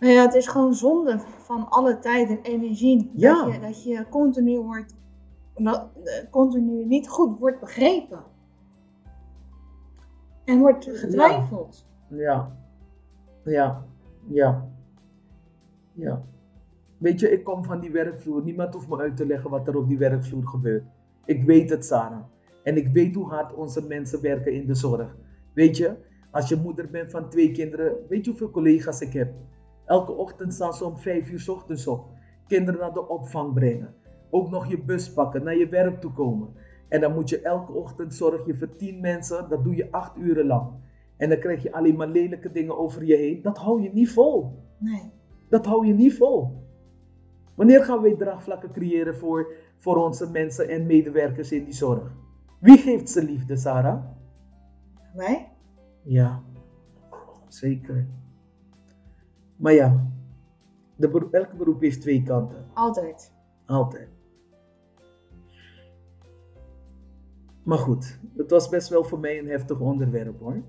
Nou 0.00 0.12
ja, 0.12 0.22
het 0.22 0.34
is 0.34 0.46
gewoon 0.46 0.74
zonde 0.74 1.18
van 1.18 1.68
alle 1.68 1.98
tijd 1.98 2.28
en 2.28 2.42
energie. 2.42 3.10
Ja. 3.14 3.44
Dat, 3.44 3.54
je, 3.54 3.60
dat 3.60 3.82
je 3.82 4.06
continu 4.10 4.60
wordt, 4.60 4.94
dat, 5.54 5.88
continu 6.30 6.84
niet 6.84 7.08
goed 7.08 7.38
wordt 7.38 7.60
begrepen. 7.60 8.24
En 10.44 10.58
wordt 10.58 10.84
getwijfeld. 10.84 11.86
Ja. 12.08 12.16
Ja. 12.16 12.61
Ja. 13.44 13.84
Ja. 15.92 16.24
Weet 16.98 17.20
je, 17.20 17.30
ik 17.30 17.44
kom 17.44 17.64
van 17.64 17.80
die 17.80 17.90
werkvloer. 17.90 18.42
Niemand 18.42 18.74
hoeft 18.74 18.88
me 18.88 18.98
uit 18.98 19.16
te 19.16 19.26
leggen 19.26 19.50
wat 19.50 19.68
er 19.68 19.76
op 19.76 19.88
die 19.88 19.98
werkvloer 19.98 20.46
gebeurt. 20.46 20.84
Ik 21.24 21.44
weet 21.44 21.70
het, 21.70 21.84
Sarah. 21.84 22.22
En 22.62 22.76
ik 22.76 22.88
weet 22.88 23.14
hoe 23.14 23.28
hard 23.28 23.54
onze 23.54 23.86
mensen 23.86 24.22
werken 24.22 24.52
in 24.52 24.66
de 24.66 24.74
zorg. 24.74 25.16
Weet 25.52 25.76
je, 25.76 25.96
als 26.30 26.48
je 26.48 26.56
moeder 26.56 26.90
bent 26.90 27.10
van 27.10 27.28
twee 27.28 27.50
kinderen, 27.50 27.96
weet 28.08 28.24
je 28.24 28.30
hoeveel 28.30 28.50
collega's 28.50 29.00
ik 29.00 29.12
heb? 29.12 29.32
Elke 29.84 30.12
ochtend 30.12 30.54
staan 30.54 30.74
ze 30.74 30.84
om 30.84 30.96
vijf 30.96 31.30
uur 31.30 31.44
ochtends 31.50 31.86
op. 31.86 32.06
Kinderen 32.46 32.80
naar 32.80 32.92
de 32.92 33.08
opvang 33.08 33.54
brengen. 33.54 33.94
Ook 34.30 34.50
nog 34.50 34.66
je 34.66 34.82
bus 34.82 35.12
pakken, 35.12 35.44
naar 35.44 35.56
je 35.56 35.68
werk 35.68 36.00
toe 36.00 36.12
komen. 36.12 36.48
En 36.88 37.00
dan 37.00 37.14
moet 37.14 37.28
je 37.28 37.40
elke 37.40 37.72
ochtend 37.72 38.14
zorgen 38.14 38.58
voor 38.58 38.76
tien 38.76 39.00
mensen. 39.00 39.48
Dat 39.48 39.64
doe 39.64 39.76
je 39.76 39.88
acht 39.90 40.16
uren 40.16 40.46
lang. 40.46 40.70
En 41.16 41.28
dan 41.28 41.38
krijg 41.38 41.62
je 41.62 41.72
alleen 41.72 41.96
maar 41.96 42.08
lelijke 42.08 42.52
dingen 42.52 42.78
over 42.78 43.04
je 43.04 43.16
heen. 43.16 43.42
Dat 43.42 43.58
hou 43.58 43.82
je 43.82 43.90
niet 43.92 44.10
vol. 44.10 44.62
Nee. 44.78 45.10
Dat 45.48 45.66
hou 45.66 45.86
je 45.86 45.94
niet 45.94 46.14
vol. 46.14 46.62
Wanneer 47.54 47.84
gaan 47.84 48.02
wij 48.02 48.14
draagvlakken 48.14 48.72
creëren 48.72 49.16
voor, 49.16 49.52
voor 49.76 49.96
onze 49.96 50.30
mensen 50.30 50.68
en 50.68 50.86
medewerkers 50.86 51.52
in 51.52 51.64
die 51.64 51.74
zorg? 51.74 52.12
Wie 52.60 52.78
geeft 52.78 53.10
ze 53.10 53.24
liefde, 53.24 53.56
Sarah? 53.56 54.04
Wij? 55.14 55.48
Ja, 56.02 56.42
zeker. 57.48 58.06
Maar 59.56 59.72
ja, 59.72 60.06
de 60.96 61.08
beroep, 61.08 61.32
elk 61.32 61.52
beroep 61.52 61.80
heeft 61.80 62.00
twee 62.00 62.22
kanten. 62.22 62.66
Altijd. 62.72 63.32
Altijd. 63.66 64.08
Maar 67.62 67.78
goed, 67.78 68.18
het 68.36 68.50
was 68.50 68.68
best 68.68 68.88
wel 68.88 69.04
voor 69.04 69.18
mij 69.18 69.38
een 69.38 69.48
heftig 69.48 69.80
onderwerp 69.80 70.40
hoor. 70.40 70.62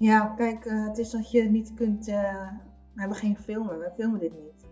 Ja, 0.00 0.26
kijk, 0.26 0.64
uh, 0.64 0.86
het 0.86 0.98
is 0.98 1.10
dat 1.10 1.30
je 1.30 1.42
niet 1.42 1.74
kunt. 1.74 2.08
Uh, 2.08 2.48
we 2.94 3.00
hebben 3.00 3.16
geen 3.16 3.36
filmen, 3.36 3.78
we 3.78 3.90
filmen 3.96 4.20
dit 4.20 4.32
niet. 4.32 4.68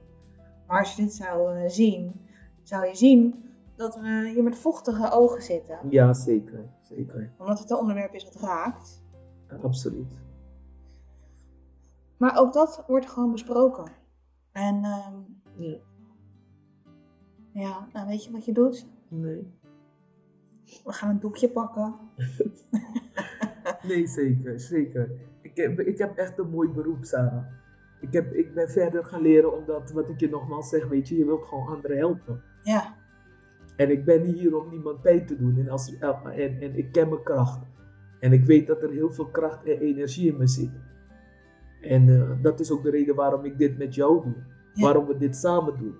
Maar 0.67 0.79
als 0.79 0.95
je 0.95 1.03
dit 1.03 1.15
zou 1.15 1.59
uh, 1.59 1.69
zien, 1.69 2.21
zou 2.63 2.87
je 2.87 2.95
zien 2.95 3.45
dat 3.77 3.95
we 3.95 4.31
hier 4.35 4.43
met 4.43 4.59
vochtige 4.59 5.11
ogen 5.11 5.43
zitten. 5.43 5.79
Ja, 5.91 6.13
zeker. 6.13 6.69
zeker. 6.83 7.33
Omdat 7.39 7.59
het 7.59 7.71
een 7.71 7.77
onderwerp 7.77 8.15
is 8.15 8.25
wat 8.25 8.35
raakt. 8.35 9.03
Absoluut. 9.63 10.13
Maar 12.17 12.37
ook 12.37 12.53
dat 12.53 12.85
wordt 12.87 13.11
gewoon 13.11 13.33
besproken. 13.33 13.93
En 14.53 14.85
um, 14.85 15.41
Ja. 15.57 15.79
ja, 17.53 17.89
nou 17.93 18.07
weet 18.07 18.25
je 18.25 18.31
wat 18.31 18.45
je 18.45 18.53
doet? 18.53 18.87
Nee. 19.09 19.53
We 20.85 20.93
gaan 20.93 21.11
een 21.11 21.21
doekje 21.21 21.49
pakken. 21.51 21.95
Nee, 23.89 24.07
zeker, 24.07 24.61
zeker. 24.61 25.11
Ik 25.43 25.57
heb, 25.57 25.81
ik 25.81 25.99
heb 25.99 26.17
echt 26.17 26.39
een 26.39 26.51
mooi 26.51 26.69
beroep, 26.69 27.05
Sarah. 27.05 27.45
Ik, 28.01 28.13
heb, 28.13 28.33
ik 28.33 28.55
ben 28.55 28.69
verder 28.71 29.05
gaan 29.05 29.23
leren 29.23 29.57
omdat, 29.57 29.91
wat 29.91 30.09
ik 30.09 30.21
je 30.21 30.29
nogmaals 30.29 30.69
zeg, 30.69 30.89
weet 30.89 31.09
je, 31.09 31.17
je 31.17 31.25
wilt 31.25 31.45
gewoon 31.45 31.67
anderen 31.67 31.97
helpen. 31.97 32.43
Ja, 32.63 32.97
En 33.77 33.91
ik 33.91 34.05
ben 34.05 34.23
hier 34.23 34.57
om 34.57 34.71
niemand 34.71 35.03
pijn 35.03 35.27
te 35.27 35.37
doen. 35.37 35.59
En, 35.59 35.69
als, 35.69 35.99
en, 35.99 36.61
en 36.61 36.77
ik 36.77 36.93
ken 36.93 37.09
mijn 37.09 37.23
kracht. 37.23 37.67
En 38.21 38.33
ik 38.33 38.45
weet 38.45 38.67
dat 38.67 38.83
er 38.83 38.91
heel 38.91 39.13
veel 39.13 39.27
kracht 39.31 39.65
en 39.65 39.79
energie 39.79 40.33
in 40.33 40.39
me 40.39 40.47
zit. 40.47 40.71
En 41.81 42.09
eh, 42.09 42.43
dat 42.43 42.61
is 42.61 42.71
ook 42.71 42.83
de 42.83 42.91
reden 42.91 43.15
waarom 43.15 43.45
ik 43.45 43.59
dit 43.59 43.79
met 43.79 43.95
jou 43.95 44.23
doe. 44.23 44.35
Ja. 44.73 44.83
Waarom 44.85 45.07
we 45.07 45.17
dit 45.17 45.37
samen 45.37 45.79
doen. 45.79 45.95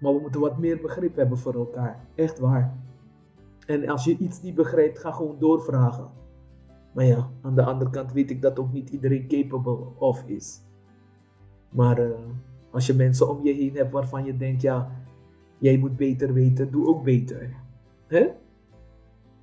Maar 0.00 0.14
we 0.14 0.20
moeten 0.20 0.40
wat 0.40 0.58
meer 0.58 0.80
begrip 0.80 1.16
hebben 1.16 1.38
voor 1.38 1.54
elkaar. 1.54 2.06
Echt 2.14 2.38
waar. 2.38 2.76
En 3.66 3.88
als 3.88 4.04
je 4.04 4.16
iets 4.18 4.42
niet 4.42 4.54
begrijpt, 4.54 4.98
ga 4.98 5.12
gewoon 5.12 5.38
doorvragen. 5.38 6.10
Maar 6.92 7.04
ja, 7.04 7.30
aan 7.42 7.54
de 7.54 7.64
andere 7.64 7.90
kant 7.90 8.12
weet 8.12 8.30
ik 8.30 8.42
dat 8.42 8.58
ook 8.58 8.72
niet 8.72 8.90
iedereen 8.90 9.28
capable 9.28 9.98
of 9.98 10.24
is. 10.26 10.60
Maar 11.68 11.98
eh, 11.98 12.10
als 12.70 12.86
je 12.86 12.94
mensen 12.94 13.28
om 13.28 13.44
je 13.44 13.52
heen 13.52 13.76
hebt 13.76 13.92
waarvan 13.92 14.24
je 14.24 14.36
denkt, 14.36 14.62
ja, 14.62 14.90
jij 15.58 15.76
moet 15.78 15.96
beter 15.96 16.32
weten, 16.32 16.70
doe 16.70 16.86
ook 16.86 17.04
beter. 17.04 17.54
Hè? 18.06 18.30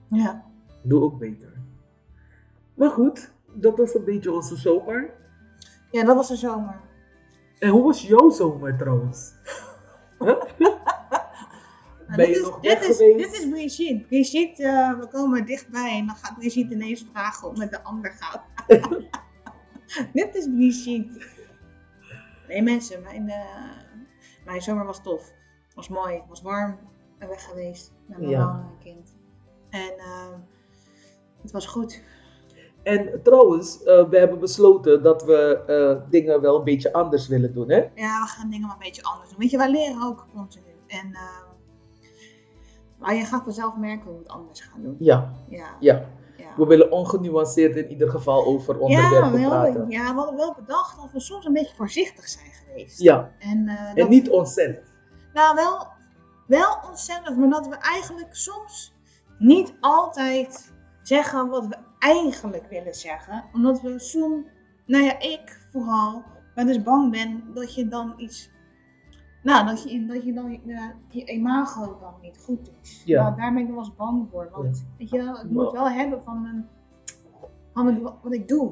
ja. 0.10 0.44
Doe 0.82 1.02
ook 1.02 1.20
beter. 1.20 1.54
Maar 2.74 2.90
goed, 2.90 3.32
dat 3.54 3.78
was 3.78 3.96
een 3.96 4.04
beetje 4.04 4.32
onze 4.32 4.56
zomer. 4.56 5.14
ja, 5.92 6.04
dat 6.04 6.16
was 6.16 6.28
de 6.28 6.36
zomer. 6.36 6.80
En 7.60 7.70
hoe 7.70 7.84
was 7.84 8.08
jouw 8.08 8.30
zomer 8.30 8.78
trouwens? 8.78 9.34
Ben 12.16 12.18
dit 12.18 12.28
je 12.28 12.34
is, 12.34 12.42
nog 12.42 12.60
dit 12.60 12.82
is, 12.82 12.98
geweest? 12.98 13.18
Dit 13.18 13.34
is 13.42 13.50
Brigitte. 13.50 14.06
Brigitte, 14.08 14.64
eh, 14.64 15.00
we 15.00 15.08
komen 15.08 15.46
dichtbij 15.46 15.98
en 15.98 16.06
dan 16.06 16.16
gaat 16.16 16.38
Brigitte 16.38 16.74
ineens 16.74 17.06
vragen 17.12 17.50
het 17.50 17.58
met 17.58 17.72
de 17.72 17.84
ander 17.84 18.12
gaat. 18.20 18.42
dit 20.14 20.36
is 20.36 20.48
Brigitte. 20.56 21.26
Nee 22.48 22.62
mensen, 22.62 23.02
mijn, 23.02 23.30
eh, 23.30 23.46
mijn 24.46 24.62
zomer 24.62 24.86
was 24.86 25.04
tof. 25.04 25.22
Het 25.66 25.76
was 25.76 25.88
mooi, 25.90 26.14
het 26.16 26.28
was 26.28 26.42
warm 26.42 26.80
en 27.18 27.28
weg 27.28 27.44
geweest 27.44 27.94
met 28.06 28.18
mijn 28.18 28.30
Ja. 28.30 28.46
man 28.46 28.56
en 28.60 28.78
kind. 28.84 29.16
En 29.70 29.94
eh, 29.98 30.38
het 31.42 31.52
was 31.52 31.66
goed. 31.68 32.02
En 32.84 33.24
trouwens, 33.24 33.84
eh, 33.84 34.10
we 34.10 34.18
hebben 34.18 34.40
besloten 34.40 35.04
dat 35.04 35.24
we 35.24 36.04
dingen 36.10 36.42
wel 36.42 36.58
een 36.58 36.64
beetje 36.64 36.94
anders 36.94 37.28
willen 37.28 37.54
doen, 37.54 37.70
hè? 37.70 37.78
Ja, 37.78 38.22
we 38.22 38.28
gaan 38.28 38.50
dingen 38.50 38.68
maar 38.68 38.76
een 38.76 38.82
beetje 38.84 39.04
anders 39.04 39.30
doen. 39.30 39.40
Weet 39.40 39.52
je, 39.52 39.58
wij 39.58 39.72
leren 39.72 40.02
ook 40.04 40.26
continu. 40.34 40.66
En, 40.88 41.14
eh, 41.14 41.48
maar 43.00 43.16
je 43.16 43.26
gaat 43.26 43.44
vanzelf 43.44 43.76
merken 43.76 44.06
hoe 44.06 44.14
we 44.14 44.20
het 44.20 44.28
anders 44.32 44.62
gaan 44.62 44.82
doen. 44.82 44.96
Ja, 45.00 45.34
Ja, 45.50 45.76
ja. 45.80 46.06
ja. 46.38 46.48
We 46.58 46.66
willen 46.66 46.92
ongenuanceerd 46.92 47.76
in 47.76 47.90
ieder 47.90 48.10
geval 48.10 48.46
over 48.46 48.74
Ja, 48.76 48.80
onderwerpen 48.82 49.32
we 49.32 49.42
hadden, 49.42 49.74
praten. 49.74 49.90
ja, 49.92 50.14
we 50.14 50.20
hadden 50.20 50.36
wel 50.36 50.54
bedacht 50.60 50.98
dat 50.98 51.12
we 51.12 51.20
soms 51.20 51.46
een 51.46 51.54
beetje 51.54 51.76
voorzichtig 51.76 52.28
zijn 52.28 52.52
geweest. 52.52 53.00
Ja, 53.02 53.32
En, 53.40 53.68
eh, 53.68 54.04
en 54.04 54.10
niet 54.10 54.30
onszelf. 54.30 54.78
Nou, 55.34 55.56
wel, 55.56 55.88
wel 56.48 56.78
onszelf, 56.90 57.36
maar 57.36 57.50
dat 57.50 57.68
we 57.68 57.76
eigenlijk 57.76 58.36
soms 58.36 58.94
niet 59.38 59.74
altijd 59.80 60.74
zeggen 61.02 61.50
wat 61.50 61.68
we 61.68 61.76
eigenlijk 62.00 62.66
willen 62.70 62.94
zeggen. 62.96 63.44
Omdat 63.54 63.82
we 63.82 64.00
soms, 64.00 64.46
nou 64.86 65.04
ja, 65.04 65.20
ik 65.20 65.68
vooral, 65.72 66.24
wel 66.56 66.68
eens 66.68 66.84
bang 66.84 67.12
ben 67.12 67.44
dat 67.54 67.76
je 67.76 67.88
dan 67.88 68.14
iets, 68.18 68.50
nou, 69.50 69.66
dat 69.66 69.84
je, 69.92 70.06
dat 70.06 70.24
je 70.24 70.34
dan 70.34 70.52
je, 70.52 70.92
je 71.08 71.26
imago 71.26 71.98
dan 72.00 72.14
niet 72.22 72.38
goed 72.46 72.72
is. 72.82 73.02
Ja. 73.06 73.24
Nou, 73.24 73.36
daar 73.36 73.54
ben 73.54 73.62
ik 73.64 73.70
wel 73.70 73.78
eens 73.78 73.96
bang 73.96 74.28
voor. 74.32 74.50
Want, 74.52 74.86
weet 74.98 75.10
je 75.10 75.18
ik 75.44 75.50
moet 75.50 75.72
wel 75.72 75.90
hebben 75.90 76.22
van, 76.26 76.42
mijn, 76.42 76.68
van 77.74 77.86
mijn- 77.86 78.02
wat 78.02 78.34
ik 78.34 78.48
doe. 78.48 78.72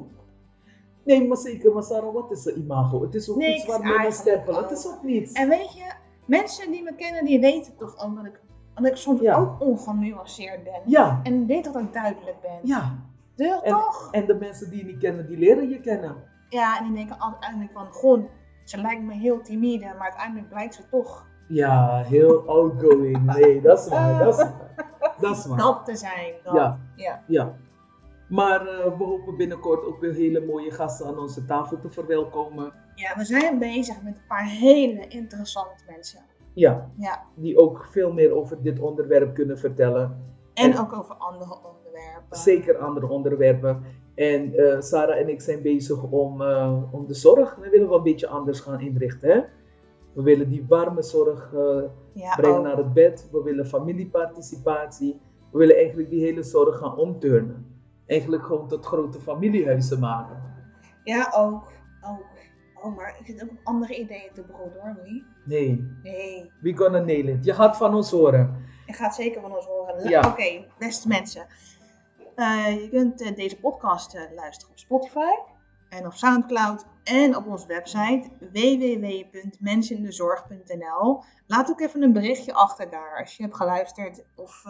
Nee, 1.04 1.28
maar 1.28 1.36
zeker, 1.36 1.72
maar 1.74 1.82
Sarah, 1.82 2.12
wat 2.14 2.30
is 2.30 2.44
een 2.46 2.58
imago? 2.58 3.02
Het 3.02 3.14
is 3.14 3.30
ook 3.30 3.36
Niks 3.36 3.56
iets 3.56 3.66
waar 3.66 3.78
men 3.80 3.96
eigenlijk 3.96 4.14
stempelen. 4.36 4.62
Het 4.62 4.70
is 4.78 4.86
ook 4.86 5.02
niets. 5.02 5.32
En 5.32 5.48
weet 5.48 5.72
je, 5.72 5.92
mensen 6.24 6.70
die 6.70 6.82
me 6.82 6.94
kennen, 6.94 7.24
die 7.24 7.40
weten 7.40 7.76
toch 7.76 7.98
ook 8.04 8.16
dat 8.16 8.24
ik, 8.24 8.40
dat 8.74 8.86
ik 8.86 8.96
soms 8.96 9.20
Ja. 9.20 9.36
ook 9.36 9.60
ongenuanceerd 9.60 10.64
ben. 10.64 10.80
Ja, 10.84 11.20
En 11.22 11.46
weet 11.46 11.64
dat 11.64 11.76
ik 11.76 11.92
duidelijk 11.92 12.40
ben. 12.42 12.58
ja. 12.62 12.98
Dus 13.36 13.60
En- 13.62 13.72
toch? 13.72 14.08
En 14.10 14.26
de 14.26 14.34
mensen 14.34 14.70
die 14.70 14.78
je 14.78 14.84
niet 14.84 14.98
kennen, 14.98 15.26
die 15.26 15.38
leren 15.38 15.68
je 15.68 15.80
kennen. 15.80 16.14
Ja, 16.48 16.78
en 16.78 16.84
die 16.84 16.94
denken 16.94 17.22
uiteindelijk 17.22 17.72
van, 17.72 17.86
goh, 17.86 18.24
ze 18.68 18.80
lijkt 18.80 19.02
me 19.02 19.14
heel 19.14 19.40
timide, 19.42 19.84
maar 19.84 20.08
uiteindelijk 20.08 20.48
blijkt 20.48 20.74
ze 20.74 20.82
toch 20.90 21.26
Ja, 21.48 22.02
heel 22.02 22.48
outgoing. 22.48 23.24
Nee, 23.24 23.60
dat 23.60 23.78
is 23.78 23.88
waar. 23.88 24.24
Dat 24.24 24.38
is 24.38 24.42
waar. 24.42 24.84
Dat 25.20 25.36
is 25.36 25.46
waar. 25.46 25.58
dat 25.58 25.84
te 25.84 25.96
zijn. 25.96 26.32
Dat. 26.44 26.54
Ja. 26.54 26.78
ja. 26.96 27.22
Ja. 27.26 27.54
Maar 28.28 28.66
eh, 28.66 28.98
we 28.98 29.04
hopen 29.04 29.36
binnenkort 29.36 29.84
ook 29.84 30.00
weer 30.00 30.12
hele 30.14 30.40
mooie 30.44 30.70
gasten 30.70 31.06
aan 31.06 31.18
onze 31.18 31.44
tafel 31.44 31.78
te 31.78 31.90
verwelkomen. 31.90 32.72
Ja, 32.94 33.16
we 33.16 33.24
zijn 33.24 33.58
bezig 33.58 34.02
met 34.02 34.14
een 34.14 34.26
paar 34.28 34.46
hele 34.46 35.06
interessante 35.08 35.84
mensen. 35.86 36.20
Ja, 36.54 36.90
Ja. 36.96 37.24
die 37.34 37.58
ook 37.58 37.86
veel 37.90 38.12
meer 38.12 38.32
over 38.34 38.62
dit 38.62 38.80
onderwerp 38.80 39.34
kunnen 39.34 39.58
vertellen. 39.58 40.24
En 40.54 40.72
En- 40.72 40.78
ook 40.78 40.92
over 40.92 41.14
andere 41.14 41.54
onderwerpen. 41.54 42.36
Zeker 42.38 42.78
andere 42.78 43.08
onderwerpen. 43.08 43.84
En 44.18 44.54
eh, 44.54 44.80
Sarah 44.80 45.18
en 45.18 45.28
ik 45.28 45.40
zijn 45.40 45.62
bezig 45.62 46.02
om, 46.02 46.42
eh, 46.42 46.82
om 46.90 47.06
de 47.06 47.14
zorg. 47.14 47.54
We 47.56 47.68
willen 47.68 47.88
wel 47.88 47.96
een 47.96 48.02
beetje 48.02 48.28
anders 48.28 48.60
gaan 48.60 48.80
inrichten. 48.80 49.30
Hè? 49.30 49.40
We 50.12 50.22
willen 50.22 50.48
die 50.48 50.64
warme 50.68 51.02
zorg 51.02 51.52
eh, 51.54 51.82
Ja, 52.12 52.34
brengen 52.36 52.58
ook. 52.58 52.64
naar 52.64 52.76
het 52.76 52.92
bed. 52.92 53.28
We 53.32 53.42
willen 53.42 53.66
familieparticipatie. 53.66 55.20
We 55.50 55.58
willen 55.58 55.76
eigenlijk 55.76 56.10
die 56.10 56.20
hele 56.24 56.42
zorg 56.42 56.78
gaan 56.78 56.96
omturnen. 56.96 57.66
Eigenlijk 58.06 58.42
gewoon 58.44 58.68
tot 58.68 58.86
grote 58.86 59.20
familiehuizen 59.20 60.00
maken. 60.00 60.42
Ja, 61.04 61.32
ook. 61.36 61.62
ook. 62.08 62.26
Oh, 62.82 62.96
maar 62.96 63.16
ik 63.20 63.26
zit 63.26 63.42
ook 63.42 63.50
andere 63.64 63.98
ideeën 63.98 64.30
te 64.34 64.42
broeden 64.42 64.80
hoor, 64.82 64.94
Louis. 64.96 65.22
Nee, 65.44 65.84
Nee, 66.02 66.50
we 66.60 66.76
gonna 66.76 66.98
nail 66.98 67.26
it. 67.28 67.44
Je 67.44 67.52
gaat 67.54 67.76
van 67.76 67.94
ons 67.94 68.10
horen. 68.10 68.56
ik 68.86 68.94
ga 68.96 69.04
het 69.04 69.14
zeker 69.14 69.40
van 69.40 69.54
ons 69.54 69.66
horen. 69.66 70.08
Ja. 70.08 70.28
Oké, 70.28 70.64
beste 70.78 71.08
mensen. 71.08 71.46
Eh, 72.38 72.80
je 72.82 72.88
kunt 72.88 73.22
eh, 73.22 73.36
deze 73.36 73.56
podcast 73.56 74.14
eh, 74.14 74.22
luisteren 74.34 74.70
op 74.72 74.78
Spotify 74.78 75.30
en 75.88 76.06
op 76.06 76.12
Soundcloud 76.12 76.84
en 77.04 77.36
op 77.36 77.46
onze 77.46 77.66
website 77.66 78.28
www.mensenindezorg.nl. 78.40 81.22
Laat 81.46 81.70
ook 81.70 81.80
even 81.80 82.02
een 82.02 82.12
berichtje 82.12 82.54
achter 82.54 82.90
daar 82.90 83.18
als 83.20 83.36
je 83.36 83.42
hebt 83.42 83.56
geluisterd 83.56 84.24
of, 84.36 84.62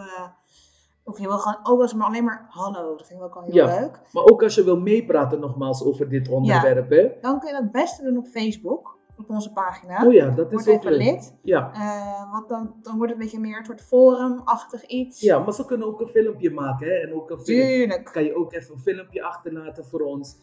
of 1.03 1.19
je 1.19 1.27
wil 1.27 1.37
gewoon, 1.37 1.59
ook 1.63 1.81
als 1.81 1.93
maar 1.93 2.07
alleen 2.07 2.23
maar 2.23 2.45
hallo, 2.49 2.95
dat 2.97 3.07
vind 3.07 3.19
ik 3.19 3.25
ook 3.25 3.35
al 3.35 3.43
heel 3.43 3.53
Ja. 3.53 3.79
leuk. 3.79 4.01
Maar 4.11 4.23
ook 4.23 4.43
als 4.43 4.55
je 4.55 4.63
wil 4.63 4.79
meepraten 4.79 5.39
nogmaals 5.39 5.83
over 5.83 6.09
dit 6.09 6.29
onderwerp. 6.29 6.89
Hè? 6.89 7.11
Dan 7.21 7.39
kun 7.39 7.47
je 7.47 7.53
dat 7.53 7.63
het 7.63 7.71
beste 7.71 8.03
doen 8.03 8.17
op 8.17 8.27
Facebook, 8.27 8.97
op 9.19 9.29
onze 9.29 9.53
pagina. 9.53 10.05
Oh 10.05 10.13
ja, 10.13 10.29
dat 10.29 10.51
is 10.51 10.65
Word 10.65 10.77
even 10.77 10.91
lid. 10.93 11.35
Ja. 11.41 11.71
Eh, 11.73 12.31
want 12.31 12.49
dan, 12.49 12.73
dan 12.81 12.97
wordt 12.97 13.11
het 13.11 13.21
een 13.21 13.25
beetje 13.27 13.39
meer 13.39 13.57
een 13.57 13.65
soort 13.65 13.81
forumachtig 13.81 14.85
iets. 14.85 15.21
ja, 15.21 15.39
maar 15.39 15.53
ze 15.53 15.65
kunnen 15.65 15.87
ook 15.87 16.01
een 16.01 16.07
filmpje 16.07 16.51
maken. 16.51 16.87
Hè? 16.87 16.93
En 16.93 17.13
ook 17.13 17.29
een 17.29 17.39
film. 17.39 17.67
Tuurlijk. 17.67 18.05
kan 18.13 18.23
je 18.23 18.35
ook 18.35 18.53
even 18.53 18.73
een 18.73 18.79
filmpje 18.81 19.23
achterlaten 19.23 19.85
voor 19.85 20.01
ons. 20.01 20.37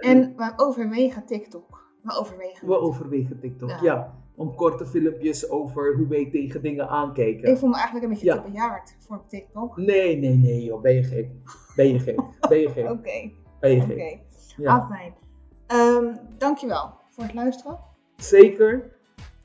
En 0.00 0.36
we 0.36 0.52
overwegen 0.56 1.26
TikTok. 1.26 1.84
We 2.02 2.12
overwegen. 2.18 2.68
we 2.68 2.78
overwegen 2.78 3.38
TikTok, 3.40 3.68
Ja. 3.70 3.78
ja. 3.82 4.14
Om 4.36 4.54
korte 4.54 4.86
filmpjes 4.86 5.50
over 5.50 5.96
hoe 5.96 6.06
wij 6.08 6.28
tegen 6.30 6.62
dingen 6.62 6.88
aankijken. 6.88 7.50
Ik 7.50 7.58
voel 7.58 7.68
me 7.68 7.74
eigenlijk 7.74 8.04
een 8.04 8.10
beetje 8.10 8.26
Ja. 8.26 8.34
te 8.42 8.50
bejaard 8.50 8.96
voor 8.98 9.24
TikTok. 9.28 9.76
Nee, 9.76 10.16
nee, 10.16 10.34
nee 10.36 10.64
joh, 10.64 10.80
ben 10.82 10.94
je 10.94 11.02
gek. 11.02 11.28
Ben 11.76 11.88
je 11.92 11.98
gek. 11.98 12.20
Ben 12.48 12.58
je 12.58 12.68
gek. 12.70 12.90
Oké, 12.98 13.30
Ben 13.60 13.70
je 13.70 13.82
oké. 13.82 13.92
gek. 13.94 14.20
Ja, 14.56 14.74
Afijn. 14.78 15.14
Ehm, 15.66 16.16
dankjewel 16.38 16.94
voor 17.10 17.24
het 17.24 17.34
luisteren. 17.34 17.78
Zeker. 18.16 18.94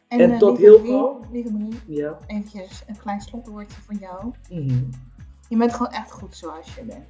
En 0.08 0.32
eh, 0.32 0.38
tot 0.38 0.58
heel 0.58 0.80
gauw. 0.86 1.20
Lieve 1.32 1.52
Marie, 1.52 1.80
Ja. 1.88 2.18
eventjes 2.28 2.84
een 2.88 2.98
klein 2.98 3.22
slotwoordje 3.22 3.82
voor 3.82 3.96
jou. 3.96 4.32
Mhm. 4.50 4.84
Je 5.50 5.58
bent 5.58 5.74
gewoon 5.74 5.92
echt 5.92 6.12
goed 6.12 6.36
zoals 6.36 6.76
je 6.76 6.84
bent. 6.84 7.06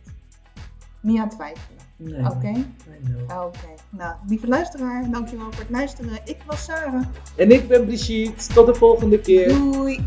Niet 1.01 1.19
aan 1.19 1.29
twijfelen. 1.29 1.77
Nee. 1.95 2.25
Oké? 2.25 2.65
Know. 3.03 3.45
Oké. 3.45 3.67
Nou, 3.89 4.15
lieve 4.27 4.47
luisteraar, 4.47 5.09
dankjewel 5.09 5.51
voor 5.51 5.61
het 5.61 5.69
luisteren. 5.69 6.19
Ik 6.25 6.37
was 6.45 6.63
Sarah. 6.63 7.03
En 7.35 7.51
ik 7.51 7.67
ben 7.67 7.85
Brigitte. 7.85 8.53
Tot 8.53 8.65
de 8.65 8.75
volgende 8.75 9.19
keer. 9.19 9.47
Doei! 9.47 10.05